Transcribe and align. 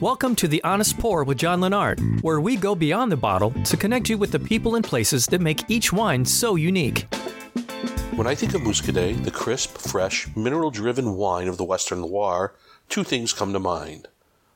Welcome 0.00 0.34
to 0.36 0.48
The 0.48 0.60
Honest 0.64 0.98
Pour 0.98 1.22
with 1.22 1.38
John 1.38 1.60
Lennart, 1.60 2.00
where 2.22 2.40
we 2.40 2.56
go 2.56 2.74
beyond 2.74 3.12
the 3.12 3.16
bottle 3.16 3.52
to 3.52 3.76
connect 3.76 4.08
you 4.08 4.18
with 4.18 4.32
the 4.32 4.40
people 4.40 4.74
and 4.74 4.84
places 4.84 5.26
that 5.26 5.40
make 5.40 5.70
each 5.70 5.92
wine 5.92 6.24
so 6.24 6.56
unique. 6.56 7.02
When 8.16 8.26
I 8.26 8.34
think 8.34 8.54
of 8.54 8.62
Muscadet, 8.62 9.22
the 9.22 9.30
crisp, 9.30 9.78
fresh, 9.78 10.26
mineral 10.34 10.72
driven 10.72 11.14
wine 11.14 11.46
of 11.46 11.58
the 11.58 11.64
Western 11.64 12.02
Loire, 12.02 12.54
two 12.88 13.04
things 13.04 13.32
come 13.32 13.52
to 13.52 13.60
mind 13.60 14.08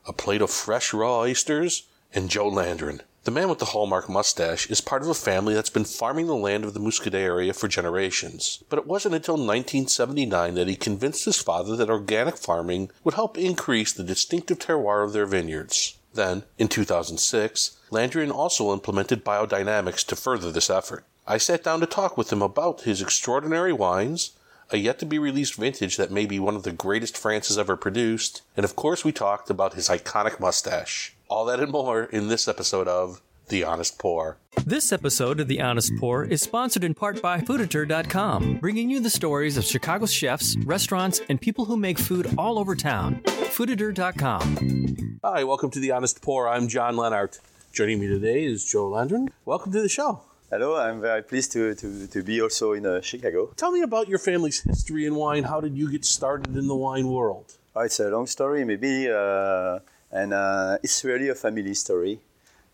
a 0.08 0.12
plate 0.12 0.42
of 0.42 0.50
fresh 0.50 0.92
raw 0.92 1.20
oysters 1.20 1.84
and 2.12 2.28
Jo 2.28 2.50
Landron. 2.50 3.00
The 3.24 3.30
man 3.30 3.48
with 3.48 3.58
the 3.58 3.72
hallmark 3.72 4.06
mustache 4.06 4.68
is 4.68 4.82
part 4.82 5.00
of 5.00 5.08
a 5.08 5.14
family 5.14 5.54
that's 5.54 5.70
been 5.70 5.86
farming 5.86 6.26
the 6.26 6.34
land 6.34 6.62
of 6.62 6.74
the 6.74 6.80
Muscadet 6.80 7.14
area 7.14 7.54
for 7.54 7.68
generations. 7.68 8.62
But 8.68 8.78
it 8.78 8.86
wasn't 8.86 9.14
until 9.14 9.36
1979 9.36 10.52
that 10.52 10.68
he 10.68 10.76
convinced 10.76 11.24
his 11.24 11.40
father 11.40 11.74
that 11.76 11.88
organic 11.88 12.36
farming 12.36 12.90
would 13.02 13.14
help 13.14 13.38
increase 13.38 13.94
the 13.94 14.04
distinctive 14.04 14.58
terroir 14.58 15.02
of 15.02 15.14
their 15.14 15.24
vineyards. 15.24 15.96
Then, 16.12 16.42
in 16.58 16.68
2006, 16.68 17.78
Landron 17.90 18.30
also 18.30 18.74
implemented 18.74 19.24
biodynamics 19.24 20.04
to 20.08 20.16
further 20.16 20.52
this 20.52 20.68
effort. 20.68 21.06
I 21.26 21.38
sat 21.38 21.64
down 21.64 21.80
to 21.80 21.86
talk 21.86 22.18
with 22.18 22.30
him 22.30 22.42
about 22.42 22.82
his 22.82 23.00
extraordinary 23.00 23.72
wines, 23.72 24.32
a 24.68 24.76
yet 24.76 24.98
to 24.98 25.06
be 25.06 25.18
released 25.18 25.54
vintage 25.54 25.96
that 25.96 26.10
may 26.10 26.26
be 26.26 26.38
one 26.38 26.56
of 26.56 26.64
the 26.64 26.72
greatest 26.72 27.16
France 27.16 27.48
has 27.48 27.56
ever 27.56 27.74
produced, 27.74 28.42
and 28.54 28.64
of 28.64 28.76
course 28.76 29.02
we 29.02 29.12
talked 29.12 29.48
about 29.48 29.72
his 29.72 29.88
iconic 29.88 30.38
mustache. 30.38 31.14
All 31.34 31.46
that 31.46 31.58
and 31.58 31.72
more 31.72 32.04
in 32.04 32.28
this 32.28 32.46
episode 32.46 32.86
of 32.86 33.20
The 33.48 33.64
Honest 33.64 33.98
Pour. 33.98 34.38
This 34.64 34.92
episode 34.92 35.40
of 35.40 35.48
The 35.48 35.60
Honest 35.60 35.90
Pour 35.98 36.24
is 36.24 36.40
sponsored 36.40 36.84
in 36.84 36.94
part 36.94 37.20
by 37.20 37.40
Fooditor.com, 37.40 38.58
bringing 38.58 38.88
you 38.88 39.00
the 39.00 39.10
stories 39.10 39.56
of 39.56 39.64
Chicago's 39.64 40.12
chefs, 40.12 40.56
restaurants, 40.58 41.20
and 41.28 41.40
people 41.40 41.64
who 41.64 41.76
make 41.76 41.98
food 41.98 42.32
all 42.38 42.56
over 42.56 42.76
town. 42.76 43.20
Fooditor.com. 43.24 45.18
Hi, 45.24 45.42
welcome 45.42 45.72
to 45.72 45.80
The 45.80 45.90
Honest 45.90 46.22
Pour. 46.22 46.48
I'm 46.48 46.68
John 46.68 46.94
Lennart. 46.94 47.40
Joining 47.72 47.98
me 47.98 48.06
today 48.06 48.44
is 48.44 48.64
Jo 48.64 48.88
Landron. 48.88 49.26
Welcome 49.44 49.72
to 49.72 49.82
the 49.82 49.88
show. 49.88 50.22
Hello, 50.50 50.76
I'm 50.76 51.00
very 51.00 51.22
pleased 51.22 51.50
to, 51.54 51.74
to, 51.74 52.06
to 52.06 52.22
be 52.22 52.40
also 52.42 52.74
in 52.74 52.86
uh, 52.86 53.00
Chicago. 53.00 53.52
Tell 53.56 53.72
me 53.72 53.82
about 53.82 54.08
your 54.08 54.20
family's 54.20 54.60
history 54.60 55.04
in 55.04 55.16
wine. 55.16 55.42
How 55.42 55.60
did 55.60 55.76
you 55.76 55.90
get 55.90 56.04
started 56.04 56.56
in 56.56 56.68
the 56.68 56.76
wine 56.76 57.08
world? 57.08 57.54
Oh, 57.74 57.80
it's 57.80 57.98
a 57.98 58.08
long 58.08 58.28
story, 58.28 58.64
maybe, 58.64 59.10
uh, 59.10 59.80
and 60.14 60.32
uh, 60.32 60.78
it's 60.82 61.04
really 61.04 61.28
a 61.28 61.34
family 61.34 61.74
story. 61.74 62.18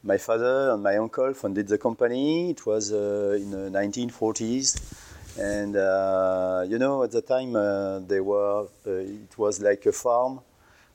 My 0.05 0.19
father 0.19 0.70
and 0.70 0.83
my 0.83 0.96
uncle 0.96 1.34
founded 1.34 1.66
the 1.66 1.78
company. 1.78 2.50
It 2.50 2.64
was 2.64 2.92
uh, 2.92 3.36
in 3.41 3.50
the 3.50 3.70
1940s, 3.70 4.69
and 5.38 5.74
uh, 5.74 6.64
you 6.69 6.78
know, 6.78 7.02
at 7.02 7.10
the 7.10 7.22
time 7.22 7.56
uh, 7.56 7.98
they 8.00 8.20
were. 8.20 8.69
it 8.86 9.36
was 9.36 9.60
like 9.60 9.84
a 9.86 9.92
farm 9.92 10.41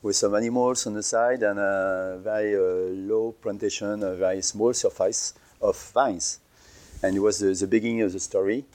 with 0.01 0.15
some 0.15 0.35
animals 0.35 0.87
on 0.87 0.93
the 0.93 1.03
side 1.03 1.43
and 1.43 1.59
a 1.59 2.19
very 2.23 2.55
low 2.95 3.33
plantation, 3.41 4.03
a 4.03 4.15
very 4.15 4.41
small 4.41 4.73
surface 4.73 5.33
of 5.61 5.75
vines 5.93 6.39
and 7.05 7.15
it 7.15 7.19
was 7.19 7.39
the, 7.39 7.53
the 7.53 7.67
beginning 7.67 8.01
of 8.01 8.11
the 8.13 8.19
story. 8.19 8.65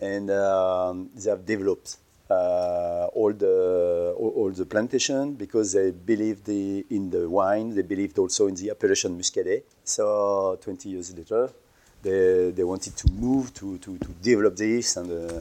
And 0.00 0.30
um, 0.30 1.10
they 1.14 1.30
have 1.30 1.44
developed 1.44 1.96
uh, 1.96 2.07
all 2.30 3.32
the 3.32 4.14
all, 4.18 4.32
all, 4.36 4.50
the 4.50 4.66
plantation 4.66 5.34
because 5.34 5.72
they 5.72 5.90
believed 5.90 6.44
the, 6.44 6.84
in 6.90 7.10
the 7.10 7.28
wine. 7.28 7.74
They 7.74 7.82
believed 7.82 8.18
also 8.18 8.46
in 8.46 8.54
the 8.54 8.70
appellation 8.70 9.16
Muscadet. 9.16 9.62
So 9.84 10.58
20 10.60 10.88
years 10.88 11.16
later, 11.16 11.50
they, 12.02 12.50
they 12.50 12.64
wanted 12.64 12.96
to 12.96 13.10
move 13.12 13.52
to, 13.54 13.78
to, 13.78 13.98
to 13.98 14.08
develop 14.22 14.56
this 14.56 14.96
and 14.96 15.10
uh, 15.10 15.40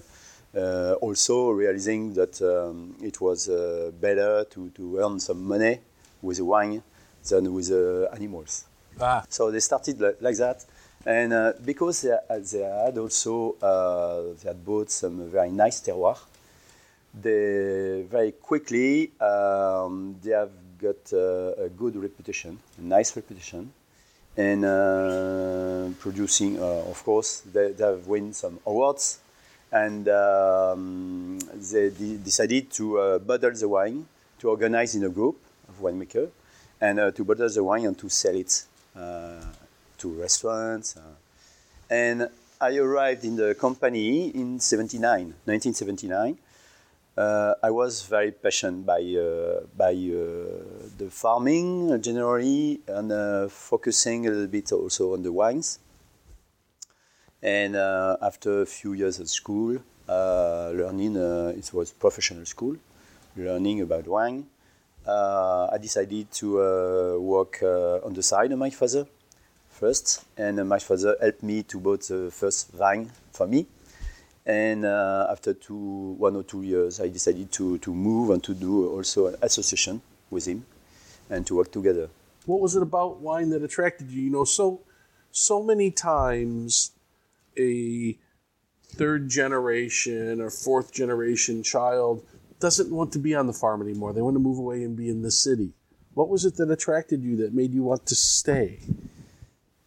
uh, 0.57 0.93
also 1.01 1.51
realizing 1.51 2.13
that 2.13 2.41
um, 2.41 2.95
it 3.01 3.19
was 3.21 3.49
uh, 3.49 3.91
better 3.99 4.45
to, 4.45 4.69
to 4.71 4.99
earn 4.99 5.19
some 5.19 5.43
money 5.43 5.79
with 6.21 6.39
wine 6.39 6.81
than 7.29 7.53
with 7.53 7.67
the 7.67 8.09
animals. 8.13 8.65
Ah. 8.99 9.23
So 9.29 9.51
they 9.51 9.59
started 9.59 9.99
like, 9.99 10.17
like 10.21 10.37
that. 10.37 10.65
And 11.05 11.31
uh, 11.31 11.53
because 11.63 12.01
they, 12.01 12.17
they, 12.51 12.63
had 12.63 12.97
also 12.97 13.55
uh, 13.61 14.33
they 14.41 14.49
had 14.49 14.65
bought 14.65 14.89
some 14.89 15.29
very 15.29 15.51
nice 15.51 15.79
terroir, 15.81 16.17
they 17.21 18.05
very 18.09 18.31
quickly 18.33 19.11
um, 19.19 20.15
they 20.23 20.31
have 20.31 20.51
got 20.77 21.13
uh, 21.13 21.65
a 21.65 21.69
good 21.69 21.95
reputation, 21.95 22.59
a 22.77 22.81
nice 22.81 23.15
reputation, 23.15 23.71
and 24.35 24.65
uh, 24.65 25.89
producing. 25.99 26.59
Uh, 26.59 26.89
of 26.89 27.03
course, 27.03 27.41
they, 27.51 27.71
they, 27.71 27.83
have 27.83 28.05
won 28.07 28.33
some 28.33 28.59
awards, 28.65 29.19
and 29.71 30.07
um, 30.09 31.39
they 31.71 31.89
de- 31.89 32.17
decided 32.17 32.69
to 32.71 32.99
uh, 32.99 33.19
bottle 33.19 33.51
the 33.51 33.67
wine, 33.67 34.05
to 34.39 34.49
organize 34.49 34.95
in 34.95 35.03
a 35.03 35.09
group 35.09 35.37
of 35.67 35.79
winemaker, 35.81 36.29
and 36.79 37.15
to 37.15 37.23
bottle 37.23 37.49
the 37.49 37.63
wine 37.63 37.85
and 37.85 37.97
to 37.97 38.09
sell 38.09 38.35
it 38.35 38.63
to 39.97 40.09
restaurants. 40.09 40.95
Uh, 40.97 41.01
and 41.89 42.29
I 42.59 42.77
arrived 42.77 43.23
in 43.25 43.35
the 43.35 43.55
company 43.55 44.29
in 44.29 44.59
79, 44.59 45.33
1979. 45.45 46.37
Uh, 47.17 47.55
I 47.63 47.71
was 47.71 48.03
very 48.03 48.31
passionate 48.31 48.85
by, 48.85 49.01
uh, 49.01 49.65
by 49.75 49.93
the 49.93 51.09
farming 51.09 51.99
generally 52.01 52.79
and 52.87 53.51
focusing 53.51 54.27
a 54.27 54.29
little 54.29 54.47
bit 54.47 54.71
also 54.71 55.13
on 55.13 55.23
the 55.23 55.31
wines. 55.31 55.79
And 57.41 57.75
after 57.75 58.61
a 58.61 58.65
few 58.65 58.93
years 58.93 59.19
at 59.19 59.29
school, 59.29 59.79
learning, 60.07 61.15
it 61.57 61.73
was 61.73 61.91
professional 61.91 62.45
school, 62.45 62.75
learning 63.35 63.81
about 63.81 64.07
wine, 64.07 64.45
uh, 65.07 65.69
I 65.71 65.77
decided 65.77 66.29
to 66.33 66.61
uh, 66.61 67.17
work 67.17 67.59
uh, 67.63 68.05
on 68.05 68.13
the 68.13 68.21
side 68.21 68.51
of 68.51 68.59
my 68.59 68.69
father 68.69 69.07
first, 69.69 70.25
and 70.37 70.59
uh, 70.59 70.65
my 70.65 70.79
father 70.79 71.15
helped 71.21 71.43
me 71.43 71.63
to 71.63 71.79
buy 71.79 71.95
the 71.95 72.29
first 72.29 72.73
wine 72.73 73.09
for 73.31 73.47
me. 73.47 73.65
And 74.47 74.85
uh, 74.85 75.27
after 75.29 75.53
two, 75.53 76.15
one 76.17 76.37
or 76.37 76.43
two 76.43 76.63
years, 76.63 77.01
I 77.01 77.09
decided 77.09 77.51
to, 77.51 77.77
to 77.79 77.93
move 77.93 78.29
and 78.29 78.41
to 78.45 78.53
do 78.53 78.89
also 78.89 79.27
an 79.27 79.35
association 79.41 80.01
with 80.29 80.45
him 80.45 80.65
and 81.29 81.45
to 81.47 81.55
work 81.57 81.69
together. 81.73 82.09
What 82.45 82.61
was 82.61 82.73
it 82.73 82.81
about 82.81 83.19
wine 83.19 83.49
that 83.49 83.61
attracted 83.61 84.09
you? 84.09 84.21
You 84.21 84.29
know, 84.29 84.45
so 84.45 84.79
so 85.31 85.61
many 85.61 85.91
times 85.91 86.91
a 87.59 88.17
third 88.85 89.27
generation 89.27 90.39
or 90.39 90.49
fourth 90.49 90.93
generation 90.93 91.61
child 91.61 92.23
doesn't 92.61 92.89
want 92.89 93.11
to 93.11 93.19
be 93.19 93.35
on 93.35 93.47
the 93.47 93.53
farm 93.53 93.81
anymore. 93.81 94.13
They 94.13 94.21
want 94.21 94.35
to 94.35 94.39
move 94.39 94.57
away 94.57 94.83
and 94.83 94.95
be 94.95 95.09
in 95.09 95.23
the 95.23 95.29
city. 95.31 95.73
What 96.13 96.29
was 96.29 96.45
it 96.45 96.55
that 96.55 96.71
attracted 96.71 97.21
you 97.21 97.35
that 97.37 97.53
made 97.53 97.73
you 97.73 97.83
want 97.83 98.05
to 98.07 98.15
stay? 98.15 98.79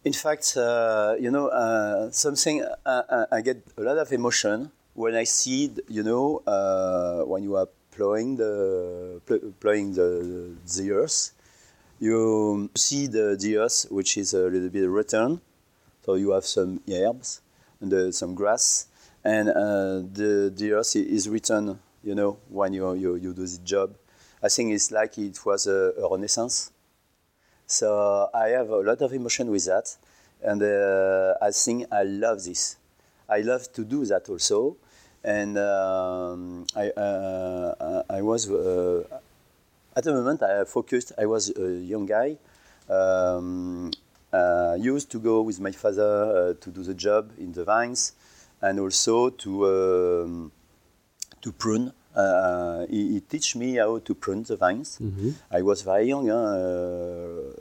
In 0.03 0.13
fact, 0.13 0.57
uh, 0.57 1.15
you 1.19 1.29
know, 1.29 1.47
uh, 1.49 2.09
something 2.09 2.63
uh, 2.63 2.89
uh, 2.89 3.25
I 3.31 3.41
get 3.41 3.63
a 3.77 3.81
lot 3.81 3.99
of 3.99 4.11
emotion 4.11 4.71
when 4.95 5.13
I 5.13 5.25
see, 5.25 5.71
you 5.87 6.01
know, 6.01 6.41
uh, 6.47 7.21
when 7.25 7.43
you 7.43 7.55
are 7.55 7.67
plowing 7.91 8.35
the 8.35 9.21
plowing 9.59 9.93
the, 9.93 10.55
the 10.75 10.91
earth, 10.91 11.31
you 11.99 12.69
see 12.75 13.05
the, 13.05 13.37
the 13.39 13.57
earth 13.57 13.85
which 13.91 14.17
is 14.17 14.33
a 14.33 14.49
little 14.49 14.69
bit 14.69 14.89
rotten, 14.89 15.39
so 16.03 16.15
you 16.15 16.31
have 16.31 16.45
some 16.45 16.81
herbs 16.89 17.41
and 17.79 17.93
uh, 17.93 18.11
some 18.11 18.33
grass, 18.33 18.87
and 19.23 19.49
the 19.49 20.51
the 20.55 20.71
earth 20.71 20.95
is 20.95 21.29
written, 21.29 21.79
you 22.03 22.15
know, 22.15 22.39
when 22.49 22.73
you 22.73 22.91
you, 22.95 23.15
you 23.17 23.33
do 23.33 23.45
the 23.45 23.59
job. 23.63 23.93
I 24.41 24.49
think 24.49 24.73
it's 24.73 24.89
like 24.89 25.19
it 25.19 25.45
was 25.45 25.67
a, 25.67 25.93
a 26.01 26.09
renaissance 26.09 26.71
so 27.71 28.29
I 28.33 28.49
have 28.49 28.69
a 28.69 28.77
lot 28.77 29.01
of 29.01 29.13
emotion 29.13 29.49
with 29.49 29.65
that, 29.65 29.95
and 30.43 30.61
uh, 30.61 31.35
I 31.41 31.51
think 31.51 31.85
I 31.91 32.03
love 32.03 32.43
this. 32.43 32.75
I 33.29 33.39
love 33.41 33.71
to 33.73 33.85
do 33.85 34.05
that 34.05 34.27
also, 34.27 34.75
and 35.23 35.57
um, 35.57 36.65
I 36.75 36.89
uh, 36.89 38.03
I 38.09 38.21
was 38.21 38.49
uh, 38.51 39.03
at 39.95 40.03
the 40.03 40.11
moment 40.13 40.43
I 40.43 40.65
focused. 40.65 41.13
I 41.17 41.25
was 41.25 41.49
a 41.55 41.71
young 41.71 42.05
guy. 42.05 42.37
Um, 42.89 43.91
uh, 44.33 44.75
used 44.79 45.09
to 45.11 45.19
go 45.19 45.41
with 45.41 45.59
my 45.59 45.71
father 45.71 46.51
uh, 46.51 46.53
to 46.61 46.71
do 46.71 46.83
the 46.83 46.93
job 46.93 47.31
in 47.37 47.53
the 47.53 47.63
vines, 47.63 48.13
and 48.61 48.79
also 48.79 49.29
to 49.29 49.65
um, 49.65 50.51
to 51.41 51.51
prune 51.53 51.93
uh, 52.15 52.85
he, 52.87 53.13
he 53.13 53.19
teach 53.21 53.55
me 53.55 53.75
how 53.75 53.99
to 53.99 54.15
prune 54.15 54.43
the 54.43 54.55
vines. 54.55 54.97
Mm-hmm. 55.01 55.31
I 55.51 55.61
was 55.61 55.81
very 55.81 56.07
young, 56.07 56.29
uh, 56.29 57.51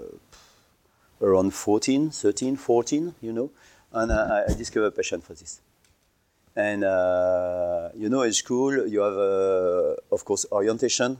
around 1.22 1.54
14, 1.54 2.10
13, 2.10 2.56
14, 2.56 3.14
you 3.20 3.32
know, 3.32 3.50
and 3.92 4.12
I, 4.12 4.44
I 4.48 4.54
discovered 4.54 4.86
a 4.86 4.90
passion 4.90 5.20
for 5.20 5.34
this. 5.34 5.60
And 6.56 6.82
uh, 6.84 7.90
you 7.94 8.08
know, 8.08 8.22
at 8.22 8.34
school 8.34 8.86
you 8.86 9.00
have, 9.00 9.16
uh, 9.16 9.94
of 10.10 10.24
course, 10.24 10.46
orientation, 10.50 11.18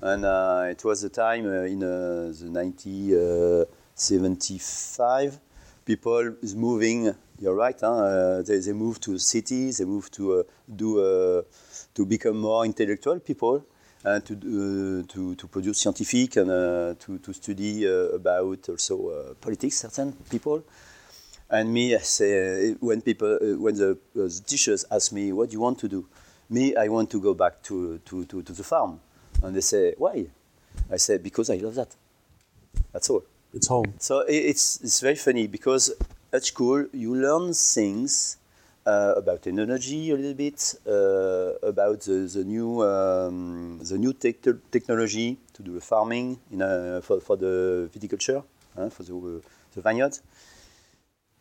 and 0.00 0.24
uh, 0.24 0.68
it 0.70 0.82
was 0.84 1.02
the 1.02 1.10
time 1.10 1.44
uh, 1.46 1.64
in 1.64 1.80
the 1.80 2.32
1975. 2.50 5.38
People 5.84 6.36
is 6.42 6.54
moving. 6.54 7.14
You're 7.38 7.54
right. 7.54 7.78
Huh? 7.78 8.40
they, 8.42 8.58
they 8.58 8.72
move 8.72 8.98
to 9.00 9.18
cities. 9.18 9.76
They 9.78 9.84
move 9.84 10.10
to 10.12 10.46
do 10.74 11.44
to 11.94 12.06
become 12.06 12.38
more 12.38 12.64
intellectual 12.64 13.20
people. 13.20 13.64
and 14.02 14.24
to 14.24 14.32
uh, 14.34 15.12
to 15.12 15.34
to 15.34 15.46
produce 15.46 15.80
scientific 15.82 16.36
and 16.36 16.50
uh, 16.50 16.94
to 16.98 17.18
to 17.18 17.32
study 17.32 17.86
uh, 17.86 18.16
about 18.16 18.68
also 18.68 19.08
uh, 19.10 19.34
politics. 19.34 19.76
Certain 19.76 20.12
people. 20.30 20.62
And 21.50 21.72
me, 21.72 21.96
I 21.96 21.98
say, 21.98 22.76
when 22.78 23.02
people, 23.02 23.34
uh, 23.34 23.58
when 23.58 23.74
the, 23.74 23.90
uh, 23.90 23.96
the 24.14 24.42
teachers 24.46 24.84
ask 24.88 25.10
me, 25.10 25.32
what 25.32 25.50
do 25.50 25.54
you 25.54 25.60
want 25.60 25.80
to 25.80 25.88
do? 25.88 26.06
Me, 26.48 26.76
I 26.76 26.86
want 26.86 27.10
to 27.10 27.20
go 27.20 27.34
back 27.34 27.60
to, 27.64 27.98
to, 28.04 28.24
to, 28.26 28.42
to 28.42 28.52
the 28.52 28.62
farm. 28.62 29.00
And 29.42 29.56
they 29.56 29.60
say, 29.60 29.94
why? 29.98 30.26
I 30.92 30.96
say, 30.96 31.18
because 31.18 31.50
I 31.50 31.56
love 31.56 31.74
that. 31.74 31.96
That's 32.92 33.10
all. 33.10 33.24
It's 33.52 33.66
home. 33.66 33.94
So 33.98 34.24
it's, 34.28 34.80
it's 34.80 35.00
very 35.00 35.16
funny 35.16 35.48
because 35.48 35.92
at 36.32 36.44
school 36.44 36.86
you 36.92 37.16
learn 37.16 37.52
things 37.52 38.36
uh, 38.86 39.14
about 39.16 39.46
energy 39.46 40.10
a 40.10 40.16
little 40.16 40.34
bit, 40.34 40.74
uh, 40.86 41.66
about 41.66 42.00
the, 42.02 42.30
the 42.32 42.44
new, 42.44 42.82
um, 42.82 43.78
the 43.82 43.98
new 43.98 44.12
tech 44.12 44.36
technology 44.70 45.38
to 45.52 45.62
do 45.62 45.74
the 45.74 45.80
farming 45.80 46.38
in 46.50 46.62
a, 46.62 47.00
for, 47.02 47.20
for 47.20 47.36
the 47.36 47.88
viticulture, 47.94 48.42
uh, 48.76 48.88
for 48.88 49.02
the, 49.02 49.14
uh, 49.14 49.40
the 49.74 49.82
vineyard. 49.82 50.18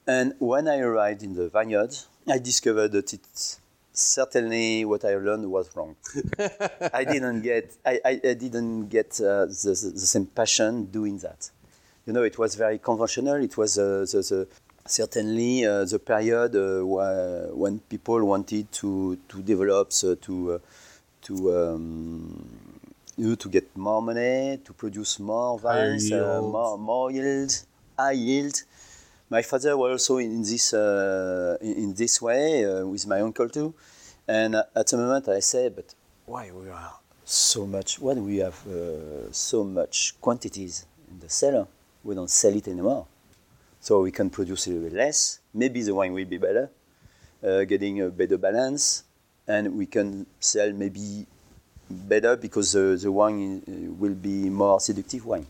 And 0.08 0.34
when 0.40 0.68
I 0.68 0.80
arrived 0.80 1.24
in 1.24 1.36
the 1.36 1.50
vineyard, 1.50 1.96
I 2.28 2.40
discovered 2.40 2.92
that 2.94 3.14
it's 3.14 3.60
certainly 3.94 4.86
what 4.86 5.06
I 5.06 5.16
learned 5.16 5.50
was 5.50 5.76
wrong. 5.76 5.96
I 6.94 7.04
didn't 7.04 7.42
get, 7.42 7.76
I, 7.86 8.00
I, 8.04 8.22
I 8.24 8.34
didn't 8.34 8.88
get 8.88 9.20
uh, 9.22 9.46
the, 9.46 9.92
the, 9.94 10.08
same 10.08 10.26
passion 10.28 10.86
doing 10.86 11.18
that. 11.20 11.52
You 12.06 12.14
know, 12.14 12.24
it 12.24 12.38
was 12.38 12.56
very 12.56 12.80
conventional. 12.80 13.36
It 13.36 13.56
was 13.58 13.78
uh, 13.78 14.06
the, 14.12 14.22
the, 14.22 14.48
certainly 14.92 15.66
uh, 15.66 15.86
the 15.86 16.00
period 16.00 16.56
uh, 16.56 16.82
wh- 16.82 17.58
when 17.58 17.80
people 17.80 18.24
wanted 18.26 18.72
to, 18.74 19.18
to 19.28 19.42
develop, 19.42 19.92
so 19.94 20.16
to, 20.16 20.54
uh, 20.54 20.60
to, 21.24 21.34
um, 21.58 22.50
you 23.18 23.36
to 23.36 23.50
get 23.50 23.76
more 23.76 24.02
money, 24.02 24.60
to 24.64 24.74
produce 24.74 25.20
more 25.20 25.60
vines, 25.60 26.12
uh, 26.12 26.42
more, 26.42 26.78
more 26.78 27.12
yield, 27.12 27.52
high 27.98 28.12
yield. 28.14 28.64
My 29.30 29.42
father 29.44 29.78
was 29.78 29.92
also 29.92 30.18
in 30.18 30.42
this 30.42 30.74
uh, 30.74 31.56
in 31.62 31.94
this 31.94 32.20
way 32.20 32.66
uh, 32.66 32.84
with 32.88 33.06
my 33.06 33.22
uncle 33.22 33.48
too, 33.48 33.76
and 34.28 34.56
at 34.56 34.88
the 34.88 34.98
moment 34.98 35.28
I 35.30 35.40
say, 35.40 35.70
but 35.70 35.94
why 36.26 36.50
we 36.52 36.68
are 36.70 36.94
so 37.26 37.68
much? 37.68 38.00
Why 38.00 38.16
do 38.16 38.24
we 38.24 38.38
have 38.38 38.58
so 39.32 39.64
much 39.64 40.16
quantities 40.20 40.86
in 41.12 41.20
the 41.20 41.30
cellar? 41.30 41.68
We 42.04 42.16
don't 42.16 42.30
sell 42.30 42.56
it 42.56 42.68
anymore, 42.68 43.06
so 43.80 44.02
we 44.02 44.12
can 44.12 44.30
produce 44.30 44.68
a 44.68 44.72
little 44.72 44.90
bit 44.90 44.98
less. 44.98 45.40
Maybe 45.54 45.81
the 45.81 45.96
wine 45.96 46.14
will 46.14 46.26
be 46.26 46.38
better, 46.38 46.70
uh, 47.44 47.64
getting 47.64 48.02
a 48.02 48.10
better 48.10 48.38
balance, 48.38 49.04
and 49.48 49.76
we 49.78 49.86
can 49.86 50.26
sell 50.40 50.72
maybe 50.74 51.26
better 51.90 52.36
because 52.36 52.74
the, 52.74 53.12
wine 53.12 53.64
uh, 53.68 53.92
will 53.94 54.14
be 54.14 54.50
more 54.50 54.80
seductive 54.80 55.26
wine. 55.26 55.48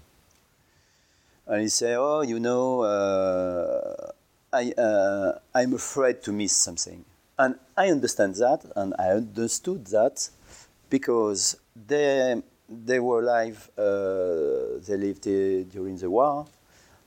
And 1.48 1.62
he 1.64 1.70
say, 1.70 1.96
"Oh, 1.96 2.22
you 2.22 2.40
know, 2.40 2.82
uh, 2.82 4.12
I 4.54 4.72
uh, 4.78 5.40
I'm 5.54 5.74
afraid 5.74 6.22
to 6.24 6.32
miss 6.32 6.54
something," 6.56 7.04
and 7.38 7.56
I 7.76 7.90
understand 7.90 8.36
that, 8.36 8.66
and 8.76 8.94
I 9.00 9.10
understood 9.10 9.88
that 9.88 10.30
because 10.90 11.58
they 11.76 12.42
they 12.70 13.00
were 13.00 13.22
alive, 13.22 13.70
uh, 13.78 14.78
they 14.86 14.96
lived 14.96 15.24
during 15.24 15.98
the 15.98 16.10
war, 16.10 16.46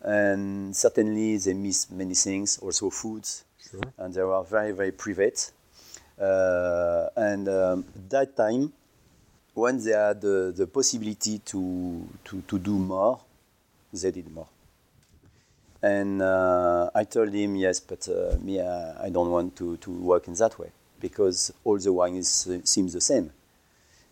and 0.03 0.75
certainly 0.77 1.37
they 1.39 1.55
missed 1.55 1.91
many 1.93 2.15
things, 2.15 2.59
also 2.59 2.91
foods, 2.91 3.45
and 3.99 4.13
they 4.15 4.23
were 4.23 4.43
very 4.43 4.73
very 4.73 4.93
private, 4.93 5.51
uh, 6.21 7.09
and 7.17 7.49
um, 7.49 7.85
that 8.09 8.37
time 8.37 8.73
when 9.55 9.83
they 9.85 9.93
had 9.93 10.21
the, 10.21 10.53
the 10.57 10.67
possibility 10.67 11.39
to, 11.41 12.09
to, 12.25 12.41
to 12.43 12.59
do 12.59 12.73
more, 12.73 13.21
they 13.93 14.11
did 14.11 14.33
more. 14.33 14.47
And 15.83 16.23
uh, 16.23 16.91
I 16.95 17.05
told 17.05 17.33
him, 17.35 17.57
yes, 17.57 17.81
but 17.81 18.09
uh, 18.09 18.37
me, 18.41 18.61
uh, 18.61 18.95
I 19.03 19.11
don't 19.11 19.31
want 19.31 19.57
to, 19.57 19.77
to 19.79 19.91
work 19.91 20.29
in 20.29 20.35
that 20.35 20.59
way 20.59 20.71
because 21.01 21.53
all 21.65 21.79
the 21.79 21.93
wine 21.93 22.17
is, 22.17 22.49
seems 22.65 22.93
the 22.93 23.01
same. 23.01 23.31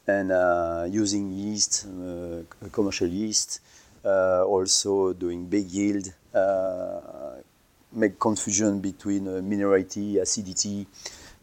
And 0.07 0.33
uh, 0.33 0.87
using 0.91 1.31
yeast, 1.31 1.87
uh, 1.87 2.43
commercial 2.73 3.07
yeast, 3.07 3.61
uh, 3.61 3.80
also 4.09 5.13
doing 5.13 5.47
big 5.47 5.71
yield, 5.71 6.13
uh, 6.35 7.01
make 7.93 8.19
confusion 8.19 8.81
between 8.81 9.27
uh, 9.27 9.41
minerality, 9.41 10.21
acidity, 10.21 10.87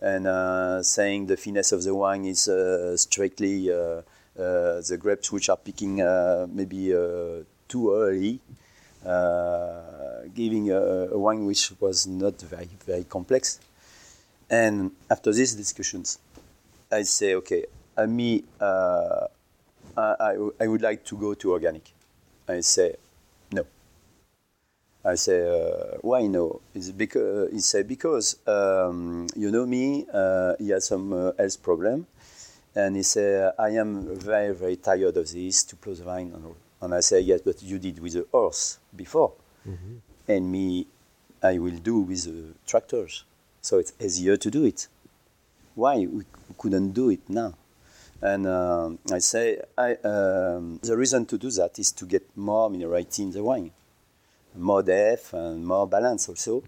and 0.02 0.28
uh, 0.28 0.82
saying 0.84 1.28
the 1.28 1.36
finesse 1.38 1.72
of 1.72 1.84
the 1.84 1.94
wine 1.94 2.26
is 2.26 2.48
uh, 2.48 2.96
strictly 2.98 3.72
uh, 3.72 3.76
uh, 3.76 4.82
the 4.82 4.98
grapes 5.00 5.32
which 5.32 5.50
are 5.50 5.58
picking 5.58 6.02
uh, 6.02 6.48
maybe 6.50 6.94
uh, 6.94 7.44
too 7.68 7.94
early, 7.94 8.40
uh, 9.06 10.22
giving 10.34 10.72
a, 10.72 10.80
a 11.12 11.18
wine 11.18 11.46
which 11.46 11.72
was 11.80 12.08
not 12.08 12.40
very 12.42 12.70
very 12.86 13.04
complex. 13.04 13.60
And 14.50 14.92
after 15.10 15.34
these 15.34 15.56
discussions, 15.56 16.20
I 16.90 17.02
say, 17.04 17.36
okay, 17.36 17.66
uh, 17.98 18.08
me, 18.08 18.44
uh, 18.62 19.28
I- 19.98 20.52
I 20.62 20.68
would 20.68 20.82
like 20.82 21.04
to 21.06 21.18
go 21.18 21.34
to 21.34 21.52
organic. 21.52 21.92
I 22.48 22.62
say, 22.62 22.96
no. 23.52 23.66
I 25.04 25.16
say, 25.16 25.42
uh, 25.42 25.98
why 26.02 26.28
no? 26.28 26.62
It's 26.74 26.92
because 26.92 27.52
he 27.52 27.60
said 27.60 27.88
because 27.88 28.38
um, 28.48 29.28
you 29.36 29.52
know 29.52 29.66
me. 29.66 30.06
Uh, 30.14 30.56
he 30.60 30.70
has 30.70 30.86
some 30.86 31.14
uh, 31.14 31.32
health 31.38 31.62
problem, 31.62 32.08
and 32.76 32.96
he 32.96 33.04
said 33.04 33.54
I 33.60 33.70
am 33.72 34.16
very 34.16 34.54
very 34.54 34.78
tired 34.78 35.16
of 35.18 35.32
this 35.32 35.64
to 35.64 35.76
close 35.76 36.00
the 36.00 36.06
vine 36.06 36.32
and 36.34 36.46
all. 36.46 36.58
And 36.82 36.94
I 36.94 37.00
say 37.02 37.20
yes, 37.22 37.42
but 37.42 37.62
you 37.64 37.80
did 37.80 38.00
with 38.00 38.14
the 38.14 38.26
horse 38.32 38.80
before, 38.96 39.34
and 40.28 40.52
me, 40.52 40.88
I 41.42 41.58
will 41.58 41.78
do 41.78 42.00
with 42.02 42.24
the 42.26 42.54
tractors. 42.66 43.24
So 43.62 43.80
it's 43.80 43.94
easier 44.00 44.38
to 44.38 44.50
do 44.52 44.64
it. 44.66 44.88
Why 45.76 45.98
we 46.06 46.24
couldn't 46.58 46.92
do 46.92 47.10
it 47.10 47.28
now? 47.30 47.54
And 48.22 48.48
um, 48.48 49.00
I 49.12 49.20
say 49.20 49.62
I, 49.78 49.94
um, 49.96 50.80
the 50.82 50.98
reason 50.98 51.26
to 51.28 51.38
do 51.38 51.52
that 51.52 51.78
is 51.78 51.92
to 51.94 52.06
get 52.06 52.36
more 52.36 52.70
minerality 52.70 53.20
in 53.20 53.32
the 53.32 53.44
wine 53.44 53.72
more 54.58 54.84
depth 54.84 55.34
and 55.34 55.66
more 55.66 55.88
balance 55.88 56.30
also. 56.30 56.64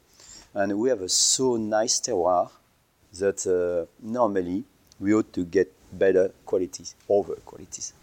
And 0.54 0.78
we 0.80 0.90
have 0.90 1.01
a 1.01 1.10
so 1.10 1.57
nice 1.57 2.00
terroir 2.00 2.50
that 3.19 3.46
uh, 3.48 3.86
normally 4.01 4.63
we 5.00 5.13
ought 5.13 5.31
to 5.34 5.46
get 5.46 5.72
better 5.92 6.31
qualities, 6.46 6.96
over 7.07 7.36
qualities. 7.36 7.94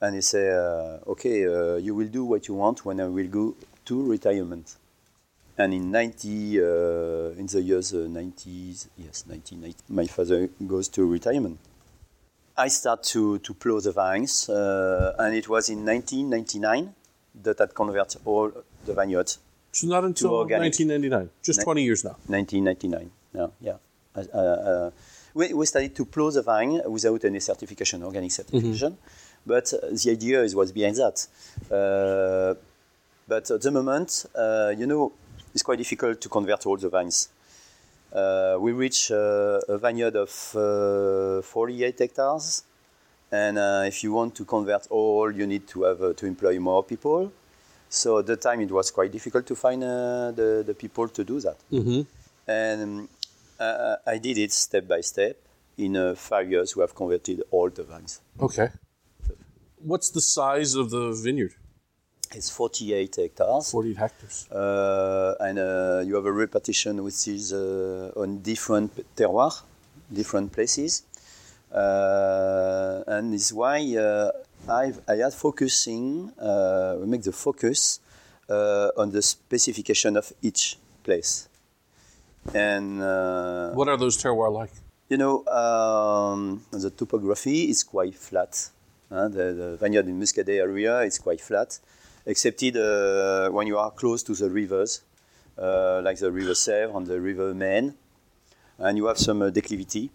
And 0.00 0.14
he 0.14 0.20
say, 0.20 0.50
uh, 0.50 1.10
okay, 1.10 1.46
uh, 1.46 1.76
you 1.76 1.94
will 1.94 2.08
do 2.08 2.24
what 2.24 2.46
you 2.48 2.54
want 2.54 2.84
when 2.84 3.00
I 3.00 3.06
will 3.06 3.26
go 3.26 3.56
to 3.86 4.10
retirement. 4.10 4.76
And 5.56 5.74
in 5.74 5.90
90, 5.90 6.60
uh, 6.60 6.64
in 7.36 7.46
the 7.46 7.62
years 7.62 7.92
uh, 7.92 8.06
90s, 8.08 8.88
yes, 8.96 9.24
1990, 9.26 9.76
my 9.88 10.06
father 10.06 10.48
goes 10.66 10.88
to 10.88 11.04
retirement. 11.04 11.58
I 12.58 12.68
start 12.68 13.04
to, 13.14 13.38
to 13.38 13.54
plow 13.54 13.78
the 13.78 13.92
vines, 13.92 14.48
uh, 14.48 15.14
and 15.18 15.34
it 15.34 15.48
was 15.48 15.68
in 15.68 15.86
1999 15.86 16.92
that 17.42 17.60
I 17.60 17.66
convert 17.66 18.16
all 18.24 18.50
the 18.84 18.94
vineyards. 18.94 19.38
So 19.70 19.86
not 19.86 20.04
until 20.04 20.34
organic. 20.34 20.72
1999, 20.74 21.30
just 21.42 21.60
Ni- 21.60 21.64
20 21.64 21.82
years 21.84 22.04
now. 22.04 22.16
1999. 22.26 23.10
Yeah, 23.32 23.46
yeah. 23.60 23.76
Uh, 24.16 24.24
uh, 24.34 24.38
uh, 24.38 24.90
we, 25.34 25.52
we 25.54 25.66
started 25.66 25.94
to 25.94 26.04
plow 26.04 26.30
the 26.30 26.42
vine 26.42 26.80
without 26.88 27.24
any 27.24 27.38
certification, 27.38 28.02
organic 28.02 28.32
certification. 28.32 28.96
But 29.46 29.72
uh, 29.72 29.90
the 29.92 30.10
idea 30.10 30.42
is 30.42 30.56
what's 30.56 30.72
behind 30.72 30.96
that. 30.96 31.26
Uh, 31.70 32.58
but 33.28 33.48
at 33.50 33.60
the 33.62 33.70
moment, 33.70 34.26
uh, 34.34 34.74
you 34.76 34.86
know, 34.86 35.12
it's 35.54 35.62
quite 35.62 35.78
difficult 35.78 36.20
to 36.22 36.28
convert 36.28 36.66
all 36.66 36.76
the 36.76 36.88
vines. 36.88 37.28
Uh, 38.12 38.56
we 38.58 38.72
reach 38.72 39.10
uh, 39.10 39.60
a 39.68 39.78
vineyard 39.78 40.16
of 40.16 40.56
uh, 40.56 41.42
48 41.42 41.98
hectares, 41.98 42.62
and 43.30 43.58
uh, 43.58 43.84
if 43.86 44.02
you 44.02 44.12
want 44.12 44.34
to 44.34 44.44
convert 44.44 44.86
all, 44.90 45.30
you 45.30 45.46
need 45.46 45.66
to 45.68 45.82
have 45.82 46.02
uh, 46.02 46.12
to 46.14 46.26
employ 46.26 46.58
more 46.58 46.82
people. 46.82 47.30
So 47.90 48.18
at 48.18 48.26
the 48.26 48.36
time, 48.36 48.60
it 48.60 48.70
was 48.70 48.90
quite 48.90 49.12
difficult 49.12 49.46
to 49.46 49.54
find 49.54 49.82
uh, 49.82 50.30
the, 50.32 50.62
the 50.66 50.74
people 50.74 51.08
to 51.08 51.24
do 51.24 51.40
that. 51.40 51.56
And 52.46 52.82
um, 52.82 53.08
uh, 53.58 53.96
I 54.06 54.18
did 54.18 54.38
it 54.38 54.52
step 54.52 54.86
by 54.88 55.00
step. 55.00 55.36
In 55.76 55.96
uh, 55.96 56.14
five 56.14 56.50
years, 56.50 56.74
we 56.76 56.80
have 56.80 56.94
converted 56.94 57.42
all 57.50 57.70
the 57.70 57.84
vines. 57.84 58.20
Okay. 58.40 58.68
What's 59.78 60.10
the 60.10 60.20
size 60.20 60.74
of 60.74 60.90
the 60.90 61.12
vineyard? 61.12 61.54
It's 62.34 62.50
48 62.50 63.16
hectares. 63.16 63.70
48 63.70 63.96
hectares. 63.96 64.48
Uh, 64.50 65.34
and 65.40 65.58
uh, 65.58 66.02
you 66.04 66.14
have 66.14 66.26
a 66.26 66.32
repartition 66.32 67.02
which 67.02 67.26
is 67.28 67.52
uh, 67.52 68.12
on 68.16 68.38
different 68.38 68.92
terroir, 69.16 69.62
different 70.12 70.52
places. 70.52 71.02
Uh, 71.72 73.02
and 73.06 73.34
it's 73.34 73.52
why 73.52 73.78
uh, 73.96 74.30
I've, 74.68 75.00
I 75.08 75.16
had 75.16 75.34
focusing, 75.34 76.32
uh, 76.38 76.96
we 77.00 77.06
make 77.06 77.22
the 77.22 77.32
focus 77.32 78.00
uh, 78.48 78.88
on 78.96 79.10
the 79.10 79.22
specification 79.22 80.16
of 80.16 80.32
each 80.42 80.78
place. 81.02 81.48
And 82.54 83.02
uh, 83.02 83.72
What 83.72 83.88
are 83.88 83.96
those 83.96 84.16
terroir 84.22 84.52
like? 84.52 84.70
You 85.08 85.16
know, 85.16 85.46
um, 85.46 86.62
the 86.70 86.90
topography 86.90 87.70
is 87.70 87.82
quite 87.82 88.14
flat. 88.14 88.70
Uh, 89.10 89.28
the, 89.28 89.44
the, 89.54 89.76
vineyard 89.80 90.06
in 90.06 90.20
Muscadet 90.20 90.60
area 90.60 91.00
is 91.00 91.18
quite 91.18 91.40
flat, 91.40 91.78
excepted 92.28 92.76
uh, 92.76 93.48
when 93.50 93.66
you 93.66 93.78
are 93.78 93.90
close 93.90 94.22
to 94.22 94.34
the 94.34 94.48
rivers, 94.48 95.02
uh, 95.58 96.00
like 96.04 96.18
the 96.18 96.30
River 96.30 96.52
Sèvre 96.52 96.94
and 96.96 97.06
the 97.06 97.20
River 97.20 97.54
Maine, 97.54 97.94
and 98.78 98.96
you 98.96 99.06
have 99.06 99.18
some 99.18 99.42
uh, 99.42 99.50
declivity. 99.50 100.10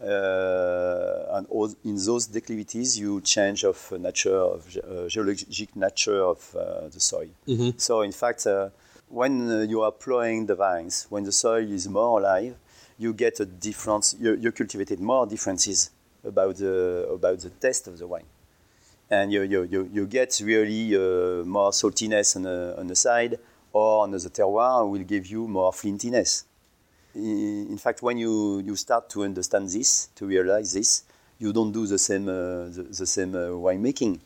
Uh, 0.00 1.36
and 1.36 1.46
all, 1.50 1.68
in 1.84 1.96
those 1.96 2.26
declivities, 2.26 2.98
you 2.98 3.20
change 3.20 3.64
of 3.64 3.92
nature, 4.00 4.34
of 4.34 4.66
uh, 4.78 5.06
geologic 5.08 5.76
nature 5.76 6.22
of 6.22 6.40
the 6.94 7.00
soil. 7.00 7.28
Mm-hmm. 7.46 7.76
So, 7.76 8.00
in 8.00 8.12
fact, 8.12 8.46
when 9.08 9.68
you 9.68 9.82
are 9.82 9.92
plowing 9.92 10.46
the 10.46 10.54
vines, 10.54 11.06
when 11.10 11.24
the 11.24 11.32
soil 11.32 11.70
is 11.70 11.86
more 11.86 12.18
alive, 12.18 12.54
you 12.96 13.12
get 13.12 13.40
a 13.40 13.44
difference. 13.44 14.16
You, 14.18 14.36
you 14.36 14.52
cultivated 14.52 15.00
more 15.00 15.26
differences 15.26 15.90
about 16.24 16.56
the 16.56 17.06
about 17.12 17.40
the 17.40 17.50
taste 17.50 17.86
of 17.88 17.98
the 17.98 18.06
wine, 18.06 18.28
and 19.10 19.32
you 19.32 19.42
you, 19.42 19.62
you, 19.64 19.90
you 19.92 20.06
get 20.06 20.40
really 20.42 20.94
uh, 20.94 21.44
more 21.44 21.72
saltiness 21.72 22.36
on 22.36 22.42
the, 22.42 22.74
on 22.78 22.86
the 22.86 22.96
side, 22.96 23.38
or 23.72 24.02
on 24.04 24.10
the 24.12 24.18
terroir 24.18 24.88
will 24.88 25.04
give 25.04 25.26
you 25.26 25.46
more 25.48 25.72
flintiness. 25.72 26.44
In, 27.14 27.76
fact, 27.78 28.02
when 28.02 28.18
you, 28.18 28.60
you 28.60 28.76
start 28.76 29.10
to 29.10 29.24
understand 29.24 29.68
this, 29.68 30.10
to 30.14 30.26
realize 30.26 30.72
this, 30.72 31.02
you 31.40 31.52
don't 31.52 31.72
do 31.72 31.86
the 31.86 31.98
same 31.98 32.28
uh, 32.28 32.68
the, 32.68 32.86
the, 32.88 33.06
same 33.06 33.34
uh, 33.34 33.48
winemaking. 33.48 34.20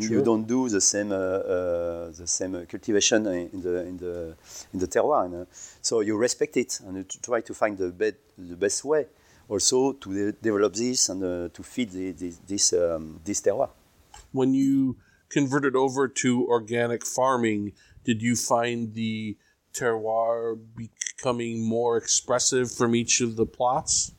Sure. 0.00 0.10
You 0.10 0.24
don't 0.24 0.46
do 0.46 0.68
the 0.68 0.80
same 0.80 1.12
uh, 1.12 1.16
uh, 1.16 2.10
the 2.12 2.26
same 2.26 2.64
cultivation 2.66 3.26
in 3.26 3.60
the 3.60 3.84
in 3.84 3.96
the 3.98 4.36
in 4.72 4.78
the 4.78 4.86
terroir. 4.86 5.24
You 5.24 5.36
know? 5.36 5.46
So 5.82 6.00
you 6.00 6.16
respect 6.16 6.56
it 6.56 6.80
and 6.86 6.96
you 6.96 7.04
try 7.20 7.40
to 7.42 7.52
find 7.52 7.76
the, 7.76 7.88
be- 7.90 8.12
the 8.38 8.56
best 8.56 8.84
way 8.84 9.06
also 9.48 9.92
to 9.94 10.14
de- 10.14 10.32
develop 10.32 10.72
this 10.72 11.08
and 11.08 11.22
uh, 11.22 11.48
to 11.52 11.62
feed 11.62 11.90
the, 11.90 12.12
the, 12.12 12.32
this 12.46 12.72
um, 12.72 13.20
this 13.24 13.42
terroir. 13.42 13.68
When 14.32 14.54
you 14.54 14.96
converted 15.28 15.76
over 15.76 16.08
to 16.08 16.46
organic 16.46 17.06
farming, 17.06 17.72
did 18.04 18.22
you 18.22 18.36
find 18.36 18.94
the 18.94 19.36
terroir 19.72 20.58
becoming 20.76 21.62
more 21.62 21.96
expressive 21.96 22.70
from 22.72 22.94
each 22.94 23.20
of 23.20 23.36
the 23.36 23.46
plots? 23.46 24.12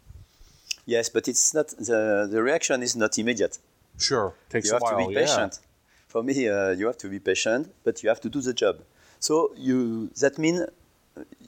Yes, 0.86 1.10
but 1.10 1.28
it's 1.28 1.54
not 1.54 1.70
the 1.70 2.28
the 2.30 2.42
reaction 2.42 2.82
is 2.82 2.96
not 2.96 3.18
immediate. 3.18 3.60
Sure, 3.98 4.34
takes 4.50 4.70
you 4.70 4.78
a 4.78 4.80
while. 4.80 4.92
You 4.92 4.98
have 4.98 5.08
to 5.08 5.14
be 5.14 5.16
patient. 5.16 5.60
Yeah. 5.62 5.68
For 6.08 6.24
me, 6.24 6.50
uh, 6.50 6.72
you 6.72 6.88
have 6.88 6.98
to 6.98 7.10
be 7.10 7.20
patient, 7.20 7.74
but 7.84 8.04
you 8.04 8.10
have 8.10 8.22
to 8.22 8.30
do 8.30 8.42
the 8.42 8.54
job. 8.54 8.82
So 9.20 9.54
you 9.56 10.10
that 10.20 10.38
means 10.38 10.62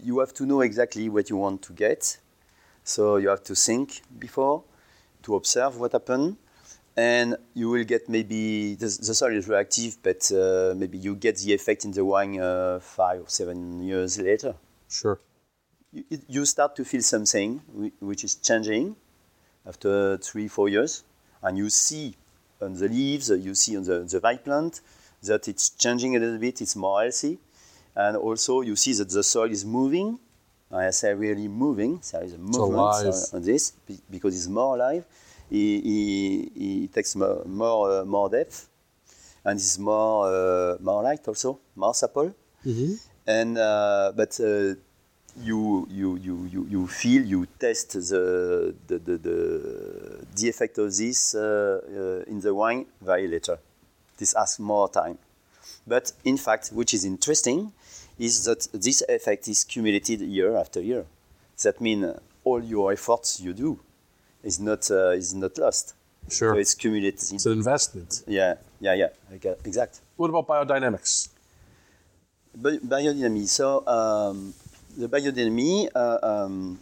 you 0.03 0.20
have 0.20 0.34
to 0.36 0.46
know 0.46 0.62
exactly 0.62 1.10
what 1.10 1.29
you 1.29 1.38
want 1.38 1.62
to 1.63 1.74
get. 1.74 2.17
So 2.84 3.17
you 3.17 3.29
have 3.29 3.43
to 3.46 3.55
think 3.55 4.01
before, 4.20 4.63
to 5.24 5.36
observe 5.36 5.77
what 5.79 5.93
happened, 5.93 6.38
and 6.95 7.38
you 7.53 7.69
will 7.69 7.83
get 7.83 8.07
maybe 8.07 8.75
the, 8.75 8.85
the 8.85 9.13
soil 9.13 9.35
is 9.35 9.47
reactive, 9.47 9.97
but 10.03 10.31
uh, 10.31 10.73
maybe 10.75 10.97
you 10.97 11.15
get 11.15 11.38
the 11.38 11.53
effect 11.53 11.85
in 11.85 11.91
the 11.91 12.05
wine 12.05 12.39
uh, 12.39 12.79
five 12.79 13.21
or 13.21 13.29
seven 13.29 13.81
years 13.81 14.19
later. 14.19 14.55
Sure. 14.89 15.19
You, 15.91 16.03
you 16.27 16.45
start 16.45 16.75
to 16.75 16.85
feel 16.85 17.01
something 17.01 17.62
which 18.00 18.23
is 18.23 18.35
changing 18.35 18.95
after 19.65 20.17
three, 20.17 20.47
four 20.47 20.69
years, 20.69 21.03
and 21.41 21.57
you 21.57 21.69
see 21.69 22.15
on 22.62 22.73
the 22.73 22.88
leaves, 22.88 23.29
you 23.29 23.55
see 23.55 23.77
on 23.77 23.83
the, 23.83 24.00
the 24.00 24.19
vine 24.19 24.39
plant 24.39 24.81
that 25.23 25.47
it's 25.47 25.69
changing 25.69 26.15
a 26.15 26.19
little 26.19 26.38
bit, 26.38 26.62
it's 26.62 26.75
more 26.75 27.01
healthy 27.01 27.39
and 27.95 28.17
also 28.17 28.62
you 28.62 28.75
see 28.75 28.93
that 28.93 29.09
the 29.09 29.23
soil 29.23 29.51
is 29.51 29.65
moving. 29.65 30.19
I 30.71 30.89
say 30.89 31.13
really 31.13 31.47
moving. 31.47 32.01
There 32.12 32.23
is 32.23 32.33
a 32.33 32.38
movement 32.38 33.33
on 33.33 33.41
this 33.43 33.73
because 34.09 34.35
it's 34.35 34.47
more 34.47 34.75
alive. 34.75 35.05
It, 35.55 36.93
takes 36.93 37.15
more 37.15 37.43
more, 37.45 38.01
uh, 38.01 38.05
more 38.05 38.29
depth, 38.29 38.69
and 39.45 39.60
it's 39.60 39.77
more 39.77 40.27
uh, 40.27 40.77
more 40.81 41.03
light 41.03 41.27
also, 41.27 41.60
more 41.75 41.93
supple. 41.93 42.33
Mm-hmm. 42.65 42.93
And 43.27 43.57
uh, 43.57 44.13
but 44.15 44.39
uh, 44.39 44.75
you, 45.41 45.88
you 45.91 46.17
you 46.17 46.50
you 46.51 46.67
you 46.69 46.88
feel 46.88 47.24
you 47.24 47.45
test 47.60 47.93
the 47.93 48.74
the 48.88 48.98
the, 48.98 49.17
the, 49.17 50.25
the 50.36 50.50
effect 50.50 50.77
of 50.79 50.95
this 50.95 51.36
uh, 51.36 51.39
uh, 51.39 52.31
in 52.31 52.39
the 52.41 52.53
wine 52.53 52.86
very 53.01 53.27
later. 53.27 53.60
This 54.17 54.33
asks 54.36 54.60
more 54.60 54.89
time. 54.89 55.17
But 55.86 56.13
in 56.24 56.38
fact, 56.38 56.69
which 56.74 56.93
is 56.93 57.05
interesting, 57.05 57.74
is 58.17 58.45
that 58.45 58.67
this 58.74 59.03
effect 59.07 59.48
is 59.48 59.63
cumulated 59.63 60.22
year 60.22 60.55
after 60.57 60.81
year. 60.81 61.05
That 61.63 61.79
means 61.79 62.05
all 62.43 62.63
your 62.63 62.91
efforts 62.91 63.39
you 63.39 63.53
do 63.53 63.79
is 64.43 64.59
not 64.59 64.89
uh, 64.91 65.09
is 65.12 65.33
not 65.33 65.57
lost. 65.57 65.95
Sure. 66.29 66.53
So 66.53 66.59
it's 66.59 66.75
cumulative. 66.75 67.33
It's 67.33 67.45
an 67.45 67.53
investment. 67.53 68.23
Yeah, 68.27 68.55
yeah, 68.79 68.93
yeah. 68.93 69.53
Exact. 69.65 70.00
What 70.15 70.29
about 70.29 70.47
biodynamics? 70.47 71.29
Bi- 72.55 72.77
biodynamics. 72.77 73.50
So 73.50 73.85
um, 73.88 74.53
the 74.97 75.09
biodynamics. 75.09 75.89
Uh, 75.95 76.17
um, 76.21 76.79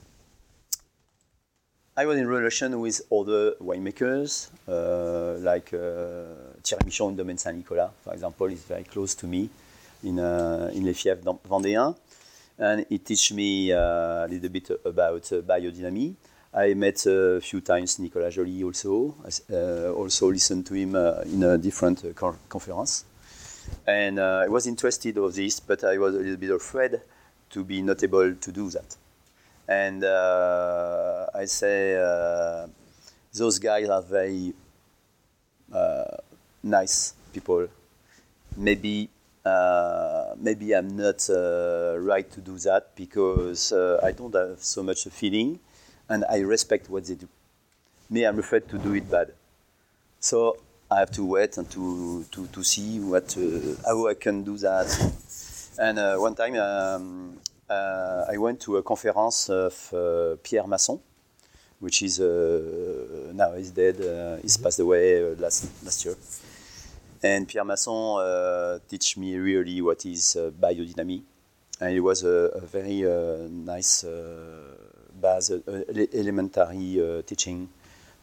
I 1.98 2.06
was 2.06 2.18
in 2.18 2.26
relation 2.26 2.80
with 2.80 3.02
other 3.12 3.52
winemakers, 3.62 4.50
uh, 4.66 5.38
like 5.40 5.74
uh, 5.74 6.56
Thierry 6.64 6.86
Michon 6.86 7.10
in 7.10 7.16
Domaine 7.18 7.38
Saint-Nicolas, 7.38 7.92
for 8.02 8.14
example, 8.14 8.48
is 8.48 8.64
very 8.64 8.86
close 8.86 9.14
to 9.16 9.28
me 9.28 9.50
in, 10.04 10.18
uh, 10.18 10.72
in 10.74 10.86
Les 10.86 10.94
Fiefs 10.94 11.22
Vendéens. 11.50 11.94
And 12.58 12.86
he 12.88 12.98
teach 13.00 13.34
me 13.34 13.74
uh, 13.74 14.26
a 14.26 14.28
little 14.30 14.50
bit 14.50 14.70
about 14.86 15.32
uh, 15.34 15.42
biodynamics. 15.42 16.14
I 16.54 16.74
met 16.74 17.06
a 17.06 17.40
few 17.42 17.62
times 17.62 17.98
Nicolas 18.00 18.36
Joly 18.36 18.64
also, 18.64 19.16
uh, 19.50 19.94
also 19.94 20.32
listened 20.32 20.66
to 20.66 20.74
him 20.74 20.96
uh, 20.96 21.22
in 21.22 21.44
a 21.44 21.58
different 21.58 22.04
uh, 22.04 22.12
conference. 22.50 23.06
And 23.88 24.20
I 24.20 24.48
was 24.48 24.68
interested 24.68 25.18
of 25.18 25.34
this, 25.34 25.60
but 25.62 25.84
I 25.84 25.98
was 25.98 26.16
a 26.16 26.18
little 26.18 26.36
bit 26.36 26.52
afraid 26.52 27.00
to 27.52 27.64
be 27.64 27.82
not 27.82 28.04
able 28.04 28.36
to 28.36 28.52
do 28.52 28.70
that. 28.72 28.98
And 29.68 30.04
I 30.04 31.46
say, 31.46 31.94
those 33.34 33.60
guys 33.60 33.88
are 33.88 34.02
very 34.02 34.54
nice 36.64 37.14
people. 37.32 37.68
Maybe 38.58 39.10
uh, 39.46 40.36
maybe 40.40 40.74
I'm 40.76 40.96
not 40.96 41.28
uh, 41.30 41.96
right 41.98 42.30
to 42.32 42.42
do 42.42 42.60
that 42.60 42.96
because 42.96 43.72
uh, 43.72 44.00
I 44.04 44.12
don't 44.12 44.36
have 44.36 44.60
so 44.60 44.84
much 44.84 45.08
a 45.08 45.10
feeling 45.10 45.60
and 46.12 46.26
I 46.30 46.40
respect 46.40 46.90
what 46.90 47.06
they 47.06 47.16
do. 47.16 47.28
Me, 48.10 48.26
I'm 48.26 48.38
afraid 48.40 48.68
to 48.70 48.78
do 48.78 48.94
it 48.94 49.10
bad. 49.10 49.32
So 50.20 50.58
I 50.90 51.00
have 51.00 51.12
to 51.12 51.26
wait 51.26 51.58
and 51.58 51.70
to, 51.72 52.26
to, 52.32 52.48
to 52.48 52.64
see 52.64 53.00
what, 53.00 53.38
uh, 53.38 53.42
how 53.86 54.08
I 54.10 54.16
can 54.16 54.44
do 54.44 54.58
that. 54.58 54.88
And 55.80 55.98
uh, 55.98 56.18
one 56.18 56.36
time 56.36 56.56
um, 56.58 57.38
uh, 57.70 58.26
I 58.30 58.38
went 58.38 58.60
to 58.62 58.78
a 58.78 58.84
conference 58.84 59.50
of 59.50 60.44
Pierre 60.44 60.68
Masson, 60.68 61.00
which 61.80 62.02
is 62.02 62.20
now 62.20 63.54
he's 63.54 63.72
dead, 63.72 63.96
he's 64.42 64.58
passed 64.58 64.80
away 64.80 65.34
last, 65.36 65.70
last 65.84 66.04
year. 66.04 66.16
And 67.24 67.48
Pierre 67.48 67.64
Masson 67.64 68.20
uh, 68.20 68.80
teach 68.90 69.16
me 69.16 69.38
really 69.38 69.82
what 69.82 70.06
is 70.06 70.36
uh, 70.36 70.52
biodynamic. 70.60 71.22
And 71.80 71.96
it 71.96 72.02
was 72.02 72.24
a, 72.24 72.52
a 72.54 72.62
very 72.62 73.06
uh, 73.06 73.48
nice 73.50 74.04
uh, 74.04 74.91
base, 75.22 75.52
uh, 75.52 75.84
elementary 76.14 77.00
uh, 77.02 77.22
teaching. 77.22 77.70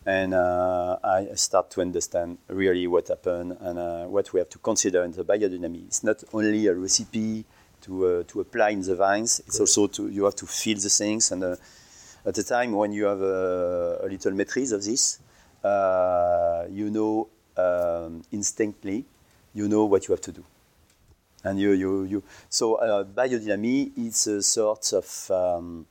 And 0.06 0.34
I 0.34 1.28
start 1.34 1.70
to 1.72 1.82
understand 1.82 2.38
really 2.48 2.86
what 2.86 3.08
happened 3.08 3.58
and 3.60 4.10
what 4.10 4.32
we 4.32 4.40
have 4.40 4.48
to 4.50 4.58
consider 4.58 5.04
in 5.04 5.12
the 5.12 5.22
biodynamics. 5.22 5.86
It's 5.86 6.04
not 6.04 6.24
only 6.32 6.66
a 6.66 6.74
recipe 6.74 7.44
to, 7.82 8.24
to 8.24 8.40
apply 8.40 8.70
in 8.70 8.80
the 8.80 8.96
vines, 8.96 9.40
it's 9.46 9.60
also 9.60 9.86
to, 9.88 10.08
you 10.08 10.24
have 10.24 10.36
to 10.36 10.46
feel 10.46 10.78
the 10.78 10.88
things. 10.88 11.30
And 11.30 11.44
at 11.44 12.34
the 12.34 12.42
time 12.42 12.72
when 12.72 12.92
you 12.92 13.04
have 13.04 13.20
a, 13.20 14.00
a 14.04 14.08
little 14.08 14.32
maîtrise 14.32 14.72
of 14.72 14.82
this, 14.82 15.18
you 16.72 16.90
know 16.90 17.28
um, 17.58 18.22
instinctively, 18.32 19.04
you 19.52 19.68
know 19.68 19.84
what 19.84 20.08
you 20.08 20.12
have 20.12 20.22
to 20.22 20.32
do. 20.32 20.44
And 21.44 21.58
you, 21.58 21.72
you, 21.72 22.04
you. 22.04 22.22
So 22.48 22.76
uh, 22.76 23.04
biodynamic 23.04 23.92
is 23.98 24.26
a 24.26 24.42
sort 24.42 24.92
of, 24.92 25.30
um, 25.30 25.86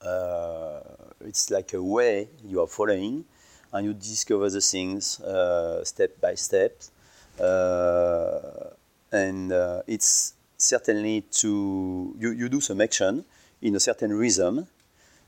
uh, 0.00 0.80
it's 1.20 1.50
like 1.50 1.74
a 1.74 1.82
way 1.82 2.28
you 2.44 2.60
are 2.60 2.66
following, 2.66 3.24
and 3.72 3.86
you 3.86 3.92
discover 3.94 4.48
the 4.48 4.60
things 4.60 5.20
uh, 5.20 5.84
step 5.84 6.20
by 6.20 6.34
step. 6.34 6.82
Uh, 7.38 8.70
and 9.12 9.52
uh, 9.52 9.82
it's 9.86 10.34
certainly 10.56 11.22
to, 11.30 12.14
you, 12.18 12.30
you 12.32 12.48
do 12.48 12.60
some 12.60 12.80
action 12.80 13.24
in 13.62 13.76
a 13.76 13.80
certain 13.80 14.12
rhythm, 14.12 14.66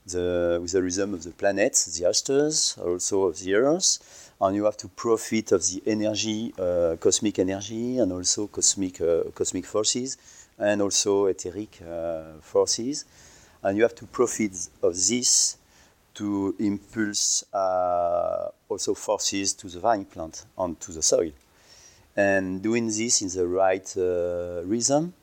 the, 0.07 0.59
with 0.61 0.73
the 0.73 0.83
rhythm 0.83 1.15
of 1.15 1.23
the 1.23 1.31
planets, 1.31 1.99
the 1.99 2.09
asters, 2.09 2.77
also 2.83 3.25
of 3.25 3.39
the 3.41 3.55
earth, 3.55 4.33
and 4.41 4.57
you 4.57 4.65
have 4.65 4.77
to 4.77 4.89
profit 4.89 5.53
of 5.53 5.63
the 5.63 5.83
energy, 5.87 6.53
uh, 6.59 6.97
cosmic 6.99 7.39
energy, 7.39 7.99
and 7.99 8.11
also 8.13 8.47
cosmic 8.47 9.01
uh, 9.01 9.25
cosmic 9.35 9.67
forces, 9.67 10.17
and 10.59 10.83
also 10.83 11.27
etheric 11.27 11.79
forces, 12.41 13.05
and 13.63 13.77
you 13.77 13.83
have 13.83 13.95
to 13.95 14.07
profit 14.07 14.53
of 14.83 14.95
this 14.95 15.57
to 16.15 16.55
impulse 16.59 17.45
uh, 17.53 18.49
also 18.69 18.95
forces 18.95 19.55
to 19.55 19.69
the 19.69 19.81
vine 19.81 20.05
plant 20.05 20.45
onto 20.57 20.93
the 20.93 21.03
soil. 21.03 21.31
And 22.17 22.63
doing 22.63 22.87
this 22.87 23.23
in 23.23 23.29
the 23.29 23.47
right 23.47 23.95
uh, 23.97 24.63
rhythm, 24.65 25.15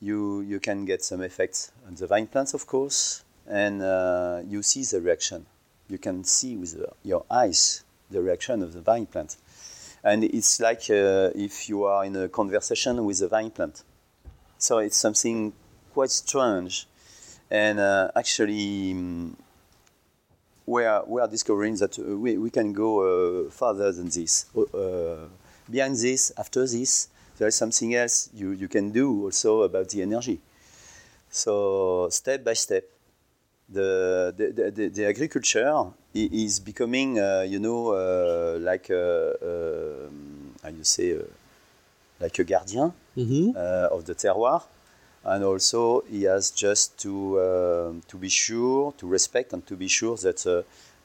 you, 0.00 0.40
you 0.40 0.60
can 0.60 0.84
get 0.84 1.02
some 1.02 1.22
effects 1.22 1.72
on 1.86 1.94
the 1.94 2.06
vine 2.06 2.26
plants, 2.26 2.54
of 2.54 2.66
course, 2.66 3.24
and 3.46 3.82
uh, 3.82 4.40
you 4.46 4.62
see 4.62 4.82
the 4.84 5.00
reaction. 5.00 5.46
You 5.88 5.98
can 5.98 6.24
see 6.24 6.56
with 6.56 6.76
your 7.04 7.24
eyes 7.30 7.84
the 8.10 8.22
reaction 8.22 8.62
of 8.62 8.72
the 8.72 8.80
vine 8.80 9.06
plant. 9.06 9.36
And 10.02 10.24
it's 10.24 10.60
like 10.60 10.90
uh, 10.90 11.30
if 11.34 11.68
you 11.68 11.84
are 11.84 12.04
in 12.04 12.16
a 12.16 12.28
conversation 12.28 13.04
with 13.04 13.20
a 13.22 13.28
vine 13.28 13.50
plant. 13.50 13.82
So 14.58 14.78
it's 14.78 14.96
something 14.96 15.52
quite 15.96 16.10
strange. 16.10 16.86
And 17.50 17.80
uh, 17.80 18.10
actually, 18.14 18.92
um, 18.92 19.36
we, 20.66 20.84
are, 20.84 21.02
we 21.06 21.22
are 21.22 21.28
discovering 21.28 21.74
that 21.76 21.98
uh, 21.98 22.02
we, 22.02 22.36
we 22.36 22.50
can 22.50 22.72
go 22.72 22.90
uh, 23.00 23.50
further 23.50 23.92
than 23.92 24.08
this. 24.10 24.44
Uh, 24.54 25.28
behind 25.70 25.96
this, 25.96 26.32
after 26.36 26.66
this, 26.66 27.08
there 27.38 27.48
is 27.48 27.54
something 27.54 27.94
else 27.94 28.28
you, 28.34 28.50
you 28.50 28.68
can 28.68 28.90
do 28.90 29.24
also 29.24 29.62
about 29.62 29.88
the 29.88 30.02
energy. 30.02 30.38
So, 31.30 32.08
step 32.10 32.44
by 32.44 32.54
step, 32.54 32.84
the, 33.68 34.34
the, 34.36 34.70
the, 34.70 34.88
the 34.88 35.06
agriculture 35.06 35.72
is 36.14 36.60
becoming, 36.60 37.18
uh, 37.18 37.44
you 37.48 37.58
know, 37.58 37.80
uh, 37.92 38.58
like 38.60 38.90
a, 38.90 39.32
uh, 39.32 40.08
how 40.62 40.68
you 40.68 40.84
say, 40.84 41.16
uh, 41.16 41.22
like 42.20 42.38
a 42.38 42.44
guardian 42.44 42.92
Mm-hmm. 43.16 43.56
uh, 43.56 43.96
of 43.96 44.04
the 44.04 44.14
terroir. 44.14 44.60
And 45.28 45.42
also, 45.42 46.02
he 46.08 46.22
has 46.22 46.52
just 46.52 46.98
to, 47.02 47.12
um 47.40 48.02
to 48.10 48.16
be 48.16 48.28
sure, 48.28 48.92
to 49.00 49.06
respect, 49.06 49.52
and 49.52 49.62
to 49.66 49.74
be 49.76 49.88
sure 49.88 50.16
that 50.26 50.46
uh, 50.46 50.62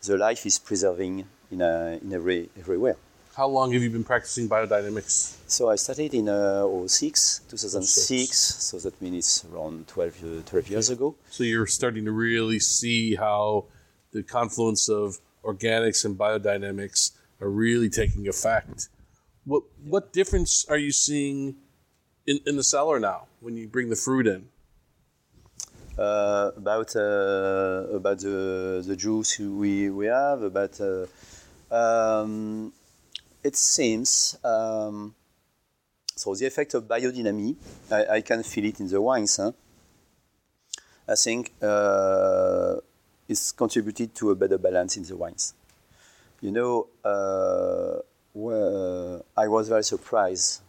the 0.07 0.15
life 0.17 0.45
is 0.45 0.59
preserving 0.59 1.25
in, 1.51 1.61
a, 1.61 1.99
in 2.01 2.13
every, 2.13 2.49
everywhere. 2.57 2.97
How 3.35 3.47
long 3.47 3.71
have 3.73 3.81
you 3.81 3.89
been 3.89 4.03
practicing 4.03 4.49
biodynamics? 4.49 5.37
So 5.47 5.69
I 5.69 5.75
started 5.75 6.13
in 6.13 6.27
uh, 6.27 6.67
06, 6.87 7.41
2006, 7.49 8.37
so 8.37 8.77
that 8.79 9.01
means 9.01 9.17
it's 9.17 9.45
around 9.45 9.87
12, 9.87 10.23
uh, 10.23 10.49
12 10.49 10.69
years 10.69 10.89
ago. 10.89 11.15
So 11.29 11.43
you're 11.43 11.65
starting 11.65 12.05
to 12.05 12.11
really 12.11 12.59
see 12.59 13.15
how 13.15 13.65
the 14.11 14.21
confluence 14.21 14.89
of 14.89 15.19
organics 15.43 16.05
and 16.05 16.17
biodynamics 16.17 17.11
are 17.39 17.49
really 17.49 17.89
taking 17.89 18.27
effect. 18.27 18.89
What 19.45 19.63
what 19.83 20.13
difference 20.13 20.65
are 20.69 20.77
you 20.77 20.91
seeing 20.91 21.55
in, 22.25 22.39
in 22.45 22.55
the 22.55 22.63
cellar 22.63 22.99
now 22.99 23.27
when 23.39 23.57
you 23.57 23.67
bring 23.67 23.89
the 23.89 23.95
fruit 23.95 24.27
in? 24.27 24.47
uh, 25.97 26.51
about 26.57 26.95
uh, 26.95 27.85
about 27.93 28.19
the, 28.19 28.83
the 28.85 28.95
juice 28.95 29.39
we, 29.39 29.89
we 29.89 30.05
have 30.07 30.41
about 30.41 30.79
uh, 30.81 31.05
um, 31.73 32.73
it 33.43 33.55
seems 33.55 34.37
um, 34.43 35.13
so 36.15 36.33
the 36.35 36.45
effect 36.45 36.73
of 36.73 36.87
biodynamic 36.87 37.55
I, 37.91 38.17
I 38.17 38.21
can 38.21 38.43
feel 38.43 38.65
it 38.65 38.79
in 38.79 38.87
the 38.87 39.01
wines 39.01 39.37
huh? 39.37 39.51
I 41.07 41.15
think 41.15 41.51
uh, 41.61 42.75
it's 43.27 43.51
contributed 43.51 44.15
to 44.15 44.31
a 44.31 44.35
better 44.35 44.57
balance 44.57 44.97
in 44.97 45.03
the 45.03 45.15
wines 45.15 45.53
you 46.41 46.51
know 46.51 46.87
uh, 47.03 47.99
well, 48.33 49.25
I 49.35 49.49
was 49.49 49.67
very 49.67 49.83
surprised 49.83 50.61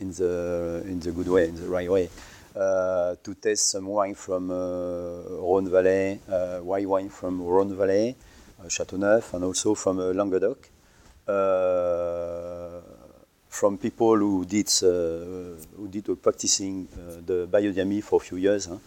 in 0.00 0.10
the 0.12 0.82
in 0.86 1.00
the 1.00 1.12
good 1.12 1.28
way 1.28 1.48
in 1.48 1.56
the 1.56 1.68
right 1.68 1.90
way 1.90 2.08
uh, 2.56 3.14
to 3.22 3.34
taste 3.34 3.70
some 3.70 3.86
wine 3.86 4.14
from 4.14 4.50
uh, 4.50 4.54
Rhône 4.54 5.68
Valley, 5.68 6.20
uh, 6.28 6.58
white 6.58 6.88
wine 6.88 7.08
from 7.08 7.40
Rhône 7.40 7.74
Valley, 7.76 8.16
uh, 8.60 8.64
Châteauneuf, 8.66 9.34
and 9.34 9.44
also 9.44 9.74
from 9.74 9.98
uh, 9.98 10.12
Languedoc, 10.12 10.68
uh, 11.28 12.80
from 13.48 13.78
people 13.78 14.16
who 14.16 14.44
did 14.44 14.68
uh, 14.82 15.56
who 15.76 15.88
did 15.88 16.08
uh, 16.08 16.14
practicing 16.14 16.88
the 17.26 17.46
biodynamic 17.50 18.02
for 18.02 18.16
a 18.16 18.24
few 18.24 18.38
years. 18.38 18.66
huh. 18.66 18.78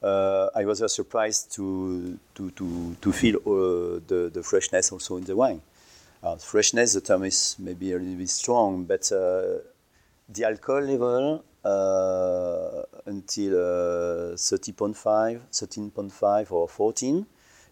Uh, 0.00 0.48
I 0.54 0.64
was 0.64 0.78
surprised 0.92 1.52
to 1.54 2.18
to 2.34 2.50
to, 2.50 2.96
to 3.00 3.12
feel 3.12 3.40
the 4.06 4.30
the 4.32 4.42
freshness 4.42 4.92
also 4.92 5.16
in 5.16 5.24
the 5.24 5.34
wine. 5.34 5.60
Freshness, 6.38 6.92
the 6.94 7.00
term 7.00 7.24
is 7.24 7.56
maybe 7.58 7.92
a 7.92 7.98
little 7.98 8.14
bit 8.14 8.28
strong, 8.28 8.84
but 8.84 9.10
the 10.28 10.44
alcohol 10.44 10.82
level 10.82 11.44
uh, 11.64 12.82
until 13.06 13.54
uh, 13.54 14.36
30.5, 14.36 15.40
13.5 15.50 16.52
or 16.52 16.68
14, 16.68 17.26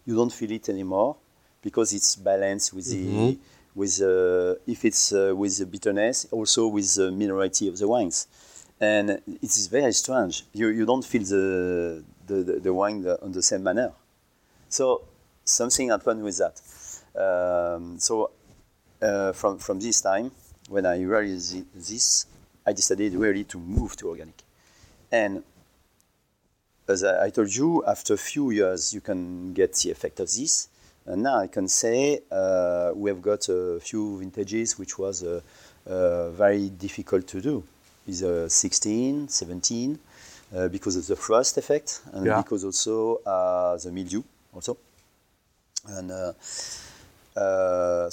you 0.05 0.15
don't 0.15 0.33
feel 0.33 0.51
it 0.51 0.69
anymore 0.69 1.15
because 1.61 1.93
it's 1.93 2.15
balanced 2.15 2.73
with 2.73 2.85
the 2.89 3.37
with 3.75 4.01
uh, 4.01 4.55
if 4.65 4.83
it's 4.85 5.13
uh, 5.13 5.33
with 5.35 5.57
the 5.59 5.65
bitterness, 5.65 6.27
also 6.31 6.67
with 6.67 6.95
the 6.95 7.11
minerality 7.11 7.67
of 7.67 7.77
the 7.77 7.87
wines, 7.87 8.27
and 8.81 9.09
it 9.09 9.43
is 9.43 9.67
very 9.67 9.93
strange. 9.93 10.45
You 10.53 10.69
you 10.69 10.85
don't 10.85 11.05
feel 11.05 11.23
the 11.23 12.03
the, 12.25 12.35
the, 12.43 12.59
the 12.59 12.73
wine 12.73 13.05
on 13.21 13.31
the 13.31 13.43
same 13.43 13.63
manner. 13.63 13.91
So 14.69 15.03
something 15.43 15.89
happened 15.89 16.23
with 16.23 16.37
that. 16.39 16.59
Um, 17.15 17.99
so 17.99 18.31
uh, 19.01 19.31
from 19.33 19.59
from 19.59 19.79
this 19.79 20.01
time, 20.01 20.31
when 20.69 20.85
I 20.85 21.01
realized 21.01 21.63
this, 21.75 22.25
I 22.67 22.73
decided 22.73 23.13
really 23.13 23.45
to 23.45 23.57
move 23.57 23.95
to 23.95 24.09
organic. 24.09 24.43
And 25.09 25.41
as 26.89 27.03
I, 27.03 27.29
told 27.29 27.53
you, 27.55 27.83
after 27.85 28.13
a 28.13 28.17
few 28.17 28.51
years, 28.51 28.93
you 28.93 28.99
can 28.99 29.53
get 29.53 29.73
the 29.75 29.91
effect 29.91 30.19
of 30.19 30.27
this. 30.27 30.67
And 31.05 31.23
now 31.23 31.37
I 31.39 31.47
can 31.47 31.69
say 31.69 32.21
uh, 32.29 32.91
we 32.93 33.09
have 33.09 33.21
got 33.21 33.47
a 33.47 33.79
few 33.79 34.19
vintages 34.19 34.77
which 34.77 34.99
was 34.99 35.23
uh, 35.23 35.39
uh, 35.89 36.29
very 36.31 36.67
difficult 36.69 37.25
to 37.27 37.41
do. 37.41 37.63
Is 38.05 38.23
uh, 38.23 38.49
16, 38.49 39.29
17, 39.29 39.99
uh, 40.55 40.67
because 40.67 40.97
of 40.97 41.07
the 41.07 41.15
frost 41.15 41.57
effect 41.57 42.01
and 42.11 42.25
Yeah. 42.25 42.41
because 42.41 42.65
also 42.65 43.21
uh, 43.25 43.77
the 43.77 43.91
mildew 43.91 44.23
also. 44.53 44.77
And 45.87 46.11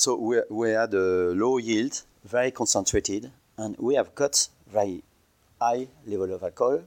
so 0.00 0.16
we, 0.16 0.40
we 0.48 0.70
had 0.70 0.94
a 0.94 1.32
low 1.34 1.58
yield, 1.58 2.02
very 2.24 2.52
concentrated, 2.52 3.30
and 3.58 3.76
we 3.78 3.94
have 3.94 4.14
got 4.14 4.48
very 4.66 5.02
high 5.60 5.88
level 6.06 6.34
of 6.34 6.42
alcohol. 6.42 6.82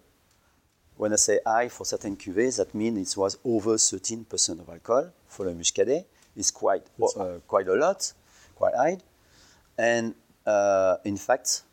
When 0.98 1.14
I 1.14 1.16
say 1.16 1.40
high 1.46 1.70
for 1.70 1.86
certain 1.86 2.16
cuvées, 2.16 2.58
that 2.58 2.74
means 2.74 3.12
it 3.12 3.18
was 3.18 3.38
over 3.46 3.76
13% 3.76 4.60
of 4.60 4.70
alcohol 4.70 5.12
for 5.28 5.46
the 5.46 5.52
Muscadet. 5.52 6.06
It's 6.36 6.52
quite 6.52 6.84
uh, 7.02 7.40
quite 7.48 7.68
a 7.68 7.76
lot, 7.76 8.14
quite 8.56 8.76
high. 8.76 8.98
And 9.78 10.16
uh, 10.46 10.98
in 11.04 11.18
fact, 11.18 11.64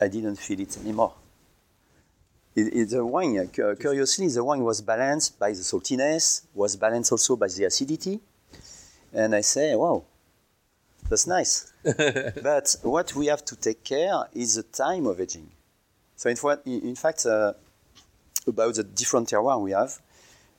I 0.00 0.08
didn't 0.08 0.36
feel 0.36 0.60
it 0.60 0.76
anymore. 0.78 1.14
It, 2.54 2.74
it, 2.74 2.90
the 2.90 3.04
wine, 3.04 3.38
uh, 3.38 3.74
curiously, 3.74 4.28
the 4.28 4.44
wine 4.44 4.62
was 4.62 4.82
balanced 4.82 5.38
by 5.38 5.50
the 5.50 5.60
saltiness, 5.60 6.42
was 6.54 6.76
balanced 6.76 7.12
also 7.12 7.36
by 7.36 7.48
the 7.48 7.64
acidity. 7.64 8.20
And 9.12 9.34
I 9.34 9.40
say, 9.40 9.74
wow, 9.74 10.04
that's 11.12 11.26
nice. 11.26 11.70
but 12.42 12.74
what 12.80 13.14
we 13.14 13.26
have 13.26 13.44
to 13.44 13.54
take 13.54 13.84
care 13.84 14.24
is 14.32 14.54
the 14.54 14.62
time 14.62 15.04
of 15.04 15.20
aging. 15.20 15.50
So 16.16 16.30
in, 16.30 16.36
in 16.64 16.96
fact, 16.96 17.26
uh, 17.26 17.52
about 18.46 18.76
the 18.76 18.82
different 18.82 19.28
terroir 19.28 19.60
we 19.60 19.72
have, 19.72 20.00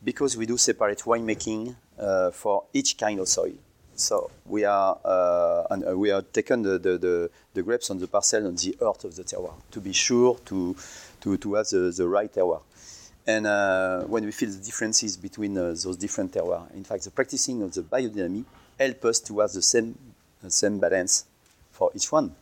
because 0.04 0.38
we 0.38 0.46
do 0.46 0.58
separate 0.58 1.00
winemaking 1.00 1.76
uh, 1.98 2.30
for 2.30 2.66
each 2.72 3.00
kind 3.00 3.20
of 3.20 3.28
soil. 3.30 3.54
So 3.96 4.30
we 4.46 4.64
are 4.64 5.00
uh, 5.04 5.64
and 5.72 5.88
uh, 5.88 5.98
we 5.98 6.12
are 6.12 6.22
taken 6.22 6.62
the, 6.62 6.78
the, 6.78 6.98
the, 7.00 7.30
the 7.56 7.64
grapes 7.64 7.90
on 7.90 7.98
the 7.98 8.08
parcel 8.08 8.46
on 8.46 8.56
the 8.56 8.76
earth 8.80 9.06
of 9.06 9.16
the 9.16 9.24
terroir 9.24 9.56
to 9.72 9.80
be 9.80 9.94
sure 9.94 10.38
to 10.46 10.76
to, 11.22 11.38
to 11.38 11.54
have 11.56 11.68
the, 11.70 11.94
the 11.98 12.08
right 12.08 12.32
terroir. 12.32 12.62
And 13.26 13.48
uh, 13.48 14.02
when 14.02 14.26
we 14.26 14.32
feel 14.32 14.50
the 14.50 14.64
differences 14.64 15.18
between 15.18 15.58
uh, 15.58 15.70
those 15.70 15.98
different 15.98 16.34
terroirs, 16.34 16.72
in 16.76 16.84
fact, 16.84 17.06
the 17.06 17.12
practicing 17.12 17.64
of 17.64 17.74
the 17.74 17.82
biodynamic 17.82 18.46
help 18.80 19.06
us 19.06 19.20
to 19.22 19.40
have 19.40 19.52
the 19.52 19.62
same 19.62 19.96
the 20.44 20.52
same 20.52 20.80
balance 20.80 21.26
for 21.72 21.92
each 21.96 22.12
one 22.12 22.36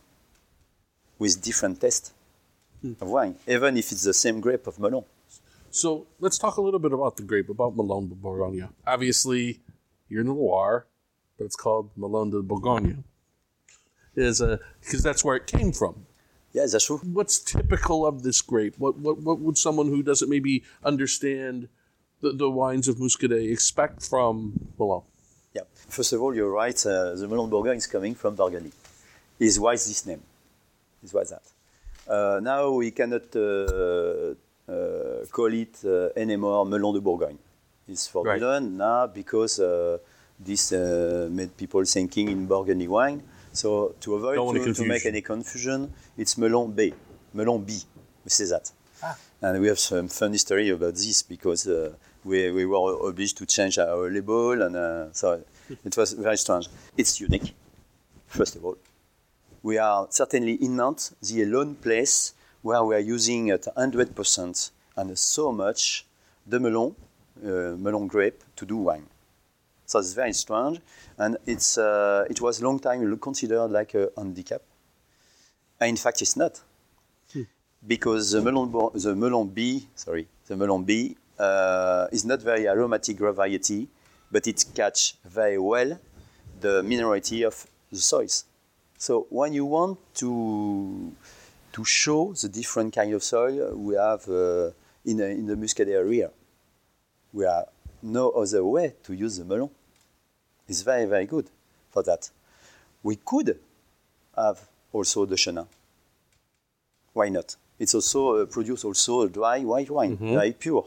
with 1.18 1.40
different 1.40 1.80
taste 1.80 2.12
hmm. 2.82 2.92
of 3.00 3.08
wine, 3.08 3.36
even 3.46 3.76
if 3.76 3.92
it's 3.92 4.04
the 4.04 4.14
same 4.14 4.40
grape 4.40 4.66
of 4.66 4.78
Melon. 4.78 5.04
So 5.70 6.06
let's 6.20 6.36
talk 6.36 6.56
a 6.58 6.60
little 6.60 6.80
bit 6.80 6.92
about 6.92 7.16
the 7.16 7.22
grape, 7.22 7.48
about 7.48 7.76
Melon 7.76 8.08
de 8.08 8.14
Bourgogne. 8.14 8.68
Obviously, 8.86 9.60
you're 10.08 10.20
in 10.20 10.26
the 10.26 10.34
Loire, 10.34 10.86
but 11.38 11.44
it's 11.44 11.56
called 11.56 11.90
Melon 11.96 12.30
de 12.30 12.42
Bourgogne. 12.42 13.04
Is 14.14 14.42
uh, 14.42 14.46
a 14.46 14.58
because 14.80 15.02
that's 15.02 15.24
where 15.24 15.36
it 15.36 15.46
came 15.46 15.72
from. 15.72 16.04
Yeah, 16.52 16.66
that's 16.70 16.84
true. 16.84 16.98
What's 16.98 17.38
typical 17.38 18.04
of 18.04 18.22
this 18.22 18.42
grape? 18.42 18.74
What 18.76 18.98
what 18.98 19.22
what 19.22 19.40
would 19.40 19.56
someone 19.56 19.88
who 19.88 20.02
doesn't 20.02 20.28
maybe 20.28 20.62
understand 20.84 21.68
the, 22.20 22.32
the 22.32 22.50
wines 22.50 22.88
of 22.88 22.96
Muscadet 22.96 23.50
expect 23.50 24.06
from 24.06 24.68
Melon? 24.78 25.02
Yeah. 25.54 25.62
First 25.88 26.12
of 26.12 26.22
all, 26.22 26.34
you're 26.34 26.50
right. 26.50 26.86
Uh, 26.86 27.14
the 27.14 27.28
Melon 27.28 27.46
de 27.46 27.50
Bourgogne 27.50 27.76
is 27.76 27.86
coming 27.86 28.14
from 28.14 28.34
Burgundy. 28.34 28.72
Is 29.38 29.58
why 29.58 29.74
is 29.74 29.86
this 29.86 30.06
name? 30.06 30.22
Is 31.04 31.12
why 31.12 31.24
that? 31.24 31.42
Uh, 32.08 32.40
now 32.40 32.70
we 32.70 32.90
cannot 32.90 33.34
uh, 33.36 34.34
uh, 34.68 35.26
call 35.30 35.52
it 35.52 35.78
uh, 35.84 36.08
anymore 36.16 36.64
Melon 36.66 36.94
de 36.94 37.00
Bourgogne. 37.00 37.38
is 37.88 38.06
forbidden 38.06 38.76
now 38.76 39.06
because 39.06 39.60
uh, 39.60 39.98
this 40.38 40.72
uh, 40.72 41.28
made 41.30 41.56
people 41.56 41.84
thinking 41.84 42.28
in 42.28 42.46
Burgundy 42.46 42.88
wine. 42.88 43.22
So 43.52 43.94
to 44.00 44.14
avoid 44.14 44.64
to, 44.64 44.74
to 44.74 44.84
make 44.84 45.04
any 45.06 45.20
confusion, 45.20 45.92
it's 46.16 46.38
Melon 46.38 46.72
B, 46.72 46.94
Melon 47.34 47.62
B. 47.62 47.72
We 48.24 48.30
say 48.30 48.46
that. 48.46 48.70
And 49.40 49.60
we 49.60 49.66
have 49.68 49.78
some 49.78 50.08
fun 50.08 50.32
history 50.32 50.70
about 50.70 50.94
this 50.94 51.22
because 51.22 51.66
uh, 51.66 51.92
we, 52.24 52.50
we 52.50 52.66
were 52.66 53.08
obliged 53.08 53.36
to 53.38 53.46
change 53.46 53.78
our 53.78 54.10
label, 54.10 54.62
and 54.62 54.76
uh, 54.76 55.12
so 55.12 55.42
it 55.84 55.96
was 55.96 56.12
very 56.12 56.36
strange. 56.36 56.68
It's 56.96 57.20
unique, 57.20 57.54
first 58.26 58.56
of 58.56 58.64
all. 58.64 58.76
We 59.62 59.78
are 59.78 60.06
certainly 60.10 60.54
in 60.54 60.76
Nantes, 60.76 61.14
the 61.22 61.42
alone 61.42 61.76
place 61.76 62.34
where 62.62 62.82
we 62.84 62.94
are 62.94 63.00
using 63.00 63.50
at 63.50 63.62
100% 63.62 64.70
and 64.96 65.18
so 65.18 65.52
much 65.52 66.06
the 66.46 66.58
melon, 66.60 66.94
uh, 67.44 67.76
melon 67.76 68.06
grape, 68.06 68.42
to 68.56 68.66
do 68.66 68.76
wine. 68.76 69.06
So 69.86 69.98
it's 69.98 70.12
very 70.12 70.32
strange, 70.32 70.80
and 71.18 71.36
it's, 71.46 71.76
uh, 71.76 72.24
it 72.30 72.40
was 72.40 72.60
a 72.60 72.64
long 72.64 72.78
time 72.78 73.18
considered 73.18 73.68
like 73.68 73.94
a 73.94 74.10
handicap. 74.16 74.62
And 75.80 75.90
in 75.90 75.96
fact, 75.96 76.22
it's 76.22 76.36
not 76.36 76.60
because 77.86 78.30
the 78.30 78.40
melon, 78.40 78.70
the 78.94 79.14
melon 79.14 79.48
B, 79.48 79.88
sorry, 79.94 80.28
the 80.46 80.56
melon 80.56 80.84
B 80.84 81.16
uh, 81.46 82.06
is 82.16 82.24
not 82.24 82.40
very 82.42 82.64
aromatic 82.68 83.16
variety, 83.18 83.88
but 84.30 84.46
it 84.46 84.64
catch 84.74 85.00
very 85.24 85.58
well 85.58 85.90
the 86.60 86.82
minerality 86.90 87.44
of 87.50 87.54
the 87.90 87.98
soils. 87.98 88.44
So 88.98 89.26
when 89.30 89.52
you 89.52 89.64
want 89.76 89.98
to 90.22 90.30
to 91.76 91.84
show 91.84 92.20
the 92.42 92.48
different 92.48 92.90
kind 92.94 93.12
of 93.14 93.22
soil 93.22 93.74
we 93.88 93.94
have 93.96 94.22
uh, 94.28 94.70
in, 95.10 95.16
the- 95.16 95.30
in 95.40 95.46
the 95.46 95.56
Muscadet 95.56 95.94
area, 96.04 96.28
we 97.32 97.44
have 97.44 97.66
no 98.02 98.24
other 98.42 98.62
way 98.64 98.94
to 99.04 99.12
use 99.14 99.34
the 99.38 99.44
melon. 99.44 99.70
It's 100.68 100.82
very 100.82 101.06
very 101.14 101.26
good 101.26 101.46
for 101.90 102.02
that. 102.04 102.30
We 103.02 103.16
could 103.30 103.58
have 104.36 104.58
also 104.92 105.26
the 105.26 105.36
chenin. 105.36 105.66
Why 107.12 107.28
not? 107.28 107.56
It's 107.78 107.94
also 107.94 108.20
uh, 108.42 108.46
produce 108.46 108.84
also 108.84 109.22
a 109.22 109.28
dry 109.28 109.60
white 109.64 109.90
wine, 109.90 110.16
very 110.38 110.52
pure. 110.52 110.86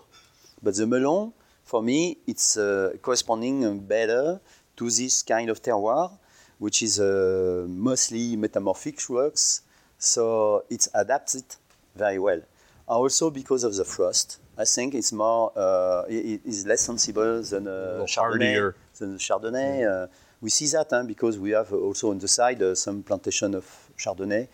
But 0.62 0.76
the 0.76 0.88
melon, 0.88 1.34
for 1.63 1.82
me, 1.82 2.18
it's 2.28 2.58
uh, 2.58 2.94
corresponding 3.02 3.80
better 3.80 4.39
to 4.78 4.89
this 4.89 5.24
kind 5.24 5.50
of 5.50 5.62
terroir, 5.62 6.12
which 6.60 6.82
is 6.82 7.00
uh, 7.00 7.65
mostly 7.68 8.36
metamorphic 8.36 9.00
rocks. 9.10 9.62
So 9.98 10.63
it's 10.70 10.89
adapted 10.94 11.46
very 11.96 12.20
well. 12.20 12.41
Also 12.88 13.30
because 13.32 13.63
of 13.63 13.76
the 13.76 13.84
frost, 13.84 14.39
I 14.58 14.65
think 14.65 14.94
it's 14.94 15.12
more, 15.12 15.52
uh, 15.56 16.04
it, 16.08 16.41
is 16.46 16.65
less 16.65 16.82
sensible 16.82 17.41
than 17.41 17.68
uh, 17.68 18.06
Chardonnay. 18.08 18.15
hardier. 18.15 18.76
Than 18.98 19.18
Chardonnay. 19.18 20.04
Uh, 20.04 20.08
we 20.41 20.50
see 20.50 20.68
that 20.68 20.88
huh, 20.89 21.04
because 21.04 21.39
we 21.39 21.52
have 21.52 21.74
also 21.74 22.12
on 22.12 22.20
the 22.20 22.28
side 22.28 22.62
uh, 22.62 22.76
some 22.76 23.04
plantation 23.04 23.56
of 23.56 23.65
Chardonnay. 23.98 24.48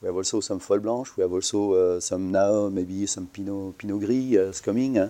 We 0.00 0.06
have 0.06 0.16
also 0.16 0.40
some 0.40 0.60
Folle 0.60 0.80
Blanche. 0.80 1.14
We 1.18 1.22
have 1.22 1.32
also 1.32 1.74
uh, 1.74 2.00
some 2.00 2.32
now 2.32 2.70
maybe 2.70 3.06
some 3.06 3.26
Pinot 3.26 3.76
Pinot 3.76 4.00
Gris 4.00 4.34
uh, 4.34 4.48
is 4.48 4.60
coming 4.62 4.96
huh? 4.96 5.08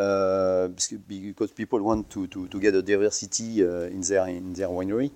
uh, 0.00 0.68
because 1.06 1.50
people 1.50 1.82
want 1.82 2.08
to, 2.08 2.26
to, 2.26 2.48
get 2.58 2.74
a 2.74 2.80
diversity 2.80 3.62
uh, 3.62 3.82
in 3.82 4.00
their 4.00 4.26
in 4.28 4.54
their 4.54 4.68
winery. 4.68 5.10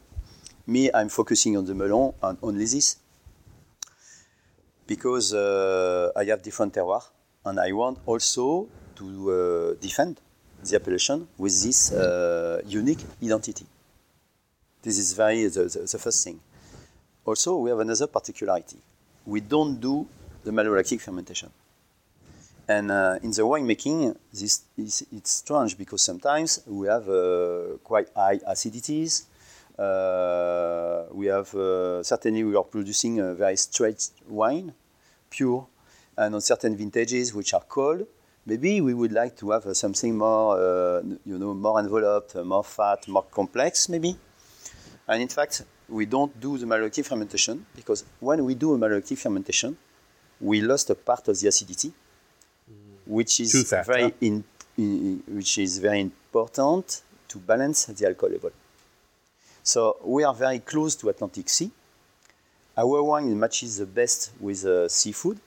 Me, 0.66 0.90
I'm 0.92 1.09
focusing 1.09 1.57
on 1.57 1.64
the 1.64 1.75
melon 1.75 2.12
and 2.23 2.37
only 2.42 2.66
this 2.66 2.99
because 4.87 5.33
uh, 5.33 6.12
I 6.14 6.25
have 6.25 6.42
different 6.42 6.75
terroir 6.75 7.03
and 7.47 7.59
I 7.59 7.73
want 7.73 8.01
also 8.05 8.68
to 8.97 9.31
uh, 9.31 9.81
defend 9.81 10.21
the 10.62 10.77
appellation 10.77 11.27
with 11.38 11.62
this 11.62 11.92
uh, 11.92 12.61
unique 12.66 13.05
identity. 13.23 13.64
This 14.83 14.99
is 14.99 15.14
very 15.14 15.47
the, 15.47 15.88
the 15.90 15.99
first 15.99 16.25
thing. 16.25 16.40
Also, 17.25 17.57
we 17.57 17.71
have 17.71 17.79
another 17.79 18.07
particularity. 18.07 18.79
We 19.28 19.40
don't 19.40 19.78
do 19.78 20.06
the 20.42 20.50
malolactic 20.50 21.02
fermentation. 21.02 21.50
And 22.66 22.90
uh, 22.90 23.18
in 23.22 23.30
the 23.30 23.42
winemaking, 23.42 24.16
this 24.32 24.64
is 24.76 25.06
it's 25.12 25.32
strange 25.32 25.76
because 25.76 26.02
sometimes 26.02 26.60
we 26.66 26.86
have 26.88 27.06
uh, 27.08 27.76
quite 27.84 28.08
high 28.16 28.38
acidities. 28.38 29.24
Uh, 29.78 31.04
we 31.12 31.26
have 31.26 31.54
uh, 31.54 32.02
certainly 32.02 32.42
we 32.42 32.56
are 32.56 32.64
producing 32.64 33.20
a 33.20 33.34
very 33.34 33.56
straight 33.56 34.08
wine, 34.28 34.72
pure, 35.28 35.66
and 36.16 36.34
on 36.34 36.40
certain 36.40 36.74
vintages 36.74 37.34
which 37.34 37.52
are 37.52 37.64
cold, 37.68 38.06
maybe 38.48 38.80
we 38.80 38.94
would 38.94 39.12
like 39.12 39.36
to 39.36 39.50
have 39.50 39.66
uh, 39.66 39.74
something 39.74 40.16
more, 40.16 40.56
uh, 40.56 41.02
you 41.24 41.38
know, 41.38 41.52
more 41.52 41.78
enveloped, 41.78 42.34
more 42.36 42.64
fat, 42.64 43.06
more 43.06 43.24
complex, 43.30 43.88
maybe. 43.90 44.16
And 45.06 45.22
in 45.22 45.28
fact, 45.28 45.62
we 45.88 46.07
don't 46.07 46.38
do 46.38 46.59
the 46.59 46.66
malolactic 46.66 47.07
fermentation 47.07 47.64
because 47.74 48.05
when 48.20 48.44
we 48.44 48.55
do 48.55 48.74
a 48.74 48.79
malolactic 48.79 49.18
fermentation, 49.18 49.77
we 50.40 50.61
lost 50.61 50.90
a 50.90 50.94
part 50.94 51.27
of 51.29 51.38
the 51.40 51.48
acidity, 51.48 51.92
which 53.07 53.40
is 53.40 53.68
fat, 53.68 53.87
very 53.87 54.03
huh? 54.03 54.11
in, 54.20 54.44
in- 54.77 55.22
which 55.29 55.59
is 55.59 55.79
very 55.79 56.01
important 56.01 57.03
to 57.29 57.38
balance 57.38 57.87
the 57.87 58.07
alcohol 58.07 58.31
level. 58.31 58.51
So 59.62 59.96
we 60.05 60.24
are 60.24 60.35
very 60.35 60.61
close 60.61 60.94
to 60.96 61.09
Atlantic 61.09 61.48
Sea. 61.48 61.70
Our 62.77 63.03
wine 63.03 63.38
matches 63.38 63.79
the 63.79 63.87
best 63.87 64.31
with 64.40 64.64
uh, 64.64 64.88
seafood, 64.88 65.38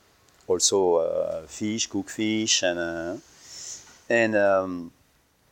also 0.47 0.95
uh, 0.95 1.41
fish, 1.47 1.87
cooked 1.87 2.09
fish, 2.09 2.63
and 2.63 2.77
uh, 2.77 3.17
and 4.09 4.35
um, 4.35 4.91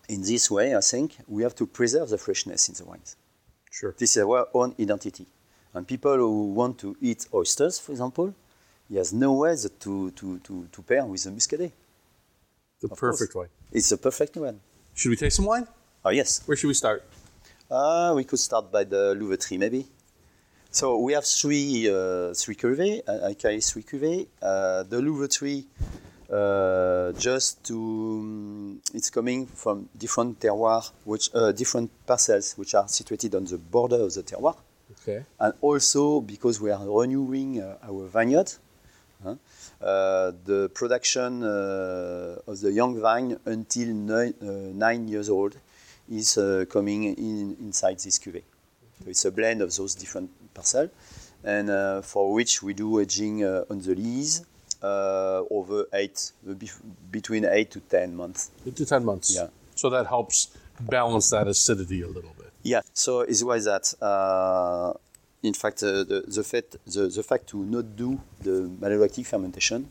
in 0.10 0.21
this 0.21 0.52
way, 0.52 0.75
I 0.75 0.82
think 0.82 1.15
we 1.28 1.43
have 1.43 1.56
to 1.56 1.65
preserve 1.65 2.10
the 2.10 2.17
freshness 2.17 2.67
in 2.67 2.75
the 2.75 2.84
wines. 2.84 3.15
Sure. 3.69 3.95
This 3.97 4.17
is 4.17 4.23
our 4.23 4.47
own 4.53 4.75
identity. 4.79 5.25
And 5.73 5.88
people 5.88 6.15
who 6.15 6.53
want 6.53 6.79
to 6.79 6.95
eat 7.01 7.27
oysters, 7.34 7.79
for 7.79 7.91
example, 7.91 8.34
he 8.88 8.97
has 8.97 9.13
no 9.13 9.34
way 9.34 9.55
to, 9.55 10.12
to, 10.12 10.39
to, 10.39 10.67
to 10.71 10.82
pair 10.82 11.05
with 11.05 11.23
the 11.23 11.29
muscadet. 11.29 11.71
The 12.82 12.88
course. 12.88 12.99
perfect 12.99 13.36
way. 13.36 13.47
It's 13.71 13.89
the 13.89 13.97
perfect 13.97 14.36
one. 14.38 14.60
Should 14.95 15.10
we 15.10 15.15
taste 15.15 15.36
some 15.36 15.45
wine? 15.45 15.67
Oh, 16.03 16.10
yes. 16.10 16.41
Where 16.45 16.58
should 16.58 16.67
we 16.67 16.73
start? 16.73 17.03
Uh, 17.69 18.13
we 18.15 18.23
could 18.23 18.39
start 18.39 18.71
by 18.71 18.84
the 18.84 19.15
Louveterie, 19.15 19.60
maybe. 19.60 19.86
So 20.71 20.97
we 20.99 21.13
have 21.13 21.25
three, 21.25 21.89
uh, 21.89 22.34
three 22.34 22.55
cuvées. 22.55 23.01
I 23.08 23.34
carry 23.34 23.60
three 23.60 23.84
cuvées. 23.84 24.27
Uh, 24.41 24.84
the 24.84 25.01
Louveterie, 25.01 25.65
uh, 26.31 27.11
just 27.13 27.63
to, 27.65 27.75
um, 27.75 28.81
it's 28.93 29.09
coming 29.09 29.45
from 29.47 29.89
different 29.97 30.39
terroirs, 30.39 30.91
which, 31.03 31.29
uh, 31.33 31.51
different 31.51 31.89
parcels 32.05 32.53
which 32.57 32.75
are 32.75 32.87
situated 32.87 33.35
on 33.35 33.45
the 33.45 33.57
border 33.57 34.01
of 34.01 34.13
the 34.13 34.23
terroir. 34.23 34.55
Okay. 34.91 35.23
and 35.39 35.53
also 35.61 36.19
because 36.19 36.59
we 36.59 36.71
are 36.71 36.83
renewing 36.83 37.61
uh, 37.61 37.77
our 37.83 38.07
vineyard. 38.07 38.51
huh, 39.23 39.35
uh, 39.81 40.31
the 40.45 40.69
production 40.73 41.43
uh, 41.43 42.35
of 42.47 42.59
the 42.59 42.71
young 42.71 42.99
vine 42.99 43.37
until 43.45 43.87
nine, 43.93 44.33
nine 44.75 45.07
years 45.07 45.29
old 45.29 45.55
is 46.09 46.37
uh, 46.37 46.65
coming 46.69 47.03
in, 47.03 47.55
inside 47.59 47.99
this 47.99 48.17
cuvée. 48.17 48.43
So 49.03 49.09
it's 49.09 49.25
a 49.25 49.31
blend 49.31 49.61
of 49.61 49.75
those 49.75 49.95
different 49.95 50.29
parcels, 50.53 50.89
and 51.43 51.69
uh, 51.69 52.01
for 52.01 52.33
which 52.33 52.63
we 52.63 52.73
do 52.73 52.99
aging 52.99 53.43
uh, 53.43 53.65
on 53.69 53.79
the 53.79 53.95
lees 53.95 54.43
uh, 54.81 55.43
over 55.49 55.85
eight, 55.93 56.31
between 57.11 57.45
eight 57.45 57.71
to 57.71 57.79
ten 57.79 58.15
months. 58.15 58.51
Eight 58.65 58.75
to 58.77 58.85
ten 58.85 59.03
months. 59.05 59.35
Yeah. 59.35 59.47
So 59.75 59.89
that 59.89 60.07
helps 60.07 60.49
balance 60.79 61.29
that 61.31 61.47
acidity 61.47 62.01
a 62.01 62.07
little 62.07 62.33
bit. 62.37 62.51
Yeah, 62.63 62.81
so 62.93 63.21
it's 63.21 63.43
why 63.43 63.59
that. 63.59 63.93
Uh, 64.01 64.93
in 65.41 65.53
fact, 65.53 65.81
uh, 65.83 66.03
the, 66.03 66.25
the, 66.27 66.43
fact, 66.43 66.75
the, 66.85 67.07
the 67.07 67.23
fact 67.23 67.47
to 67.47 67.57
not 67.57 67.95
do 67.95 68.19
the 68.41 68.69
malolactic 68.81 69.25
fermentation, 69.25 69.89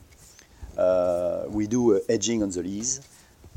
uh, 0.77 1.45
we 1.47 1.65
do 1.65 1.95
uh, 1.95 1.99
aging 2.07 2.43
on 2.43 2.51
the 2.51 2.61
lees, 2.61 3.01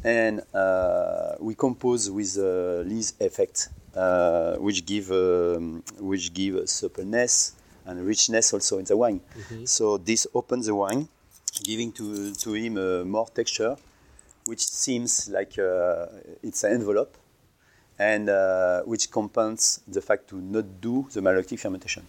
and 0.03 0.43
uh, 0.55 1.35
we 1.39 1.55
compose 1.55 2.11
with 2.11 2.35
the 2.35 2.83
lees 2.87 3.13
effect, 3.21 3.69
uh, 3.95 4.57
which 4.57 4.87
give 4.87 5.11
um, 5.13 5.83
which 5.99 6.33
give 6.33 6.67
suppleness 6.69 7.53
and 7.85 8.07
richness 8.07 8.55
also 8.55 8.79
in 8.79 8.87
the 8.87 8.97
wine. 8.97 9.21
So 9.65 9.99
this 9.99 10.27
opens 10.35 10.67
the 10.67 10.75
wine, 10.75 11.09
giving 11.61 11.93
to 11.93 12.33
to 12.35 12.55
him 12.55 12.77
uh, 12.77 13.05
more 13.05 13.29
texture, 13.29 13.77
which 14.47 14.67
seems 14.67 15.29
like 15.29 15.59
uh, 15.59 16.07
it's 16.43 16.65
an 16.65 16.73
envelope 16.73 17.17
and 17.99 18.29
uh, 18.29 18.83
which 18.83 19.11
compensates 19.11 19.81
the 19.87 20.01
fact 20.01 20.29
to 20.29 20.37
not 20.37 20.81
do 20.81 21.07
the 21.13 21.21
malolactic 21.21 21.59
fermentation. 21.61 22.05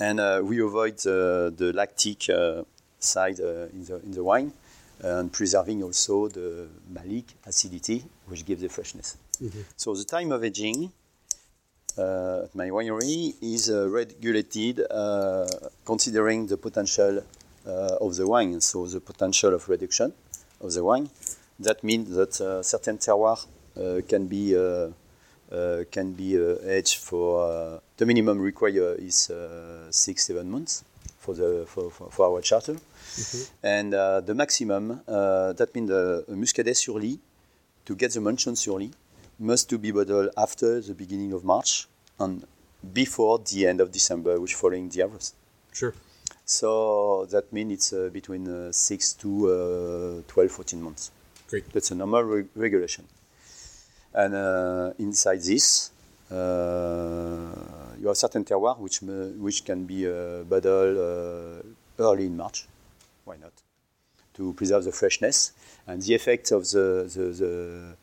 And 0.00 0.20
uh, 0.20 0.40
we 0.44 0.60
avoid 0.60 0.98
the, 0.98 1.72
lactic 1.74 2.30
uh, 2.30 2.62
side 2.98 3.40
uh, 3.40 3.66
in, 3.72 3.84
the, 3.84 3.96
in 4.04 4.12
the 4.12 4.22
wine 4.22 4.52
and 5.00 5.32
preserving 5.32 5.82
also 5.82 6.28
the 6.28 6.68
malic 6.90 7.24
acidity, 7.46 8.04
which 8.26 8.44
gives 8.44 8.62
the 8.62 8.68
freshness. 8.68 9.16
So 9.76 9.94
the 9.94 10.04
time 10.04 10.32
of 10.32 10.42
aging 10.42 10.90
at 11.96 12.54
my 12.54 12.68
winery 12.70 13.34
is 13.42 13.70
regulated 13.70 14.86
considering 15.84 16.46
the 16.46 16.56
potential 16.56 17.22
of 17.68 18.16
the 18.16 18.26
wine, 18.26 18.52
and 18.52 18.62
so 18.62 18.86
the 18.86 19.00
potential 19.00 19.54
of 19.54 19.68
reduction 19.68 20.12
of 20.60 20.72
the 20.72 20.82
wine. 20.82 21.08
That 21.60 21.82
means 21.82 22.14
that 22.14 22.40
uh, 22.40 22.62
certain 22.62 22.98
terroirs 22.98 23.46
uh, 23.76 24.00
can 24.08 24.26
be 24.26 24.56
uh, 24.56 24.88
uh, 25.50 25.84
can 25.90 26.12
be 26.12 26.36
uh, 26.36 26.56
aged 26.66 26.98
for 26.98 27.42
uh, 27.44 27.80
the 27.96 28.06
minimum 28.06 28.40
required 28.40 29.00
is 29.00 29.30
uh, 29.30 29.90
six 29.90 30.26
seven 30.26 30.50
months 30.50 30.84
for 31.18 31.34
the 31.34 31.64
for, 31.66 31.90
for, 31.90 32.10
for 32.10 32.26
our 32.26 32.40
charter, 32.42 32.76
and 33.62 33.94
uh, 33.94 34.20
the 34.20 34.34
maximum 34.34 35.00
uh, 35.08 35.52
that 35.54 35.74
means 35.74 35.88
the 35.88 36.24
Muscadet 36.28 36.76
sur 36.76 36.98
lie 36.98 37.18
to 37.84 37.94
get 37.94 38.12
the 38.12 38.20
mention 38.20 38.54
sur 38.56 38.78
lie 38.78 38.90
must 39.38 39.68
to 39.70 39.78
be 39.78 39.90
bottled 39.92 40.30
after 40.36 40.80
the 40.80 40.94
beginning 40.94 41.32
of 41.32 41.44
March 41.44 41.88
and 42.18 42.44
before 42.92 43.38
the 43.38 43.66
end 43.66 43.80
of 43.80 43.90
December, 43.90 44.38
which 44.40 44.54
following 44.54 44.88
the 44.88 45.00
harvest. 45.00 45.34
Sure. 45.72 45.94
So 46.48 47.26
that 47.26 47.52
means 47.52 47.72
it's 47.74 47.92
uh, 47.92 48.08
between 48.10 48.48
uh, 48.48 48.72
6 48.72 49.12
to 49.20 50.22
uh, 50.26 50.32
12, 50.32 50.50
14 50.50 50.82
months. 50.82 51.10
Great. 51.46 51.70
That's 51.74 51.90
a 51.90 51.94
normal 51.94 52.22
reg- 52.22 52.48
regulation. 52.56 53.04
And 54.14 54.34
uh, 54.34 54.92
inside 54.98 55.42
this, 55.42 55.90
uh, 56.30 56.34
you 58.00 58.08
have 58.08 58.16
certain 58.16 58.46
terroir 58.46 58.78
which, 58.78 59.02
which 59.02 59.62
can 59.66 59.84
be 59.84 60.06
uh, 60.08 60.42
bottled 60.44 60.96
uh, 60.96 62.02
early 62.02 62.24
in 62.24 62.36
March. 62.38 62.66
Why 63.26 63.36
not? 63.36 63.52
To 64.34 64.54
preserve 64.54 64.84
the 64.84 64.92
freshness. 64.92 65.52
And 65.86 66.00
the 66.00 66.14
effect 66.14 66.50
of 66.52 66.62
the, 66.70 67.10
the, 67.14 67.24
the, 67.44 67.96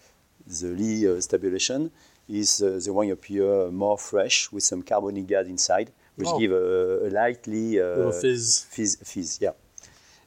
the 0.46 0.68
Lee 0.68 1.20
stabilization 1.20 1.90
is 2.30 2.62
uh, 2.62 2.80
the 2.84 2.94
wine 2.94 3.10
appear 3.10 3.72
more 3.72 3.98
fresh 3.98 4.52
with 4.52 4.64
some 4.64 4.84
carbonic 4.84 5.26
gas 5.26 5.48
inside, 5.48 5.92
which 6.16 6.28
Oh. 6.30 6.40
give 6.40 6.52
a, 6.52 7.08
a 7.08 7.10
lightly 7.10 7.80
uh, 7.82 8.12
fizz. 8.12 8.66
fizz, 8.70 8.98
fizz, 9.04 9.40
yeah. 9.42 9.52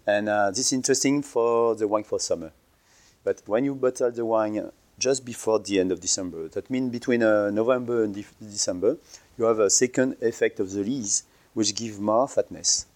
And 0.07 0.29
uh, 0.29 0.51
this 0.51 0.61
is 0.66 0.72
interesting 0.72 1.22
for 1.22 1.74
the 1.74 1.87
wine 1.87 2.05
for 2.05 2.18
summer. 2.20 2.51
But 3.24 3.42
when 3.46 3.64
you 3.64 3.74
bottle 3.74 4.11
the 4.11 4.24
wine 4.24 4.70
just 4.98 5.24
before 5.24 5.59
the 5.59 5.81
end 5.81 5.92
of 5.92 6.01
December, 6.01 6.48
that 6.48 6.70
means 6.70 6.90
between 6.90 7.22
uh, 7.22 7.51
November 7.51 8.05
and 8.05 8.14
de- 8.14 8.24
December, 8.40 8.96
you 9.37 9.44
have 9.44 9.59
a 9.61 9.68
second 9.70 10.16
effect 10.22 10.61
of 10.61 10.70
the 10.72 10.83
lees, 10.83 11.24
which 11.55 11.74
give 11.74 12.01
more 12.01 12.27
fatness. 12.29 12.87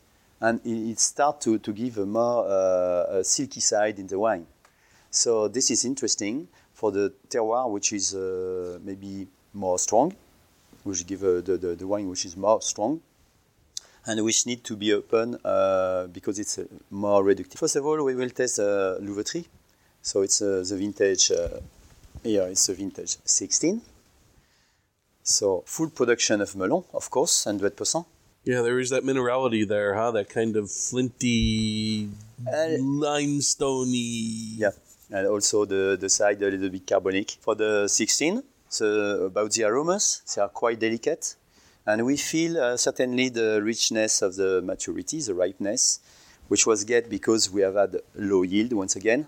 And 0.40 0.60
it, 0.64 0.90
it 0.92 0.98
starts 1.00 1.44
to, 1.44 1.58
to 1.58 1.72
give 1.72 1.98
a 1.98 2.06
more 2.06 2.46
uh, 2.48 3.18
a 3.18 3.24
silky 3.24 3.60
side 3.60 3.98
in 3.98 4.06
the 4.06 4.18
wine. 4.18 4.46
So 5.10 5.48
this 5.48 5.70
is 5.70 5.84
interesting 5.84 6.48
for 6.72 6.90
the 6.90 7.12
terroir, 7.28 7.70
which 7.70 7.92
is 7.92 8.14
uh, 8.14 8.78
maybe 8.82 9.28
more 9.52 9.78
strong, 9.78 10.14
which 10.84 11.06
give 11.06 11.22
uh, 11.22 11.40
the, 11.40 11.56
the, 11.56 11.74
the 11.74 11.86
wine 11.86 12.08
which 12.08 12.24
is 12.24 12.36
more 12.36 12.60
strong, 12.62 13.00
and 14.06 14.24
which 14.24 14.46
need 14.46 14.64
to 14.64 14.76
be 14.76 14.92
open 14.92 15.38
uh, 15.44 16.06
because 16.08 16.38
it's 16.38 16.58
uh, 16.58 16.64
more 16.90 17.22
reductive. 17.22 17.58
First 17.58 17.76
of 17.76 17.86
all, 17.86 18.02
we 18.04 18.14
will 18.14 18.30
test 18.30 18.58
uh. 18.58 19.44
So 20.02 20.22
it's 20.22 20.42
uh, 20.42 20.64
the 20.68 20.76
vintage, 20.76 21.30
uh, 21.30 21.60
here 22.22 22.42
it's 22.48 22.66
the 22.66 22.74
vintage 22.74 23.18
16. 23.24 23.80
So 25.22 25.62
full 25.66 25.90
production 25.90 26.40
of 26.40 26.56
melon, 26.56 26.82
of 26.92 27.08
course, 27.10 27.44
100%. 27.44 28.04
Yeah, 28.44 28.62
there 28.62 28.80
is 28.80 28.90
that 28.90 29.04
minerality 29.04 29.66
there, 29.66 29.94
huh? 29.94 30.10
That 30.10 30.28
kind 30.28 30.56
of 30.56 30.68
flinty, 30.68 32.08
Uh, 32.44 32.76
limestoney. 32.80 34.58
Yeah, 34.58 34.72
and 35.12 35.28
also 35.28 35.64
the, 35.64 35.96
the 36.00 36.08
side 36.08 36.42
a 36.42 36.50
little 36.50 36.68
bit 36.68 36.84
carbonic. 36.84 37.30
For 37.40 37.54
the 37.54 37.86
16, 37.86 38.42
so 38.72 39.26
about 39.26 39.52
the 39.52 39.64
aromas, 39.64 40.22
they 40.34 40.42
are 40.42 40.48
quite 40.48 40.78
delicate. 40.80 41.36
And 41.86 42.06
we 42.06 42.16
feel 42.16 42.58
uh, 42.58 42.76
certainly 42.76 43.28
the 43.28 43.60
richness 43.62 44.22
of 44.22 44.36
the 44.36 44.62
maturity, 44.62 45.20
the 45.20 45.34
ripeness, 45.34 46.00
which 46.48 46.66
was 46.66 46.84
get 46.84 47.10
because 47.10 47.50
we 47.50 47.62
have 47.62 47.74
had 47.74 47.96
low 48.14 48.42
yield 48.42 48.72
once 48.72 48.96
again. 48.96 49.26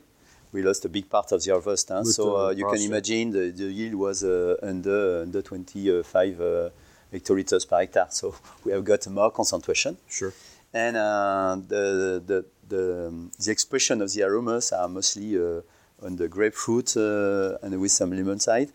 We 0.52 0.62
lost 0.62 0.84
a 0.84 0.88
big 0.88 1.10
part 1.10 1.32
of 1.32 1.42
the 1.42 1.50
harvest, 1.50 1.88
huh? 1.88 2.04
So 2.04 2.36
uh, 2.36 2.50
you 2.50 2.64
can 2.66 2.80
imagine 2.80 3.30
the, 3.32 3.50
the 3.50 3.64
yield 3.64 3.96
was 3.96 4.22
uh, 4.22 4.56
under 4.62 5.22
under 5.22 5.42
25 5.42 6.40
uh, 6.40 6.70
hectoliters 7.12 7.68
per 7.68 7.78
hectare. 7.80 8.06
So 8.10 8.34
we 8.64 8.70
have 8.72 8.84
got 8.84 9.06
more 9.08 9.32
concentration 9.32 9.96
Sure. 10.08 10.32
and 10.72 10.96
uh, 10.96 11.56
the, 11.66 12.22
the, 12.24 12.44
the, 12.68 13.30
the 13.44 13.50
expression 13.50 14.00
of 14.00 14.12
the 14.12 14.22
aromas 14.22 14.72
are 14.72 14.88
mostly 14.88 15.36
uh, 15.36 15.60
on 16.04 16.16
the 16.16 16.28
grapefruit 16.28 16.96
uh, 16.96 17.58
and 17.62 17.80
with 17.80 17.90
some 17.90 18.10
lemon 18.10 18.38
side 18.38 18.70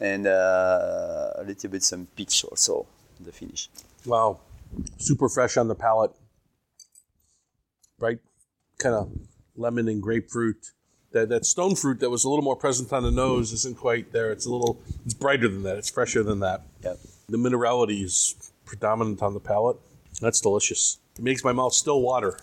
and 0.00 0.26
uh, 0.26 1.30
a 1.36 1.44
little 1.46 1.70
bit 1.70 1.82
some 1.82 2.06
peach 2.16 2.44
also 2.44 2.86
the 3.20 3.32
finish. 3.32 3.68
Wow. 4.06 4.40
Super 4.98 5.28
fresh 5.28 5.56
on 5.56 5.68
the 5.68 5.74
palate. 5.74 6.12
Bright 7.98 8.18
kind 8.78 8.94
of 8.94 9.10
lemon 9.56 9.88
and 9.88 10.02
grapefruit. 10.02 10.72
That, 11.12 11.28
that 11.28 11.46
stone 11.46 11.76
fruit 11.76 12.00
that 12.00 12.10
was 12.10 12.24
a 12.24 12.28
little 12.28 12.42
more 12.42 12.56
present 12.56 12.92
on 12.92 13.04
the 13.04 13.10
nose 13.12 13.52
isn't 13.52 13.76
quite 13.76 14.10
there. 14.10 14.32
It's 14.32 14.46
a 14.46 14.50
little, 14.50 14.80
it's 15.04 15.14
brighter 15.14 15.46
than 15.48 15.62
that. 15.62 15.76
It's 15.76 15.88
fresher 15.90 16.24
than 16.24 16.40
that. 16.40 16.62
Yeah. 16.82 16.94
The 17.28 17.36
minerality 17.36 18.02
is 18.02 18.34
predominant 18.64 19.22
on 19.22 19.32
the 19.32 19.38
palate. 19.40 19.76
That's 20.20 20.40
delicious. 20.40 20.98
It 21.16 21.22
makes 21.22 21.44
my 21.44 21.52
mouth 21.52 21.72
still 21.72 22.02
water. 22.02 22.36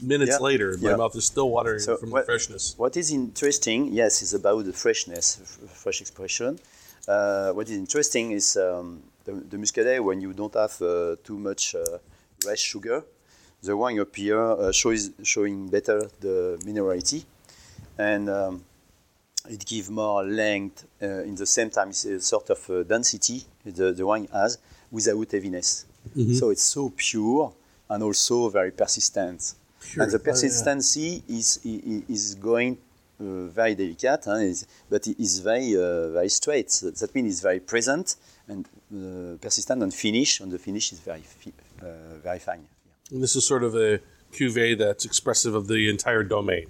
Minutes 0.00 0.32
Yeah. 0.32 0.38
later, 0.38 0.76
my 0.80 0.90
Yeah. 0.90 0.96
mouth 0.96 1.14
is 1.14 1.26
still 1.26 1.50
watering 1.50 1.80
So 1.80 1.98
from 1.98 2.10
what- 2.10 2.22
the 2.22 2.32
freshness. 2.32 2.74
What 2.78 2.96
is 2.96 3.12
interesting, 3.12 3.92
yes, 3.92 4.22
is 4.22 4.32
about 4.32 4.64
the 4.64 4.72
freshness, 4.72 5.38
f- 5.42 5.70
fresh 5.70 6.00
expression. 6.00 6.58
Uh, 7.08 7.52
what 7.52 7.68
is 7.68 7.76
interesting 7.76 8.32
is 8.32 8.56
um, 8.56 9.02
the, 9.24 9.32
the 9.32 9.56
muscadet 9.56 10.02
when 10.02 10.20
you 10.20 10.32
don't 10.32 10.54
have 10.54 10.80
uh, 10.82 11.16
too 11.22 11.38
much 11.38 11.74
uh, 11.74 11.98
rice 12.46 12.60
sugar, 12.60 13.02
the 13.62 13.76
wine 13.76 13.98
appear 13.98 14.38
uh, 14.40 14.72
shows, 14.72 15.10
showing 15.22 15.68
better 15.68 16.08
the 16.20 16.58
minerality, 16.64 17.24
and 17.98 18.28
um, 18.30 18.64
it 19.48 19.64
gives 19.66 19.90
more 19.90 20.24
length. 20.24 20.86
Uh, 21.02 21.22
in 21.24 21.34
the 21.34 21.46
same 21.46 21.70
time, 21.70 21.90
it's 21.90 22.04
a 22.04 22.20
sort 22.20 22.50
of 22.50 22.70
uh, 22.70 22.82
density 22.82 23.44
the, 23.64 23.92
the 23.92 24.04
wine 24.06 24.28
has 24.32 24.58
without 24.90 25.30
heaviness. 25.30 25.86
So 26.38 26.50
it's 26.50 26.62
so 26.62 26.92
pure 26.94 27.52
and 27.88 28.02
also 28.02 28.50
very 28.50 28.70
persistent. 28.72 29.54
And 29.96 30.10
the 30.10 30.16
Oh, 30.16 30.20
yeah. 30.20 30.30
persistency 30.30 31.22
is, 31.28 31.60
is, 31.64 32.02
is 32.08 32.34
going 32.34 32.76
very 33.20 33.74
delicate, 33.74 34.24
huh, 34.24 34.66
but 34.90 35.06
it 35.06 35.20
is 35.20 35.38
very, 35.38 35.76
uh, 35.76 36.10
very 36.10 36.28
straight. 36.28 36.70
So 36.70 36.90
that 36.90 37.14
means 37.14 37.32
it's 37.32 37.40
very 37.40 37.60
present 37.60 38.16
and 38.48 38.66
uh, 38.92 39.36
persistent 39.40 39.82
and 39.82 39.92
finish, 39.94 40.40
and 40.40 40.50
the 40.52 40.58
finish 40.58 40.92
is 40.92 41.00
very, 41.00 41.22
uh, 41.82 41.86
very 42.22 42.38
fine. 42.38 42.66
And 43.10 43.22
this 43.22 43.36
is 43.36 43.46
sort 43.46 43.62
of 43.62 43.74
a 43.74 44.00
cuvee 44.32 44.76
that's 44.78 45.04
expressive 45.04 45.54
of 45.54 45.68
the 45.68 45.88
entire 45.88 46.22
domain. 46.22 46.66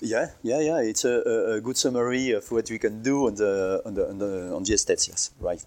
Yeah, 0.00 0.30
yeah, 0.42 0.60
yeah. 0.60 0.78
It's 0.80 1.04
a, 1.04 1.54
a, 1.56 1.60
good 1.60 1.76
summary 1.76 2.30
of 2.32 2.50
what 2.52 2.70
we 2.70 2.78
can 2.78 3.02
do 3.02 3.26
on 3.26 3.34
the 3.34 3.82
on 3.84 3.94
the 3.94 4.08
on 4.08 4.18
the, 4.18 4.54
on 4.54 4.62
the 4.62 4.72
estates. 4.72 5.08
Yes, 5.08 5.30
right. 5.40 5.64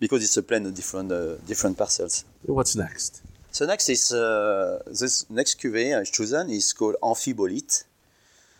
Because 0.00 0.24
it's 0.24 0.36
a 0.36 0.42
plan 0.42 0.64
of 0.66 0.74
different 0.74 1.12
uh, 1.12 1.36
different 1.46 1.76
parcels. 1.76 2.24
What's 2.42 2.74
next? 2.74 3.22
So 3.50 3.66
next 3.66 3.88
is 3.90 4.12
uh, 4.12 4.82
this 4.86 5.28
next 5.28 5.60
cuvée 5.60 5.94
I've 5.98 6.10
chosen 6.10 6.50
is 6.50 6.72
called 6.72 6.96
Amphibolite. 7.02 7.84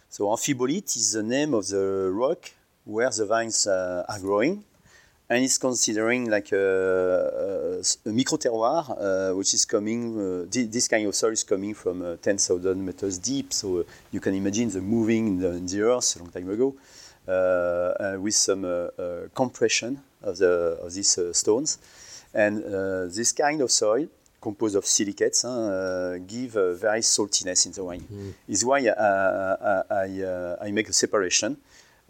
So 0.09 0.27
Amphibolite 0.27 0.97
is 0.97 1.13
the 1.13 1.23
name 1.23 1.55
of 1.55 1.67
the 1.69 2.11
rock 2.13 2.51
where 2.85 3.11
the 3.11 3.27
vines 3.27 3.67
uh, 3.67 4.05
are 4.09 4.21
growing, 4.21 4.65
and 5.29 5.45
it's 5.45 5.59
considering 5.59 6.31
like 6.31 6.53
a, 6.53 7.81
a, 8.07 8.09
a 8.09 8.13
micro 8.13 8.39
terroir, 8.39 8.85
uh, 8.89 9.37
which 9.37 9.53
is 9.55 9.65
coming. 9.65 10.19
Uh, 10.19 10.47
thi- 10.51 10.67
this 10.67 10.87
kind 10.89 11.07
of 11.07 11.15
soil 11.15 11.33
is 11.33 11.43
coming 11.43 11.75
from 11.75 12.03
uh, 12.03 12.17
10,000 12.23 12.85
meters 12.85 13.19
deep. 13.19 13.53
So 13.53 13.81
uh, 13.81 13.83
you 14.13 14.21
can 14.21 14.35
imagine 14.35 14.71
the 14.71 14.81
moving 14.81 15.27
in 15.27 15.41
the, 15.41 15.49
in 15.49 15.67
the 15.67 15.83
earth 15.83 16.17
a 16.17 16.19
long 16.21 16.31
time 16.31 16.49
ago, 16.51 16.75
uh, 17.29 18.17
with 18.19 18.35
some 18.35 18.63
compression 19.35 20.01
of 20.23 20.39
the 20.39 20.79
of 20.83 20.95
these 20.95 21.19
stones, 21.33 21.79
and 22.33 22.63
this 23.13 23.33
kind 23.33 23.61
of 23.61 23.71
soil 23.73 24.07
composed 24.49 24.77
of 24.81 24.85
silicates 24.97 25.45
uh, 25.45 26.19
give 26.35 26.51
a 26.57 26.69
very 26.87 27.03
saltiness 27.15 27.61
in 27.67 27.73
the 27.73 27.83
wine. 27.89 28.05
Is 28.55 28.65
why 28.69 28.79
uh, 28.87 28.95
I, 29.91 29.95
I, 30.05 30.09
uh, 30.23 30.67
I 30.67 30.69
make 30.79 30.89
a 30.95 30.97
separation 31.05 31.51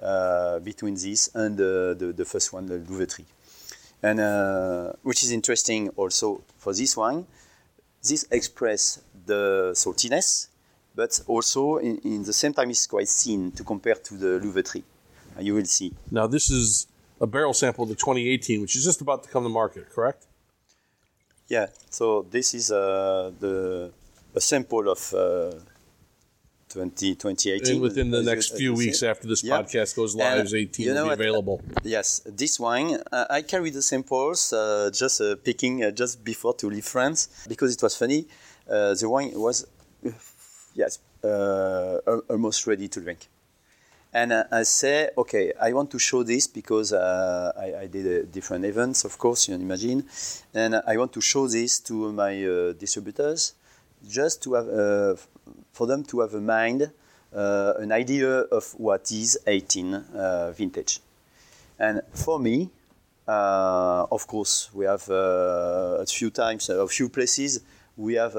uh, 0.03 0.59
between 0.71 0.95
this 1.05 1.21
and 1.35 1.55
uh, 1.59 1.95
the, 2.01 2.13
the 2.21 2.27
first 2.33 2.53
one, 2.53 2.67
the 2.67 2.79
Louveterie. 2.89 3.25
And 4.03 4.21
uh, 4.21 4.93
which 5.09 5.21
is 5.25 5.31
interesting 5.33 5.89
also 6.01 6.27
for 6.63 6.73
this 6.75 6.93
wine, 6.97 7.21
this 8.09 8.23
express 8.31 9.01
the 9.31 9.71
saltiness, 9.75 10.49
but 10.95 11.13
also 11.27 11.79
in, 11.79 11.95
in 12.05 12.23
the 12.31 12.33
same 12.43 12.53
time 12.59 12.71
is 12.71 12.87
quite 12.87 13.09
thin 13.09 13.53
to 13.53 13.63
compare 13.65 13.99
to 14.09 14.15
the 14.23 14.33
Louveterie. 14.45 14.85
Uh, 15.37 15.41
you 15.47 15.55
will 15.55 15.71
see. 15.79 15.93
Now, 16.11 16.27
this 16.27 16.51
is 16.51 16.87
a 17.21 17.27
barrel 17.27 17.55
sample 17.55 17.85
of 17.85 17.89
the 17.89 17.95
2018, 17.95 18.61
which 18.61 18.77
is 18.77 18.85
just 18.85 19.01
about 19.01 19.23
to 19.25 19.29
come 19.31 19.43
to 19.45 19.49
market, 19.49 19.85
correct? 19.91 20.27
Yeah, 21.49 21.67
so 21.91 22.27
this 22.31 22.55
is 22.55 22.71
uh, 22.71 23.31
the 23.39 23.93
a 24.35 24.41
sample 24.41 24.89
of 24.91 25.15
uh, 25.15 25.53
20, 26.69 27.15
2018. 27.15 27.73
And 27.75 27.81
within 27.81 28.11
the 28.11 28.19
you- 28.19 28.25
next 28.25 28.57
few 28.57 28.75
weeks 28.75 29.03
after 29.03 29.29
this 29.29 29.43
Yeah. 29.45 29.59
podcast 29.63 29.95
goes 29.97 30.15
And, 30.15 30.21
live, 30.21 30.53
18 30.55 30.87
you 30.87 30.93
know 30.95 31.05
will 31.05 31.05
be 31.05 31.09
what? 31.11 31.21
available. 31.21 31.63
Yes, 31.85 32.21
this 32.27 32.59
wine, 32.61 32.99
uh, 33.13 33.27
I 33.31 33.43
carried 33.43 33.75
the 33.75 33.83
samples 33.83 34.53
uh, 34.53 34.91
just 34.93 35.21
uh, 35.21 35.37
picking 35.37 35.85
uh, 35.85 35.91
just 35.93 36.25
before 36.25 36.55
to 36.55 36.69
leave 36.69 36.85
France 36.85 37.29
because 37.49 37.73
it 37.75 37.83
was 37.83 37.97
funny. 37.97 38.27
Uh, 38.69 38.95
the 38.95 39.09
wine 39.09 39.31
was, 39.39 39.67
yes, 40.75 40.99
uh, 41.25 41.99
almost 42.29 42.67
ready 42.67 42.89
to 42.89 43.01
drink. 43.01 43.29
And 44.17 44.33
uh, 44.33 44.45
I 44.51 44.63
say, 44.63 45.11
okay, 45.19 45.53
I 45.61 45.75
want 45.75 45.91
to 45.91 45.99
show 45.99 46.23
this 46.23 46.47
because 46.47 46.95
uh, 46.95 47.53
I, 47.55 47.83
I, 47.83 47.87
did 47.87 48.07
uh, 48.07 48.27
different 48.33 48.65
events, 48.65 49.05
of 49.05 49.19
course, 49.19 49.47
you 49.47 49.53
can 49.55 49.61
imagine, 49.61 50.07
and 50.55 50.77
I 50.87 50.97
want 50.97 51.13
to 51.13 51.21
show 51.21 51.47
this 51.47 51.81
to 51.81 52.13
my 52.13 52.33
uh, 52.43 52.73
distributors, 52.73 53.53
just 54.09 54.43
to 54.45 54.55
have, 54.55 54.69
uh, 54.69 55.17
for 55.71 55.87
them 55.87 56.03
to 56.05 56.21
have 56.21 56.33
a 56.33 56.41
mind, 56.41 56.91
uh, 57.35 57.75
an 57.77 57.93
idea 57.93 58.31
of 58.31 58.65
what 58.79 59.13
is 59.13 59.39
18 59.47 60.05
vintage. 60.55 61.01
And 61.79 62.01
for 62.15 62.39
me, 62.39 62.71
of 63.29 64.27
course, 64.27 64.71
we 64.73 64.87
have 64.87 65.07
a 65.11 66.07
few 66.09 66.31
times, 66.31 66.71
a 66.71 66.89
few 66.89 67.11
places, 67.11 67.61
we 67.99 68.15
have 68.15 68.33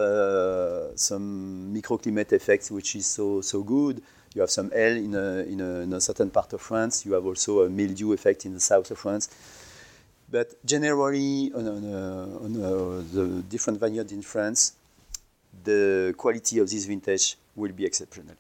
some 0.96 1.72
microclimate 1.72 2.34
effects, 2.34 2.72
which 2.72 2.96
is 2.96 3.06
so 3.06 3.42
so 3.42 3.62
good 3.62 4.02
you 4.38 4.42
have 4.42 4.52
some 4.52 4.70
hail 4.70 4.96
in 4.96 5.16
a, 5.16 5.28
in, 5.54 5.60
a, 5.60 5.72
in 5.82 5.94
a 5.94 6.00
certain 6.00 6.30
part 6.30 6.54
of 6.54 6.62
France. 6.62 7.04
You 7.08 7.14
have 7.14 7.26
also 7.26 7.62
a 7.64 7.70
mildew 7.70 8.14
effect 8.14 8.46
in 8.46 8.54
the 8.54 8.60
south 8.60 8.92
of 8.92 9.00
France. 9.00 9.26
But 10.30 10.64
generally, 10.64 11.52
on, 11.56 11.68
on, 11.68 11.84
uh, 11.92 12.46
on 12.46 12.52
uh, 12.56 13.04
the 13.12 13.44
different 13.50 13.80
vineyards 13.80 14.12
in 14.12 14.22
France, 14.22 14.74
the 15.64 16.14
quality 16.16 16.60
of 16.60 16.70
this 16.70 16.86
vintage 16.86 17.36
will 17.56 17.72
be 17.72 17.84
exceptional. 17.86 18.36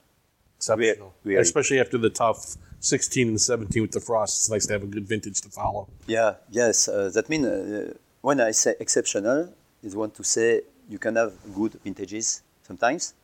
Exceptional. 0.57 1.15
Especially 1.25 1.79
after 1.79 1.97
the 1.97 2.11
tough 2.11 2.57
16 2.79 3.29
and 3.29 3.41
17 3.41 3.81
with 3.81 3.91
the 3.91 3.99
frost. 3.99 4.37
It's 4.37 4.51
nice 4.51 4.67
to 4.67 4.73
have 4.73 4.83
a 4.83 4.91
good 4.95 5.07
vintage 5.07 5.41
to 5.41 5.49
follow. 5.49 5.87
Yeah, 6.05 6.35
yes. 6.51 6.87
Uh, 6.87 7.09
that 7.15 7.27
means 7.27 7.47
uh, 7.47 7.93
when 8.21 8.39
I 8.39 8.51
say 8.51 8.75
exceptional, 8.79 9.51
is 9.81 9.95
want 9.95 10.13
to 10.15 10.23
say 10.23 10.61
you 10.89 10.99
can 10.99 11.15
have 11.15 11.33
good 11.55 11.73
vintages 11.83 12.43
sometimes, 12.61 13.15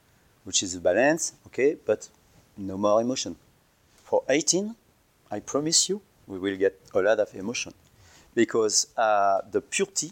which 0.43 0.63
is 0.63 0.73
a 0.75 0.81
balance, 0.81 1.33
okay, 1.47 1.77
but 1.86 2.09
no 2.58 2.78
more 2.78 3.02
emotion. 3.02 3.36
For 4.04 4.24
18, 4.30 4.76
I 5.32 5.39
promise 5.39 5.89
you, 5.89 6.02
we 6.28 6.38
will 6.39 6.58
get 6.58 6.80
a 6.94 7.02
lot 7.02 7.20
of 7.20 7.34
emotion 7.36 7.74
because 8.34 8.88
uh, 8.98 9.42
the 9.52 9.62
purity, 9.62 10.12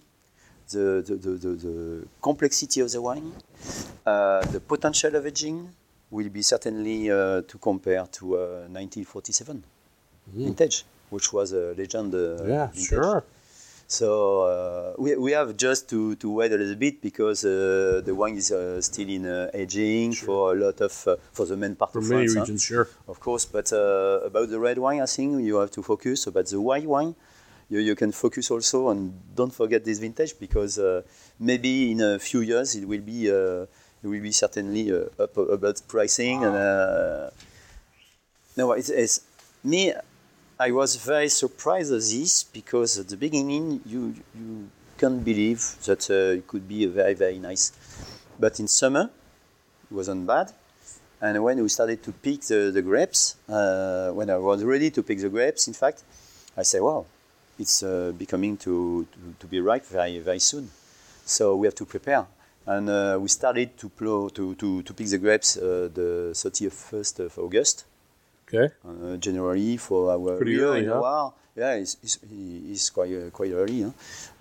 the, 0.70 1.04
the, 1.06 1.16
the, 1.16 1.50
the, 1.56 2.08
complexity 2.22 2.82
of 2.82 2.92
the 2.92 3.02
wine, 3.02 3.32
uh, 4.06 4.46
the 4.46 4.60
potential 4.60 5.16
of 5.16 5.26
aging 5.26 5.70
will 6.10 6.30
be 6.30 6.42
certainly 6.42 7.10
uh, 7.10 7.42
to 7.42 7.58
compare 7.58 8.06
to 8.12 8.26
1947 8.26 9.64
mm. 10.36 10.44
vintage, 10.46 10.86
which 11.10 11.32
was 11.34 11.54
a 11.54 11.74
legend. 11.78 12.14
Uh, 12.14 12.44
yeah, 12.46 12.68
vintage. 12.68 12.88
sure. 12.88 13.24
So 13.92 14.44
uh, 14.44 14.94
we, 14.98 15.18
we 15.18 15.32
have 15.34 15.58
just 15.58 15.90
to, 15.90 16.16
to 16.16 16.32
wait 16.32 16.54
a 16.54 16.56
little 16.56 16.76
bit 16.76 17.02
because 17.02 17.44
uh, 17.44 18.02
the 18.06 18.16
wine 18.16 18.38
is 18.38 18.50
uh, 18.50 18.80
still 18.80 19.10
in 19.10 19.26
uh, 19.26 19.52
aging 19.54 20.14
sure. 20.14 20.26
for 20.26 20.54
a 20.54 20.56
lot 20.56 20.80
of 20.80 21.08
uh, 21.10 21.18
for 21.34 21.46
the 21.46 21.58
main 21.58 21.76
part 21.76 21.92
for 21.92 22.00
of 22.00 22.08
many 22.08 22.28
France, 22.28 22.36
regions, 22.48 22.64
huh? 22.64 22.68
sure, 22.68 22.90
of 23.10 23.20
course. 23.20 23.44
But 23.44 23.74
uh, 23.74 24.22
about 24.24 24.50
the 24.50 24.62
red 24.62 24.78
wine, 24.78 25.02
I 25.02 25.08
think 25.08 25.44
you 25.44 25.58
have 25.58 25.72
to 25.72 25.84
focus. 25.84 26.26
About 26.26 26.46
the 26.46 26.62
white 26.62 26.86
wine, 26.88 27.16
you, 27.68 27.80
you 27.80 27.94
can 27.98 28.14
focus 28.14 28.50
also 28.50 28.88
and 28.92 29.14
don't 29.36 29.54
forget 29.54 29.84
this 29.84 30.00
vintage 30.00 30.40
because 30.40 30.80
maybe 31.38 31.92
in 31.92 32.00
a 32.00 32.18
few 32.18 32.40
years 32.40 32.76
it 32.76 32.88
will 32.88 33.02
be 33.02 33.28
it 33.28 33.68
will 34.08 34.22
be 34.22 34.32
certainly 34.32 34.90
up 35.20 35.36
about 35.36 35.82
pricing 35.90 36.46
and 36.46 36.56
no, 38.56 38.72
it's, 38.72 38.90
it's 38.90 39.22
me. 39.66 39.94
I 40.62 40.69
was 40.69 40.95
very 40.95 41.30
surprised 41.30 41.91
at 41.91 42.02
this 42.02 42.43
because 42.43 43.00
at 43.00 43.08
the 43.08 43.17
beginning 43.17 43.82
you 43.84 44.13
you 44.36 44.69
can't 44.95 45.26
believe 45.26 45.60
that 45.88 46.08
uh, 46.12 46.38
it 46.38 46.45
could 46.45 46.67
be 46.67 46.86
very 46.86 47.15
very 47.15 47.39
nice, 47.39 47.71
but 48.39 48.60
in 48.60 48.67
summer 48.67 49.10
it 49.89 49.95
wasn't 49.95 50.28
bad, 50.28 50.54
and 51.19 51.43
when 51.43 51.63
we 51.63 51.67
started 51.67 52.04
to 52.04 52.12
pick 52.12 52.41
the, 52.41 52.69
the 52.71 52.84
grapes, 52.84 53.38
uh, 53.50 54.12
when 54.12 54.30
I 54.30 54.38
was 54.38 54.63
ready 54.63 54.91
to 54.91 55.02
pick 55.02 55.19
the 55.19 55.30
grapes, 55.30 55.67
in 55.67 55.74
fact, 55.74 56.04
I 56.56 56.62
said, 56.62 56.84
wow, 56.84 57.08
it's 57.58 57.82
uh, 57.82 58.13
becoming 58.15 58.56
to, 58.58 59.08
to, 59.12 59.19
to, 59.39 59.47
be 59.47 59.60
ripe 59.62 59.88
very 59.88 60.19
very 60.19 60.39
soon, 60.39 60.69
so 61.26 61.56
we 61.56 61.65
have 61.65 61.76
to 61.82 61.86
prepare. 61.86 62.28
And 62.67 62.88
uh, 62.88 63.17
we 63.19 63.30
started 63.30 63.76
to, 63.80 63.89
plow, 63.89 64.30
to, 64.36 64.54
to, 64.54 64.84
to 64.84 64.93
pick 64.93 65.08
the 65.08 65.17
grapes 65.17 65.58
uh, 65.58 65.89
the 65.91 66.34
31st 66.34 67.19
of 67.26 67.39
August 67.39 67.86
Okay. 68.54 68.74
Uh, 68.86 69.18
January 69.18 69.78
for 69.78 70.12
our 70.12 70.38
Pretty 70.38 70.52
year 70.52 70.66
early, 70.66 70.84
in 70.84 70.90
huh? 70.90 71.00
Loire. 71.00 71.34
Yeah, 71.56 71.74
it's, 71.76 71.98
it's, 72.04 72.20
it's 72.24 72.90
quite 72.90 73.12
uh, 73.14 73.30
quite 73.30 73.52
early. 73.52 73.84
Huh? 73.84 73.92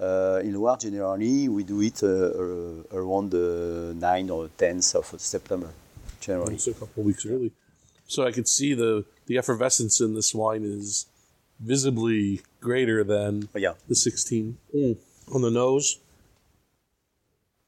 Uh, 0.04 0.40
in 0.42 0.54
Loire, 0.54 0.76
generally, 0.78 1.48
we 1.48 1.62
do 1.64 1.80
it 1.80 2.02
uh, 2.02 2.06
uh, 2.06 2.98
around 2.98 3.30
the 3.30 3.94
9 3.96 4.30
or 4.30 4.48
10th 4.58 4.94
of 4.94 5.20
September, 5.20 5.70
generally. 6.20 6.54
It's 6.54 6.66
a 6.66 6.72
couple 6.72 7.02
of 7.02 7.06
weeks 7.06 7.26
early. 7.26 7.52
So 8.06 8.26
I 8.26 8.32
could 8.32 8.48
see 8.48 8.74
the, 8.74 9.04
the 9.26 9.38
effervescence 9.38 10.00
in 10.00 10.14
this 10.14 10.34
wine 10.34 10.64
is 10.64 11.06
visibly 11.60 12.40
greater 12.60 13.04
than 13.04 13.48
yeah. 13.54 13.74
the 13.88 13.94
16. 13.94 14.56
Mm. 14.74 14.96
On 15.32 15.42
the 15.42 15.50
nose, 15.50 16.00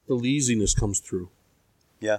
the 0.09 0.15
leesiness 0.15 0.75
comes 0.75 0.99
through. 0.99 1.29
Yeah. 2.01 2.19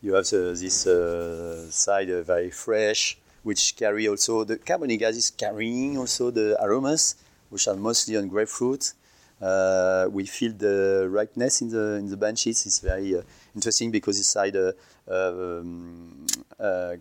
You 0.00 0.14
have 0.14 0.26
the, 0.26 0.56
this 0.58 0.86
uh, 0.86 1.70
side 1.70 2.10
uh, 2.10 2.22
very 2.22 2.50
fresh, 2.50 3.18
which 3.48 3.76
carry 3.76 4.06
also 4.06 4.44
the 4.44 4.58
carbonic 4.58 5.00
is 5.00 5.30
carrying 5.30 5.96
also 5.96 6.30
the 6.30 6.46
aromas, 6.62 7.14
which 7.48 7.66
are 7.66 7.76
mostly 7.76 8.14
on 8.14 8.28
grapefruit. 8.28 8.92
Uh, 9.40 10.06
we 10.10 10.26
feel 10.26 10.52
the 10.52 11.08
ripeness 11.18 11.62
in 11.62 11.68
the 11.70 11.86
in 12.02 12.06
the 12.10 12.16
benches. 12.26 12.66
It's 12.66 12.80
very 12.80 13.16
uh, 13.16 13.22
interesting 13.56 13.90
because 13.90 14.20
it's 14.20 14.28
inside 14.28 14.54
a, 14.56 14.68
um, 15.16 16.26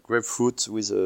grapefruit 0.07 0.69
with 0.69 0.89
a, 0.91 1.05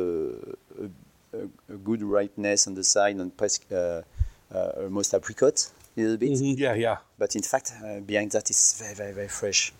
a, 0.83 1.37
a, 1.73 1.77
good 1.87 2.03
ripeness 2.03 2.67
on 2.67 2.75
the 2.75 2.83
side 2.83 3.15
and 3.15 3.31
uh, 3.41 3.75
uh, 3.75 4.83
almost 4.83 5.13
apricot 5.15 5.71
a 5.97 6.01
little 6.01 6.17
bit. 6.17 6.31
Mm-hmm. 6.33 6.61
Yeah, 6.65 6.75
yeah. 6.75 6.97
But 7.17 7.35
in 7.35 7.41
fact, 7.41 7.71
uh, 7.83 7.99
behind 8.01 8.29
that 8.31 8.47
is 8.51 8.75
very, 8.77 8.93
very, 8.93 9.13
very 9.13 9.31
fresh. 9.39 9.73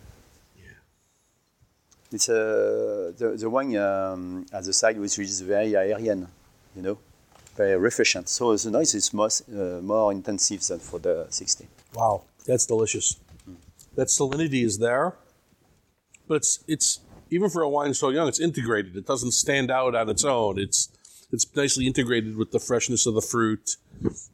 It's 2.12 2.28
uh, 2.30 3.13
the, 3.17 3.38
the 3.38 3.50
wine 3.50 3.76
um, 3.78 4.45
at 4.52 4.65
the 4.65 4.74
side 4.74 4.97
which 5.00 5.17
is 5.17 5.41
very 5.41 5.71
aerian, 5.71 6.28
you 6.76 6.82
know, 6.82 6.97
very 7.56 7.78
refreshing. 7.78 8.26
So 8.26 8.56
the 8.56 8.71
noise 8.71 8.93
is 8.95 9.13
most, 9.13 9.47
uh, 9.50 9.80
more 9.82 10.12
intensive 10.12 10.62
than 10.67 10.80
for 10.80 11.00
the 11.00 11.28
16. 11.30 11.67
Wow, 11.93 12.24
that's 12.45 12.65
delicious. 12.65 13.15
Mm. 13.50 13.56
That 13.95 14.08
salinity 14.08 14.63
is 14.65 14.78
there, 14.78 15.15
but 16.28 16.36
it's 16.36 16.63
it's 16.67 17.00
even 17.30 17.50
for 17.50 17.62
a 17.62 17.69
wine 17.69 17.93
so 17.93 18.10
young, 18.10 18.28
it's 18.28 18.41
integrated. 18.41 18.95
It 18.97 19.06
doesn't 19.06 19.32
stand 19.32 19.71
out 19.71 19.95
on 19.95 20.10
its 20.10 20.26
own. 20.26 20.60
It's 20.60 20.89
it's 21.32 21.47
nicely 21.56 21.88
integrated 21.88 22.36
with 22.36 22.52
the 22.52 22.60
freshness 22.60 23.06
of 23.06 23.13
the 23.15 23.21
fruit, 23.21 23.78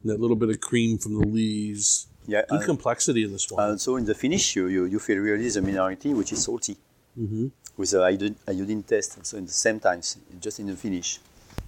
that 0.04 0.20
little 0.20 0.36
bit 0.36 0.50
of 0.50 0.60
cream 0.60 0.98
from 0.98 1.20
the 1.20 1.26
leaves. 1.26 2.08
Yeah, 2.26 2.42
good 2.48 2.64
complexity 2.64 3.24
in 3.24 3.32
this 3.32 3.50
wine. 3.50 3.70
And 3.70 3.80
so 3.80 3.96
in 3.96 4.04
the 4.04 4.14
finish, 4.14 4.56
you, 4.56 4.66
you, 4.66 4.84
you 4.84 4.98
feel 4.98 5.18
really 5.18 5.48
the 5.48 5.60
minerality, 5.60 6.14
which 6.14 6.32
is 6.32 6.44
salty. 6.44 6.76
Mm-hmm 7.18 7.48
with 7.78 7.92
the 7.92 8.02
iodine, 8.02 8.36
iodine 8.46 8.82
test, 8.82 9.24
so 9.24 9.38
in 9.38 9.46
the 9.46 9.52
same 9.52 9.80
times, 9.80 10.18
just 10.40 10.58
in 10.58 10.66
the 10.66 10.76
finish. 10.76 11.20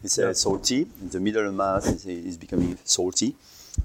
It's 0.02 0.18
uh, 0.18 0.34
salty, 0.34 0.86
in 1.00 1.08
the 1.08 1.20
middle 1.20 1.52
mass 1.52 1.86
is, 1.86 2.06
is 2.06 2.36
becoming 2.36 2.76
salty, 2.84 3.34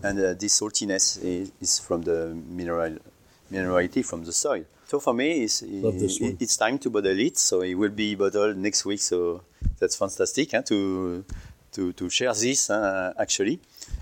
and 0.03 0.19
uh, 0.19 0.33
this 0.33 0.59
saltiness 0.59 1.23
is, 1.23 1.51
is, 1.61 1.79
from 1.79 2.01
the 2.01 2.35
mineral, 2.49 2.97
minerality 3.51 4.03
from 4.03 4.25
the 4.25 4.33
soil. 4.33 4.65
So 4.87 4.99
for 4.99 5.13
me, 5.13 5.43
it's, 5.43 5.61
it, 5.61 6.37
it's 6.39 6.57
time 6.57 6.79
to 6.79 6.89
bottle 6.89 7.19
it, 7.19 7.37
so 7.37 7.61
it 7.61 7.75
will 7.75 7.89
be 7.89 8.15
bottled 8.15 8.57
next 8.57 8.85
week, 8.85 9.01
so 9.01 9.41
that's 9.77 9.95
fantastic 9.95 10.51
huh, 10.51 10.63
to, 10.63 11.23
to, 11.73 11.93
to 11.93 12.09
share 12.09 12.33
this 12.33 12.69
uh, 12.69 13.13
actually. 13.19 13.59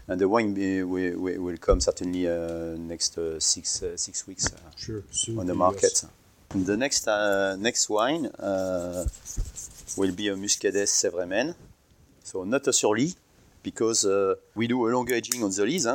And 0.08 0.20
the 0.20 0.30
wine 0.30 0.54
will, 0.90 1.42
will 1.42 1.58
come 1.58 1.80
certainly 1.80 2.28
uh, 2.28 2.76
next 2.78 3.18
uh, 3.18 3.40
six, 3.40 3.82
uh, 3.84 3.98
six 3.98 4.28
weeks 4.28 4.50
sure, 4.78 5.04
on 5.38 5.48
the 5.48 5.56
market. 5.56 5.84
Yes. 5.84 6.06
The 6.56 6.78
next 6.78 7.08
uh, 7.08 7.56
next 7.56 7.90
wine 7.90 8.28
uh, 8.28 9.06
will 9.98 10.12
be 10.12 10.28
a 10.28 10.36
Muscadet 10.36 10.86
Sèvres 10.86 11.56
so 12.24 12.44
not 12.44 12.68
a 12.68 12.74
surly, 12.74 13.14
because 13.64 14.06
uh, 14.06 14.36
we 14.56 14.68
do 14.68 14.88
a 14.88 14.90
long 14.90 15.12
aging 15.12 15.44
on 15.44 15.50
the 15.50 15.66
lees 15.66 15.86
huh, 15.86 15.94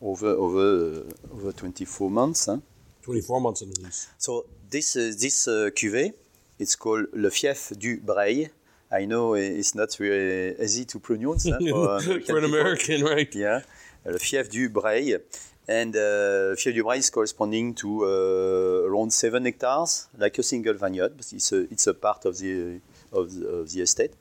over 0.00 0.28
over 0.28 1.04
over 1.32 1.52
24 1.52 2.10
months. 2.10 2.46
Huh. 2.46 2.58
24 3.02 3.40
months 3.40 3.62
on 3.62 3.70
the 3.70 3.80
lees. 3.80 4.08
So 4.18 4.44
this 4.70 4.92
this 4.94 5.48
cuvée, 5.74 6.12
it's 6.58 6.76
called 6.76 7.06
Le 7.14 7.30
Fief 7.30 7.72
du 7.78 7.96
Breil. 7.96 8.50
I 8.92 9.06
know 9.06 9.34
it's 9.34 9.74
not 9.74 9.96
really 9.98 10.54
easy 10.62 10.84
to 10.84 11.00
pronounce 11.00 11.48
huh, 11.48 11.58
for, 12.00 12.20
for, 12.20 12.38
an 12.38 12.44
American, 12.44 13.02
right? 13.02 13.34
Yeah, 13.34 13.62
Le 14.04 14.18
Fief 14.18 14.50
du 14.50 14.68
Breil. 14.68 15.20
And 15.68 15.96
uh, 15.96 16.54
du 16.54 16.90
is 16.92 17.10
corresponding 17.10 17.74
to 17.74 18.04
uh, 18.04 18.88
around 18.88 19.12
seven 19.12 19.44
hectares, 19.44 20.08
like 20.16 20.38
a 20.38 20.42
single 20.42 20.74
vineyard, 20.74 21.16
but 21.16 21.32
it's 21.32 21.52
a, 21.52 21.60
it's 21.72 21.86
a 21.88 21.94
part 21.94 22.24
of 22.24 22.38
the, 22.38 22.80
of 23.12 23.34
the, 23.34 23.48
of 23.48 23.72
the 23.72 23.80
estate. 23.80 24.12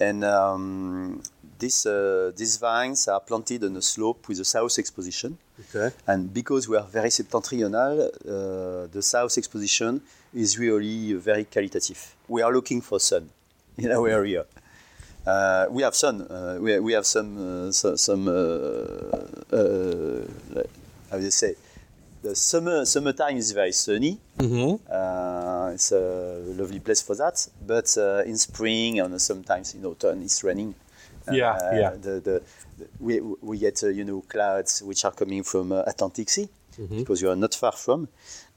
And 0.00 0.24
um, 0.24 1.22
this, 1.58 1.86
uh, 1.86 2.32
these 2.36 2.56
vines 2.56 3.06
are 3.06 3.20
planted 3.20 3.62
on 3.62 3.76
a 3.76 3.82
slope 3.82 4.26
with 4.28 4.40
a 4.40 4.44
south 4.44 4.76
exposition. 4.78 5.38
Okay. 5.60 5.94
And 6.08 6.34
because 6.34 6.68
we 6.68 6.76
are 6.76 6.86
very 6.86 7.10
septentrional, 7.10 8.08
uh, 8.08 8.88
the 8.90 9.02
south 9.02 9.38
exposition 9.38 10.02
is 10.34 10.58
really 10.58 11.12
very 11.14 11.44
qualitative. 11.44 12.16
We 12.26 12.42
are 12.42 12.52
looking 12.52 12.80
for 12.80 12.98
sun 12.98 13.30
in 13.78 13.92
our 13.92 14.08
area. 14.08 14.46
Uh, 15.26 15.66
we 15.70 15.82
have 15.82 15.94
sun. 15.94 16.22
Uh, 16.22 16.58
we, 16.60 16.78
we 16.80 16.92
have 16.92 17.06
some 17.06 17.68
uh, 17.68 17.72
so, 17.72 17.94
some 17.96 18.26
uh, 18.28 18.32
uh, 19.52 20.26
how 21.10 21.18
do 21.18 21.24
you 21.24 21.30
say? 21.30 21.54
The 22.22 22.34
summer 22.36 22.84
summertime 22.84 23.36
is 23.36 23.52
very 23.52 23.72
sunny. 23.72 24.18
Mm-hmm. 24.38 24.92
Uh, 24.92 25.70
it's 25.74 25.92
a 25.92 26.42
lovely 26.56 26.80
place 26.80 27.02
for 27.02 27.16
that. 27.16 27.48
But 27.66 27.96
uh, 27.98 28.22
in 28.24 28.36
spring 28.38 29.00
and 29.00 29.20
sometimes 29.20 29.74
in 29.74 29.84
autumn 29.84 30.22
it's 30.22 30.42
raining. 30.44 30.74
Yeah, 31.30 31.56
yeah. 31.74 31.90
The, 31.90 32.10
the, 32.20 32.20
the- 32.20 32.42
we, 32.98 33.20
we 33.20 33.58
get 33.58 33.80
you 33.82 34.04
know 34.04 34.22
clouds 34.22 34.82
which 34.82 35.04
are 35.04 35.12
coming 35.12 35.42
from 35.44 35.72
Atlantic 35.72 36.28
Sea 36.30 36.48
Mm-hmm. 36.80 37.00
because 37.00 37.20
you 37.20 37.28
are 37.28 37.36
not 37.36 37.54
far 37.54 37.72
from, 37.72 38.08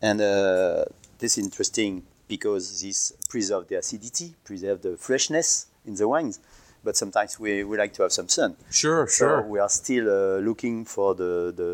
and 0.02 0.22
uh, 0.22 0.86
this 1.20 1.38
is 1.38 1.44
interesting 1.44 2.02
because 2.30 2.82
this 2.82 3.12
preserve 3.28 3.68
the 3.68 3.76
acidity, 3.76 4.34
preserve 4.46 4.82
the 4.82 4.96
freshness 4.96 5.66
in 5.86 5.96
the 5.96 6.08
wines. 6.08 6.40
But 6.86 6.96
sometimes 6.96 7.40
we, 7.40 7.64
we 7.70 7.76
like 7.78 7.94
to 7.98 8.04
have 8.04 8.12
some 8.14 8.30
sun. 8.30 8.56
Sure, 8.72 9.08
So 9.08 9.26
sure. 9.28 9.42
we 9.52 9.58
are 9.60 9.70
still 9.70 10.06
uh, 10.08 10.38
looking 10.50 10.86
for 10.86 11.16
the, 11.16 11.52
the, 11.62 11.72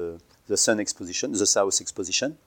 the 0.48 0.58
sun 0.58 0.80
exposition, 0.80 1.34
the 1.34 1.46
south 1.46 1.80
exposition. 1.82 2.38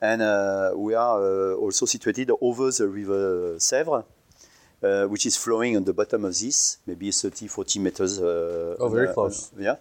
And 0.00 0.20
uh, 0.22 0.72
we 0.76 0.94
are 0.94 1.18
uh, 1.22 1.54
also 1.64 1.86
situated 1.86 2.30
over 2.40 2.70
the 2.70 2.86
river 2.88 3.54
Sèvre, 3.58 4.04
uh, 4.82 5.04
which 5.06 5.26
is 5.26 5.36
flowing 5.36 5.76
on 5.76 5.84
the 5.84 5.92
bottom 5.92 6.24
of 6.24 6.32
this, 6.38 6.78
maybe 6.86 7.10
30, 7.10 7.48
40 7.48 7.78
meters. 7.80 8.20
Uh, 8.20 8.76
Oh, 8.80 8.88
very 8.88 9.12
close. 9.14 9.50
yeah. 9.58 9.76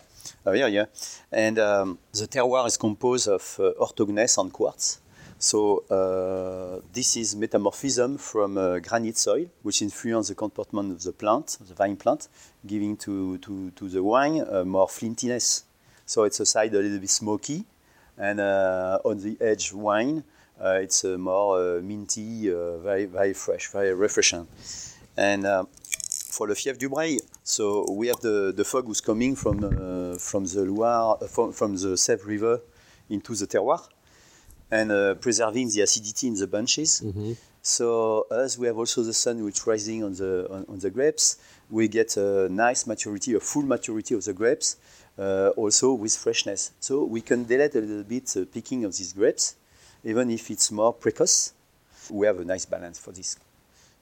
Oh, 0.45 0.53
yeah, 0.53 0.67
yeah. 0.67 0.85
And 1.31 1.57
um, 1.59 1.97
the 2.13 2.27
terroir 2.27 2.65
is 2.67 2.77
composed 2.77 3.27
of 3.27 3.41
orthogneiss 3.79 4.37
and 4.41 4.51
quartz. 4.51 4.99
So 5.39 5.83
uh, 5.91 6.81
this 6.91 7.15
is 7.15 7.35
metamorphism 7.35 8.17
from 8.17 8.57
uh, 8.57 8.79
granite 8.79 9.17
soil, 9.17 9.45
which 9.61 9.83
influences 9.83 10.29
the 10.29 10.35
comportment 10.35 10.91
of 10.91 11.03
the 11.03 11.11
plant, 11.11 11.57
the 11.61 11.75
vine 11.75 11.95
plant, 11.95 12.27
giving 12.65 12.97
to, 12.97 13.37
to, 13.39 13.69
to 13.71 13.87
the 13.87 14.01
wine 14.01 14.43
uh, 14.49 14.65
more 14.65 14.87
flintiness. 14.87 15.63
So 16.07 16.23
it's 16.23 16.39
a 16.39 16.45
side 16.45 16.73
a 16.73 16.79
little 16.79 16.97
bit 16.97 17.09
smoky, 17.09 17.65
and 18.17 18.39
uh, 18.39 18.99
on 19.05 19.19
the 19.19 19.37
edge 19.39 19.73
wine, 19.73 20.23
uh, 20.59 20.79
it's 20.81 21.05
uh, 21.05 21.17
more 21.19 21.81
minty, 21.81 22.49
very 22.49 23.05
very 23.05 23.33
fresh, 23.33 23.67
very 23.67 23.93
refreshing. 23.93 24.47
And 25.17 25.45
for 26.31 26.47
the 26.47 26.55
Fief 26.55 26.79
du 26.79 26.89
Breil, 26.89 27.19
so 27.43 27.85
we 27.91 28.07
have 28.07 28.21
the, 28.21 28.53
the 28.55 28.63
fog 28.63 28.85
who's 28.85 29.01
coming 29.01 29.35
from 29.35 29.59
from 30.17 30.45
the 30.45 30.65
Loire, 30.65 31.17
from, 31.27 31.51
from 31.51 31.75
the 31.75 31.95
Sèvre 31.95 32.25
River 32.25 32.61
into 33.09 33.35
the 33.35 33.45
terroir, 33.45 33.87
and 34.71 34.91
uh, 34.91 35.15
preserving 35.15 35.69
the 35.69 35.81
acidity 35.81 36.27
in 36.27 36.35
the 36.35 36.47
bunches. 36.47 37.01
So 37.61 38.27
as 38.31 38.57
we 38.57 38.67
have 38.67 38.77
also 38.77 39.03
the 39.03 39.13
sun 39.13 39.43
which 39.43 39.65
rising 39.67 40.03
on 40.03 40.13
the 40.13 40.47
on, 40.49 40.65
on 40.69 40.79
the 40.79 40.89
grapes, 40.89 41.37
we 41.69 41.87
get 41.89 42.15
a 42.17 42.47
nice 42.49 42.87
maturity, 42.87 43.33
a 43.35 43.39
full 43.39 43.63
maturity 43.63 44.15
of 44.15 44.23
the 44.23 44.33
grapes, 44.33 44.77
uh, 45.19 45.49
also 45.57 45.93
with 45.93 46.15
freshness. 46.15 46.71
So 46.79 47.03
we 47.03 47.21
can 47.21 47.43
delay 47.45 47.69
a 47.73 47.79
little 47.79 48.03
bit 48.03 48.27
the 48.27 48.45
picking 48.45 48.85
of 48.85 48.95
these 48.95 49.11
grapes, 49.13 49.55
even 50.03 50.29
if 50.31 50.49
it's 50.49 50.71
more 50.71 50.93
precoce. 50.93 51.51
We 52.09 52.25
have 52.25 52.39
a 52.39 52.45
nice 52.45 52.65
balance 52.65 52.99
for 52.99 53.11
this. 53.11 53.37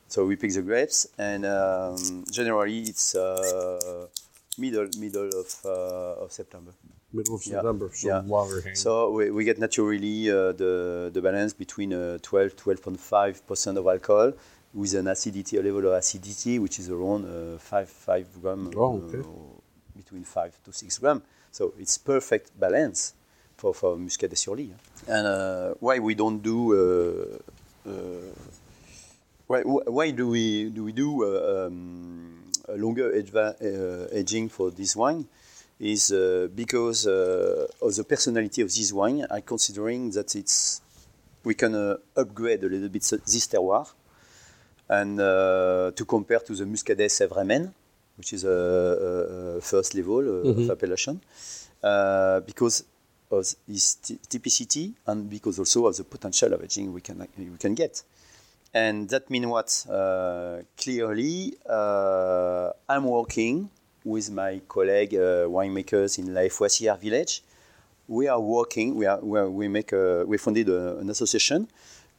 So 0.07 0.25
we 0.27 0.35
pick 0.35 0.53
the 0.53 0.61
grapes, 0.61 1.07
and 1.17 1.45
um, 1.45 2.23
generally 2.31 2.81
it's 2.81 3.15
uh, 3.15 4.05
middle 4.59 4.87
middle 4.99 5.29
of 5.29 5.47
uh, 5.65 6.23
of 6.23 6.31
September. 6.31 6.71
Middle 7.15 7.35
of 7.35 7.41
Yeah, 7.45 7.53
September, 7.61 7.89
so 7.93 8.07
yeah. 8.07 8.21
longer 8.25 8.61
hang. 8.61 8.75
So 8.75 9.11
we, 9.11 9.31
we 9.31 9.43
get 9.45 9.57
naturally 9.59 10.29
uh, 10.29 10.51
the, 10.61 11.09
the 11.13 11.21
balance 11.21 11.53
between 11.53 11.93
uh, 11.93 12.17
12, 12.21 12.55
12.5% 12.55 13.77
of 13.77 13.87
alcohol 13.87 14.33
with 14.73 14.93
an 14.95 15.07
acidity, 15.07 15.57
a 15.57 15.61
level 15.63 15.87
of 15.87 15.93
acidity 15.93 16.59
which 16.59 16.79
is 16.79 16.89
around 16.89 17.25
uh, 17.25 17.57
5, 17.57 17.89
5 17.89 18.41
gram, 18.41 18.71
Oh, 18.75 18.97
okay. 19.07 19.19
uh, 19.19 19.23
between 19.95 20.23
5 20.23 20.63
to 20.65 20.71
6 20.73 20.97
gram. 20.99 21.21
So 21.51 21.73
it's 21.79 21.97
perfect 21.97 22.51
balance 22.59 23.13
for, 23.57 23.73
for 23.73 23.95
Muscadet 23.97 24.37
sur 24.37 24.55
Lie. 24.55 24.73
And 25.07 25.25
uh, 25.27 25.73
why 25.79 25.99
we 25.99 26.13
don't 26.15 26.39
do 26.41 26.73
uh, 26.75 27.91
why, 29.47 29.61
why 29.61 30.11
do 30.11 30.27
we 30.29 30.69
do 30.71 30.83
we 30.83 30.91
do 30.91 31.23
uh, 31.23 31.67
um, 31.67 32.51
a 32.67 32.75
longer 32.77 33.11
uh, 33.13 34.07
aging 34.11 34.49
for 34.49 34.71
this 34.71 34.95
wine? 34.95 35.25
Is 35.77 36.11
uh, 36.11 36.47
because 36.55 37.05
uh, 37.05 37.67
of 37.81 37.93
the 37.93 38.03
personality 38.05 38.61
of 38.61 38.73
this 38.73 38.93
wine. 38.93 39.27
I 39.29 39.41
considering 39.41 40.09
that 40.11 40.33
it's 40.35 40.81
we 41.43 41.53
can 41.53 41.75
uh, 41.75 41.97
upgrade 42.15 42.63
a 42.63 42.69
little 42.69 42.87
bit 42.89 43.03
this 43.03 43.47
terroir, 43.47 43.85
and 44.87 45.19
uh, 45.19 45.91
to 45.93 46.05
compare 46.05 46.39
to 46.39 46.55
the 46.55 46.63
Muscadet 46.63 47.09
Sèvres 47.09 47.71
which 48.17 48.33
is 48.33 48.43
a, 48.45 49.57
a, 49.57 49.61
first 49.61 49.93
level 49.95 50.19
uh, 50.19 50.49
of 50.49 50.69
appellation, 50.69 51.19
uh, 51.83 52.39
because 52.41 52.83
of 53.31 53.45
its 53.67 53.95
ty- 53.95 54.19
typicity 54.29 54.93
and 55.07 55.29
because 55.29 55.59
also 55.59 55.87
of 55.87 55.97
the 55.97 56.03
potential 56.03 56.53
of 56.53 56.63
aging 56.63 56.93
we 56.93 57.01
can 57.01 57.27
we 57.37 57.57
can 57.57 57.73
get. 57.73 58.03
And 58.73 59.09
that 59.09 59.29
means 59.29 59.47
what? 59.47 59.85
Uh, 59.89 60.61
clearly, 60.77 61.53
uh, 61.69 62.71
I'm 62.89 63.05
working 63.05 63.69
with 64.05 64.29
my 64.31 64.61
colleague 64.67 65.15
uh, 65.15 65.47
winemakers 65.49 66.17
in 66.19 66.33
La 66.33 66.47
Fouassière 66.49 66.97
village. 66.99 67.41
We 68.07 68.27
are 68.29 68.39
working. 68.39 68.95
We 68.95 69.07
are, 69.07 69.19
we, 69.21 69.39
are, 69.39 69.49
we 69.49 69.67
make 69.67 69.91
a, 69.91 70.23
we 70.25 70.37
funded 70.37 70.69
a, 70.69 70.97
an 70.99 71.09
association 71.09 71.67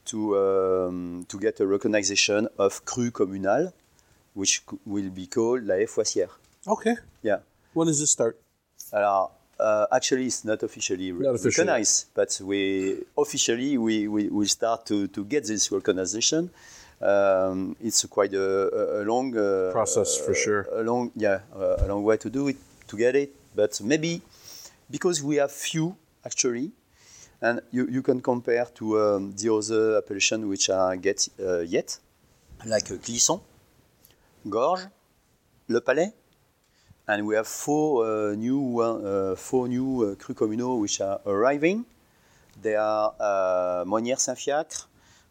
to 0.07 0.37
um, 0.37 1.24
to 1.28 1.39
get 1.39 1.61
a 1.61 1.66
recognition 1.66 2.49
of 2.59 2.84
cru 2.84 3.11
communal, 3.11 3.72
which 4.34 4.62
will 4.84 5.11
be 5.11 5.26
called 5.26 5.64
La 5.64 5.76
Fouassière. 5.87 6.30
okay. 6.66 6.97
Yeah. 7.22 7.39
When 7.72 7.87
does 7.87 8.01
this 8.01 8.11
start? 8.11 8.37
Alors, 8.93 9.30
uh, 9.59 9.87
actually, 9.93 10.26
it's 10.26 10.45
not 10.45 10.62
officially 10.62 11.12
Not 11.12 11.34
officially. 11.37 11.66
recognized, 11.66 12.07
but 12.14 12.41
we 12.43 13.05
officially 13.16 13.78
we, 13.78 14.09
we 14.09 14.28
will 14.28 14.49
start 14.49 14.87
to, 14.87 15.07
to 15.09 15.24
get 15.24 15.47
this 15.47 15.70
recognition. 15.70 16.51
Um, 17.01 17.77
it's 17.81 18.05
quite 18.07 18.33
a, 18.33 19.01
a, 19.01 19.05
long 19.05 19.37
uh, 19.37 19.71
Process, 19.73 20.17
for 20.17 20.35
sure. 20.35 20.67
A 20.73 20.83
long, 20.83 21.13
yeah, 21.15 21.41
uh, 21.55 21.77
a 21.81 21.87
long 21.87 22.03
way 22.03 22.17
to 22.17 22.31
do 22.31 22.49
it 22.49 22.57
to 22.89 22.97
get 22.97 23.15
it. 23.15 23.35
But 23.55 23.81
maybe 23.83 24.23
because 24.91 25.23
we 25.23 25.37
have 25.37 25.53
few 25.53 25.97
actually, 26.25 26.73
and 27.41 27.61
you, 27.71 27.87
you 27.89 28.03
can 28.03 28.21
compare 28.21 28.67
to 28.75 29.01
um, 29.01 29.35
the 29.37 29.53
other 29.53 29.99
appellation 29.99 30.49
which 30.49 30.71
are 30.71 30.97
get 30.97 31.29
uh, 31.39 31.61
yet, 31.61 31.99
like 32.65 32.91
uh, 32.91 32.95
Clisson, 32.95 33.41
Gorges, 34.49 34.89
Le 35.69 35.81
Pallet, 35.81 36.13
and 37.09 37.27
we 37.27 37.35
have 37.35 37.47
four 37.47 38.07
uh, 38.07 38.35
new 38.35 38.81
uh, 38.81 39.37
four 39.37 39.69
new 39.69 40.03
uh, 40.03 40.15
cru 40.15 40.35
communaux 40.35 40.77
which 40.77 41.01
are 41.01 41.21
arriving. 41.27 41.85
They 42.63 42.75
are 42.75 43.15
uh, 43.21 43.85
Monnières 43.87 44.19
Saint-Fiacre, 44.19 44.89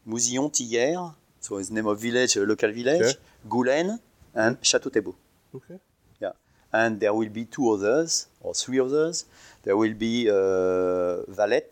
Mouzillon-Tillières, 0.07 1.15
so 1.45 1.57
it's 1.59 1.69
name 1.77 1.87
of 1.93 1.97
village, 2.07 2.31
a 2.37 2.45
local 2.51 2.71
village, 2.79 3.09
Okay. 3.11 3.19
Goulaine, 3.53 3.91
and 4.33 4.53
Château-Thébaud. 4.69 5.15
Okay. 5.57 5.77
Yeah, 6.23 6.33
and 6.79 6.91
there 7.01 7.13
will 7.13 7.29
be 7.39 7.43
two 7.55 7.65
others 7.73 8.27
or 8.45 8.53
three 8.61 8.79
others. 8.87 9.25
There 9.63 9.77
will 9.81 9.93
be 10.07 10.15
uh, 10.29 11.23
Vallet, 11.37 11.71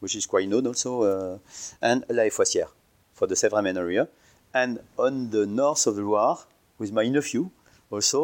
which 0.00 0.14
is 0.16 0.24
quite 0.32 0.48
known 0.48 0.66
also, 0.66 0.90
uh, 1.02 1.38
and 1.88 1.98
La 2.08 2.24
Fouassière 2.36 2.70
for 3.14 3.26
the 3.30 3.34
Sèvre 3.42 3.76
area. 3.84 4.04
And 4.54 4.80
on 4.98 5.30
the 5.30 5.44
north 5.46 5.86
of 5.86 5.94
the 5.96 6.02
Loire, 6.02 6.38
with 6.78 6.90
my 6.92 7.06
nephew, 7.08 7.44
also, 7.90 8.18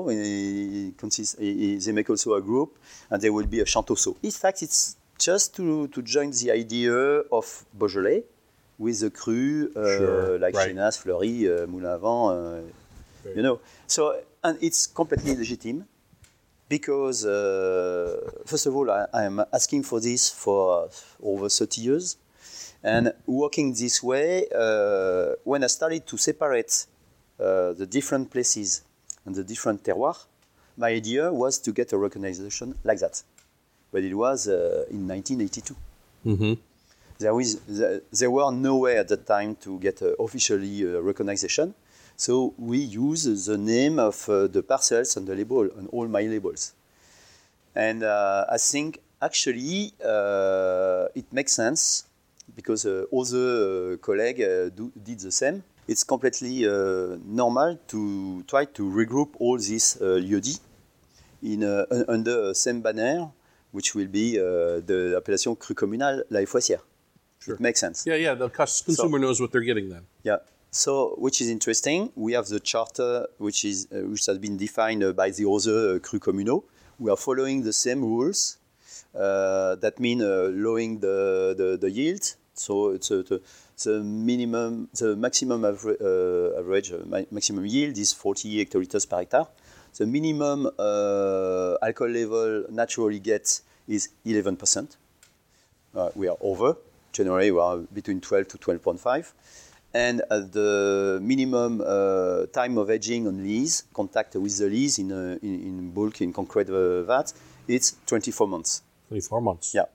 consists, 1.03 1.36
he- 1.39 1.59
he- 1.62 1.78
they 1.84 1.93
make 1.93 2.09
also 2.11 2.34
a 2.34 2.41
group, 2.41 2.70
and 3.11 3.20
there 3.22 3.32
will 3.32 3.47
be 3.47 3.61
a 3.61 3.64
Champtoceaux. 3.64 4.16
In 4.22 4.30
fact, 4.43 4.62
it's 4.62 4.97
just 5.18 5.55
to, 5.57 5.89
to 5.89 6.01
join 6.03 6.30
the 6.30 6.51
idea 6.62 6.95
of 7.39 7.64
Beaujolais 7.78 8.24
with 8.79 9.01
the 9.01 9.11
cru, 9.11 9.70
uh, 9.74 9.99
Sure, 9.99 10.39
like 10.39 10.55
right. 10.55 10.95
Fleurie, 10.95 11.49
uh, 11.49 11.66
Moulin 11.66 11.91
à 11.91 11.99
Vent, 11.99 12.31
uh, 12.31 12.61
you 13.35 13.43
know. 13.43 13.61
So, 13.87 14.14
and 14.45 14.57
it's 14.61 14.87
completely 14.87 15.35
legitimate 15.35 15.87
because, 16.68 17.26
uh, 17.26 18.31
first 18.47 18.66
of 18.66 18.76
all, 18.76 18.91
I, 18.91 19.07
I'm 19.12 19.43
asking 19.53 19.83
for 19.83 20.01
this 20.01 20.31
for 20.31 20.89
over 21.22 21.49
30 21.49 21.81
years. 21.81 22.16
And 22.85 23.12
working 23.26 23.72
this 23.72 24.03
way, 24.03 24.47
uh, 24.55 25.35
when 25.43 25.64
I 25.64 25.66
started 25.66 26.07
to 26.07 26.16
separate 26.16 26.87
uh, 27.41 27.72
the 27.72 27.87
different 27.87 28.31
places 28.31 28.83
and 29.26 29.35
the 29.35 29.43
different 29.43 29.83
terroirs, 29.83 30.26
my 30.76 30.91
idea 30.91 31.33
was 31.33 31.59
to 31.59 31.72
get 31.72 31.93
a 31.93 31.99
recognition 31.99 32.76
like 32.85 33.01
that. 33.01 33.20
But 33.91 34.05
it 34.05 34.14
was 34.14 34.47
in 34.47 35.09
1982. 35.09 35.74
Mm-hmm. 36.24 36.53
There, 37.19 37.39
is, 37.41 37.61
there, 37.66 38.03
there 38.12 38.31
were 38.31 38.51
no 38.53 38.77
way 38.77 38.99
at 38.99 39.09
that 39.09 39.27
time 39.27 39.57
to 39.57 39.79
get 39.79 40.03
uh, 40.03 40.12
officially 40.19 40.85
uh, 40.85 41.01
recognition. 41.01 41.75
So 42.16 42.55
we 42.59 42.79
use 42.79 43.47
the 43.47 43.59
name 43.59 43.99
of 43.99 44.29
uh, 44.29 44.47
the 44.47 44.62
parcels 44.62 45.16
on 45.16 45.25
the 45.25 45.35
label, 45.35 45.69
on 45.77 45.89
all 45.93 46.09
my 46.09 46.23
labels. 46.23 46.75
And 47.75 48.03
uh, 48.03 48.47
I 48.51 48.59
think 48.59 49.01
actually 49.21 49.93
uh, 50.05 51.07
it 51.14 51.33
makes 51.33 51.53
sense 51.53 52.05
because 52.55 52.87
uh, 52.87 53.05
other 53.12 53.99
colleagues 53.99 54.73
did 55.05 55.21
the 55.21 55.31
same. 55.31 55.62
it's 55.89 56.05
completely 56.05 56.66
normal 57.25 57.79
to 57.89 58.45
try 58.47 58.66
to 58.66 58.83
regroup 58.83 59.31
all 59.41 59.57
these 59.59 59.99
uh, 60.01 60.21
lieux-dits 60.21 60.61
in 61.43 61.64
under 62.09 62.49
the 62.49 62.55
same 62.55 62.83
banner, 62.83 63.31
which 63.73 63.95
will 63.95 64.07
be 64.07 64.39
uh, 64.39 64.81
the 64.85 65.14
appellation 65.16 65.57
cru 65.57 65.75
communal 65.75 66.23
La 66.31 66.45
Fouassière. 66.45 66.83
Sure. 67.49 67.57
It 67.57 67.61
makes 67.61 67.80
sense. 67.80 68.07
Yeah, 68.07 68.14
yeah. 68.14 68.34
The 68.34 68.49
consumer 68.49 69.18
knows 69.18 69.40
what 69.40 69.53
they're 69.53 69.68
getting 69.72 69.88
then. 69.88 70.05
Yeah. 70.22 70.38
So, 70.70 71.14
which 71.18 71.40
is 71.40 71.49
interesting, 71.49 72.12
we 72.14 72.34
have 72.34 72.46
the 72.46 72.61
charter 72.61 73.26
which 73.38 73.64
is 73.64 73.88
uh, 73.90 74.01
which 74.12 74.26
has 74.26 74.38
been 74.38 74.57
defined 74.59 75.03
uh, 75.03 75.12
by 75.12 75.30
the 75.30 75.49
other 75.49 75.96
uh, 75.96 75.99
cru 75.99 76.18
communaux. 76.18 76.62
We 76.99 77.11
are 77.11 77.16
following 77.16 77.62
the 77.62 77.72
same 77.72 78.03
rules. 78.03 78.59
Uh, 79.14 79.74
that 79.76 79.99
mean 79.99 80.20
uh, 80.20 80.51
lowering 80.53 81.01
the, 81.01 81.55
the, 81.57 81.78
the 81.80 81.90
yield. 81.90 82.24
So 82.55 82.90
it's 82.90 83.11
uh, 83.11 83.22
the, 83.28 83.40
the 83.84 84.03
minimum, 84.03 84.88
the 84.92 85.16
maximum 85.16 85.62
avera- 85.62 86.01
uh, 86.01 86.59
average, 86.61 86.92
uh, 86.92 86.99
ma- 87.07 87.24
maximum 87.30 87.64
yield 87.64 87.96
is 87.96 88.12
40 88.12 88.64
hectoliters 88.64 89.09
per 89.09 89.18
hectare. 89.18 89.46
The 89.96 90.07
minimum 90.07 90.66
uh, 90.78 91.76
alcohol 91.82 92.12
level 92.12 92.64
naturally 92.70 93.20
gets 93.20 93.62
is 93.88 94.11
11%. 94.26 94.96
Uh, 95.94 96.11
we 96.14 96.28
are 96.28 96.36
over. 96.40 96.76
Generally, 97.19 97.51
we 97.51 97.59
are 97.59 97.79
between 97.79 98.21
12 98.21 98.47
to 98.47 98.59
12.5. 98.59 99.33
And 99.93 100.21
the 100.21 101.19
minimum 101.21 101.83
uh, 101.85 102.47
time 102.47 102.79
of 102.79 102.91
aging 102.91 103.27
on 103.27 103.43
lease, 103.43 103.83
contact 103.93 104.37
with 104.37 104.57
the 104.57 104.66
lease 104.66 105.01
in, 105.01 105.11
uh, 105.11 105.37
in, 105.43 105.62
in 105.62 105.91
bulk, 105.91 106.21
in 106.21 106.33
concrete 106.33 106.71
uh, 106.71 107.03
vat, 107.03 107.33
it's 107.66 107.97
24 108.07 108.47
months. 108.47 108.83
24 109.09 109.41
months. 109.41 109.75
Yeah, 109.75 109.87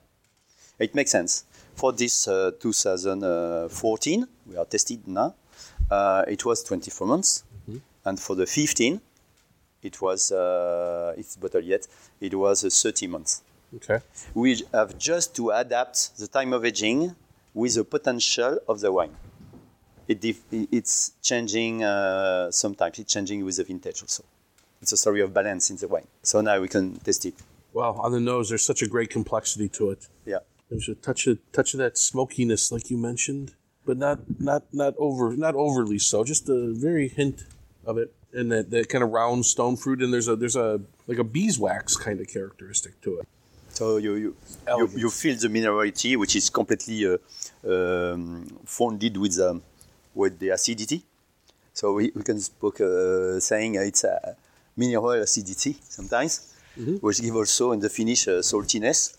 it 0.78 0.94
makes 0.94 1.12
sense. 1.12 1.44
For 1.74 1.92
this 1.92 2.28
uh, 2.28 2.50
2014, 2.60 4.26
we 4.46 4.56
are 4.58 4.66
tested 4.66 5.08
now. 5.08 5.34
Uh, 5.90 6.24
it 6.28 6.44
was 6.44 6.62
24 6.62 7.06
months, 7.06 7.44
and 8.04 8.20
for 8.20 8.36
the 8.36 8.46
15, 8.46 9.00
it 9.82 10.02
was 10.02 10.30
uh, 10.30 11.14
it's 11.16 11.36
bottled 11.36 11.64
yet. 11.64 11.86
It 12.20 12.34
was 12.34 12.64
uh, 12.64 12.68
30 12.68 13.06
months. 13.06 13.42
Okay. 13.76 14.00
We 14.34 14.62
have 14.72 14.98
just 14.98 15.34
to 15.36 15.50
adapt 15.50 16.18
the 16.18 16.28
time 16.28 16.52
of 16.52 16.64
aging 16.64 17.14
with 17.54 17.74
the 17.74 17.84
potential 17.84 18.58
of 18.68 18.80
the 18.80 18.92
wine. 18.92 19.16
It 20.06 20.22
it's 20.50 21.12
changing 21.22 21.82
uh, 21.82 22.50
sometimes. 22.50 22.98
It's 22.98 23.12
changing 23.12 23.44
with 23.44 23.56
the 23.56 23.64
vintage 23.64 24.02
also. 24.02 24.24
It's 24.82 24.92
a 24.92 24.96
story 24.96 25.22
of 25.22 25.32
balance 25.32 25.70
in 25.70 25.76
the 25.76 25.88
wine. 25.88 26.06
So 26.22 26.40
now 26.42 26.60
we 26.60 26.68
can 26.68 26.96
test 26.96 27.24
it. 27.24 27.34
Well, 27.72 27.98
on 28.00 28.12
the 28.12 28.20
nose, 28.20 28.50
there's 28.50 28.64
such 28.64 28.82
a 28.82 28.86
great 28.86 29.10
complexity 29.10 29.68
to 29.70 29.90
it. 29.90 30.08
Yeah. 30.26 30.38
There's 30.68 30.88
a 30.88 30.94
touch 30.94 31.26
of 31.26 31.38
touch 31.52 31.74
of 31.74 31.78
that 31.78 31.96
smokiness, 31.96 32.70
like 32.70 32.90
you 32.90 32.98
mentioned, 32.98 33.54
but 33.86 33.96
not 33.96 34.18
not 34.38 34.64
not 34.72 34.94
over 34.98 35.36
not 35.36 35.54
overly 35.54 35.98
so. 35.98 36.22
Just 36.22 36.48
a 36.48 36.72
very 36.72 37.08
hint 37.08 37.44
of 37.86 37.98
it, 37.98 38.14
and 38.32 38.52
that, 38.52 38.70
that 38.70 38.88
kind 38.88 39.02
of 39.02 39.10
round 39.10 39.46
stone 39.46 39.76
fruit. 39.76 40.02
And 40.02 40.12
there's 40.12 40.28
a 40.28 40.36
there's 40.36 40.56
a 40.56 40.80
like 41.06 41.18
a 41.18 41.24
beeswax 41.24 41.96
kind 41.96 42.20
of 42.20 42.28
characteristic 42.28 43.00
to 43.02 43.20
it. 43.20 43.28
So 43.74 43.96
you 43.98 44.14
you, 44.14 44.36
you, 44.78 44.88
you 44.96 45.10
feel 45.10 45.36
the 45.36 45.48
minerality, 45.48 46.16
which 46.16 46.36
is 46.36 46.48
completely 46.48 47.06
uh, 47.06 47.18
um, 47.72 48.46
founded 48.64 49.16
with 49.16 49.38
um, 49.40 49.62
with 50.14 50.38
the 50.38 50.50
acidity. 50.50 51.02
So 51.72 51.94
we, 51.94 52.12
we 52.14 52.22
can 52.22 52.38
speak 52.40 52.80
uh, 52.80 53.40
saying 53.40 53.74
it's 53.74 54.04
a 54.04 54.36
mineral 54.76 55.10
acidity 55.22 55.76
sometimes, 55.88 56.54
which 57.00 57.20
give 57.20 57.34
also 57.34 57.72
in 57.72 57.80
the 57.80 57.88
finish 57.88 58.28
uh, 58.28 58.42
saltiness 58.42 59.16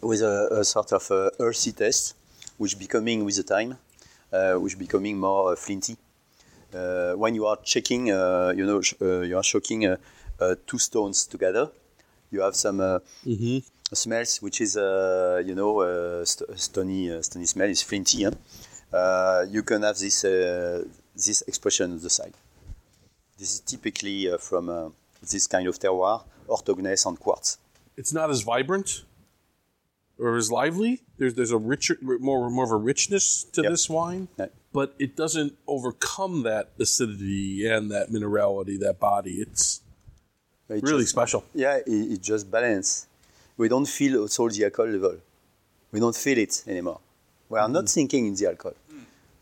with 0.00 0.22
a, 0.22 0.60
a 0.60 0.64
sort 0.64 0.92
of 0.92 1.10
uh, 1.10 1.30
earthy 1.40 1.72
taste, 1.72 2.14
which 2.58 2.78
becoming 2.78 3.24
with 3.24 3.36
the 3.36 3.42
time, 3.42 3.76
uh, 4.32 4.54
which 4.54 4.78
becoming 4.78 5.18
more 5.18 5.52
uh, 5.52 5.56
flinty. 5.56 5.96
Uh, 6.72 7.14
when 7.14 7.34
you 7.34 7.46
are 7.46 7.58
checking, 7.64 8.12
uh, 8.12 8.52
you 8.56 8.64
know, 8.64 8.80
uh, 9.00 9.22
you 9.22 9.36
are 9.36 9.42
shocking 9.42 9.86
uh, 9.86 9.96
two 10.68 10.78
stones 10.78 11.26
together, 11.26 11.68
you 12.30 12.40
have 12.40 12.54
some 12.56 12.80
uh, 12.80 12.98
smells, 13.92 14.42
which 14.42 14.60
is, 14.60 14.76
uh, 14.76 15.42
you 15.44 15.54
know, 15.54 15.80
uh, 15.80 16.24
st- 16.24 16.58
stony, 16.58 17.10
uh, 17.10 17.22
stony 17.22 17.46
smell 17.46 17.68
is 17.68 17.82
flinty. 17.82 18.24
Huh? 18.24 18.32
Uh, 18.92 19.46
you 19.50 19.62
can 19.62 19.82
have 19.82 19.98
this 19.98 20.24
uh, 20.24 20.84
this 21.14 21.42
expression 21.42 21.92
on 21.92 22.00
the 22.00 22.10
side. 22.10 22.34
This 23.38 23.52
is 23.54 23.60
typically 23.60 24.30
uh, 24.30 24.38
from 24.38 24.68
uh, 24.68 24.88
this 25.30 25.46
kind 25.46 25.66
of 25.68 25.78
terroir, 25.78 26.24
orthogneiss 26.48 27.06
and 27.06 27.18
quartz. 27.18 27.58
It's 27.96 28.12
not 28.12 28.30
as 28.30 28.42
vibrant 28.42 29.04
or 30.18 30.36
as 30.36 30.50
lively. 30.50 31.02
There's 31.18 31.34
there's 31.34 31.50
a 31.50 31.58
richer 31.58 31.96
more 32.02 32.50
more 32.50 32.64
of 32.64 32.70
a 32.70 32.76
richness 32.76 33.44
to 33.52 33.62
Yep. 33.62 33.70
this 33.70 33.88
wine, 33.90 34.28
Yeah. 34.38 34.46
but 34.72 34.94
it 34.98 35.16
doesn't 35.16 35.54
overcome 35.66 36.42
that 36.44 36.70
acidity 36.78 37.66
and 37.66 37.90
that 37.90 38.10
minerality, 38.10 38.78
that 38.80 38.98
body. 38.98 39.34
It's 39.40 39.80
It 40.68 40.82
really 40.82 41.00
just- 41.02 41.10
special. 41.10 41.44
Yeah, 41.54 41.76
it, 41.76 41.88
it 42.14 42.20
just 42.22 42.50
balance. 42.50 43.06
We 43.56 43.68
don't 43.68 43.86
feel 43.86 44.20
also 44.20 44.48
the 44.48 44.64
alcohol 44.64 44.90
level. 44.92 45.16
We 45.92 46.00
don't 46.00 46.16
feel 46.16 46.38
it 46.38 46.62
anymore. 46.66 47.00
We 47.48 47.58
are 47.58 47.68
not 47.68 47.88
thinking 47.88 48.26
in 48.26 48.34
the 48.34 48.46
alcohol. 48.48 48.74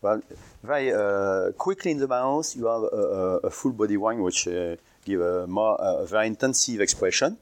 Well, 0.01 0.21
very 0.63 0.93
uh, 0.93 1.51
quickly 1.57 1.91
in 1.91 1.97
the 1.99 2.07
mouth, 2.07 2.55
you 2.55 2.65
have 2.67 2.83
a, 2.83 2.95
a, 2.95 3.37
a 3.47 3.49
full 3.49 3.71
body 3.71 3.97
wine 3.97 4.21
which 4.21 4.47
uh, 4.47 4.75
give 5.03 5.19
a 5.21 5.47
more 5.47 5.75
a 5.79 6.05
very 6.05 6.27
intensive 6.27 6.79
expression, 6.81 7.37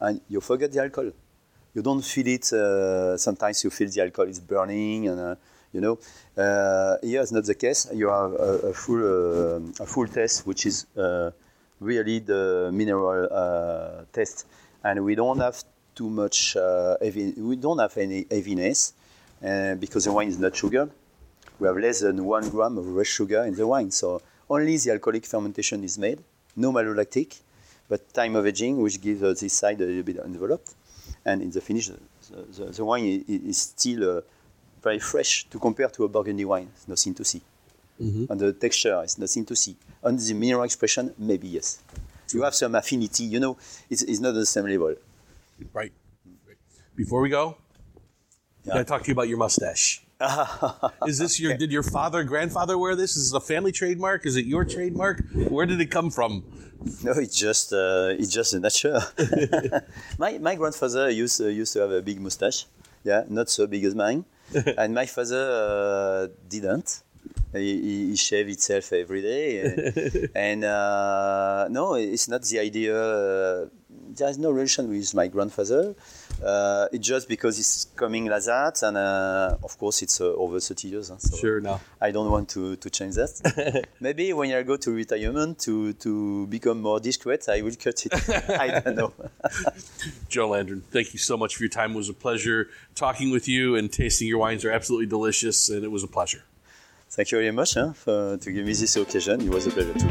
and 0.00 0.20
you 0.28 0.40
forget 0.40 0.72
the 0.72 0.80
alcohol. 0.82 1.12
You 1.74 1.82
don't 1.82 2.02
feel 2.02 2.26
it. 2.28 2.50
Uh, 2.52 3.16
sometimes 3.18 3.62
you 3.62 3.70
feel 3.70 3.90
the 3.90 4.00
alcohol 4.00 4.28
is 4.28 4.40
burning, 4.40 5.08
and 5.08 5.20
uh, 5.20 5.34
you 5.72 5.80
know. 5.82 5.98
Uh, 6.36 6.96
here 7.02 7.20
is 7.20 7.30
not 7.32 7.44
the 7.44 7.54
case. 7.54 7.86
You 7.92 8.08
have 8.08 8.32
a, 8.32 8.68
a 8.68 8.72
full 8.72 9.02
uh, 9.04 9.82
a 9.84 9.86
full 9.86 10.06
test, 10.08 10.46
which 10.46 10.64
is 10.64 10.86
uh, 10.96 11.30
really 11.80 12.18
the 12.20 12.70
mineral 12.72 13.28
uh, 13.30 14.04
test, 14.12 14.46
and 14.84 15.04
we 15.04 15.14
don't 15.14 15.38
have 15.40 15.62
too 15.94 16.08
much. 16.10 16.56
Uh, 16.56 16.96
heavy, 17.00 17.32
we 17.36 17.56
don't 17.56 17.78
have 17.78 17.96
any 17.98 18.26
heaviness 18.30 18.92
uh, 19.44 19.74
because 19.76 20.04
the 20.04 20.12
wine 20.12 20.28
is 20.28 20.38
not 20.38 20.54
sugared. 20.56 20.90
We 21.60 21.66
have 21.66 21.76
less 21.76 22.00
than 22.00 22.24
one 22.24 22.48
gram 22.50 22.78
of 22.78 22.86
fresh 22.94 23.08
sugar 23.08 23.44
in 23.44 23.54
the 23.54 23.66
wine, 23.66 23.90
so 23.90 24.22
only 24.48 24.76
the 24.76 24.92
alcoholic 24.92 25.26
fermentation 25.26 25.82
is 25.84 25.98
made, 25.98 26.18
no 26.56 26.72
malolactic, 26.72 27.40
but 27.88 28.12
time 28.14 28.36
of 28.36 28.46
aging, 28.46 28.80
which 28.80 29.00
gives 29.00 29.22
us 29.22 29.40
this 29.40 29.52
side 29.54 29.80
a 29.80 29.84
little 29.84 30.02
bit 30.04 30.16
enveloped, 30.18 30.74
and 31.24 31.42
in 31.42 31.50
the 31.50 31.60
finish, 31.60 31.88
the, 31.88 31.96
the, 32.56 32.64
the 32.72 32.84
wine 32.84 33.04
i- 33.04 33.32
i- 33.32 33.48
is 33.48 33.58
still 33.58 34.18
uh, 34.18 34.20
very 34.82 34.98
fresh 35.00 35.46
to 35.50 35.58
compare 35.58 35.88
to 35.88 36.04
a 36.04 36.08
Burgundy 36.08 36.44
wine. 36.44 36.68
It's 36.76 36.86
nothing 36.86 37.14
to 37.14 37.24
see. 37.24 37.42
And 37.98 38.40
the 38.40 38.52
texture 38.52 39.02
is 39.04 39.18
nothing 39.18 39.44
to 39.46 39.56
see. 39.56 39.76
On 40.02 40.16
the 40.16 40.34
mineral 40.34 40.62
expression, 40.62 41.14
maybe 41.18 41.48
yes. 41.48 41.82
You 42.32 42.42
have 42.42 42.54
some 42.54 42.74
affinity, 42.74 43.24
you 43.24 43.40
know, 43.40 43.56
it's, 43.88 44.02
it's 44.02 44.20
not 44.20 44.32
the 44.32 44.46
same 44.46 44.66
level. 44.66 44.94
Right. 45.72 45.92
Before 46.94 47.20
we 47.20 47.28
go, 47.28 47.56
I 48.66 48.74
gotta 48.74 48.84
talk 48.84 49.02
to 49.02 49.08
you 49.08 49.12
about 49.12 49.28
your 49.28 49.38
mustache. 49.38 50.04
Is 51.06 51.18
this 51.18 51.38
your? 51.38 51.56
Did 51.56 51.70
your 51.70 51.84
father, 51.84 52.24
grandfather 52.24 52.76
wear 52.76 52.96
this? 52.96 53.16
Is 53.16 53.30
this 53.30 53.32
a 53.32 53.40
family 53.40 53.70
trademark? 53.70 54.26
Is 54.26 54.36
it 54.36 54.46
your 54.46 54.64
trademark? 54.64 55.22
Where 55.48 55.64
did 55.64 55.80
it 55.80 55.92
come 55.92 56.10
from? 56.10 56.42
No, 57.04 57.12
it's 57.12 57.38
just 57.38 57.72
uh, 57.72 58.14
it's 58.18 58.32
just 58.32 58.52
a 58.52 58.60
nature. 58.60 59.00
my 60.18 60.38
my 60.38 60.56
grandfather 60.56 61.08
used 61.08 61.40
uh, 61.40 61.46
used 61.46 61.72
to 61.74 61.80
have 61.80 61.92
a 61.92 62.02
big 62.02 62.20
mustache. 62.20 62.66
Yeah, 63.04 63.24
not 63.28 63.48
so 63.48 63.66
big 63.66 63.84
as 63.84 63.94
mine. 63.94 64.24
and 64.78 64.94
my 64.94 65.06
father 65.06 65.44
uh, 65.50 66.26
didn't. 66.48 67.02
He, 67.52 68.08
he, 68.10 68.16
shaved 68.16 68.48
himself 68.50 68.92
every 68.92 69.22
day. 69.22 69.60
And, 69.60 70.30
and, 70.34 70.64
uh, 70.64 71.68
no, 71.70 71.94
it's 71.94 72.28
not 72.28 72.42
the 72.42 72.58
idea. 72.58 72.94
Uh, 72.94 73.68
there 74.16 74.28
is 74.28 74.38
no 74.38 74.50
relation 74.50 74.88
with 74.88 75.14
my 75.14 75.28
grandfather. 75.28 75.94
Uh, 76.44 76.86
it's 76.92 77.06
just 77.06 77.28
because 77.28 77.58
it's 77.58 77.86
coming 77.96 78.26
like 78.26 78.44
that, 78.44 78.82
and 78.82 78.96
uh, 78.96 79.56
of 79.62 79.76
course 79.78 80.02
it's 80.02 80.20
uh, 80.20 80.26
over 80.34 80.60
30 80.60 80.88
years. 80.88 81.12
so 81.18 81.36
Sure, 81.36 81.60
no. 81.60 81.80
I 82.00 82.10
don't 82.10 82.30
want 82.30 82.48
to, 82.50 82.76
to 82.76 82.90
change 82.90 83.16
that. 83.16 83.86
Maybe 84.00 84.32
when 84.32 84.52
I 84.52 84.62
go 84.62 84.76
to 84.76 84.90
retirement 84.90 85.58
to, 85.60 85.94
to 85.94 86.46
become 86.46 86.80
more 86.82 87.00
discreet, 87.00 87.48
I 87.48 87.62
will 87.62 87.74
cut 87.74 88.06
it. 88.06 88.12
I 88.50 88.80
don't 88.80 88.96
know. 88.96 89.12
Jo 90.28 90.48
Landron, 90.50 90.82
thank 90.82 91.12
you 91.12 91.18
so 91.18 91.36
much 91.36 91.56
for 91.56 91.62
your 91.62 91.70
time. 91.70 91.92
It 91.92 91.96
was 91.96 92.08
a 92.08 92.14
pleasure 92.14 92.68
talking 92.94 93.30
with 93.30 93.48
you 93.48 93.76
and 93.76 93.90
tasting 93.92 94.28
your 94.28 94.38
wines 94.38 94.64
are 94.64 94.70
absolutely 94.70 95.06
delicious, 95.06 95.68
and 95.70 95.84
it 95.84 95.90
was 95.90 96.04
a 96.04 96.08
pleasure. 96.08 96.44
Thank 97.10 97.32
you 97.32 97.38
very 97.38 97.50
much 97.50 97.74
huh, 97.74 97.92
for, 97.92 98.36
to 98.36 98.52
give 98.52 98.64
me 98.66 98.72
this 98.72 98.94
occasion. 98.96 99.40
It 99.40 99.48
was 99.48 99.66
a 99.66 99.70
pleasure 99.70 99.94
too. 99.94 100.08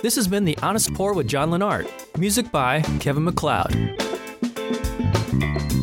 This 0.02 0.16
has 0.16 0.28
been 0.28 0.46
The 0.46 0.58
Honest 0.60 0.94
Pour 0.94 1.14
with 1.14 1.28
John 1.28 1.52
Lennart. 1.52 1.88
Music 2.18 2.52
by 2.52 2.82
Kevin 3.00 3.26
MacLeod. 3.26 4.09
Mm-hmm. 5.32 5.79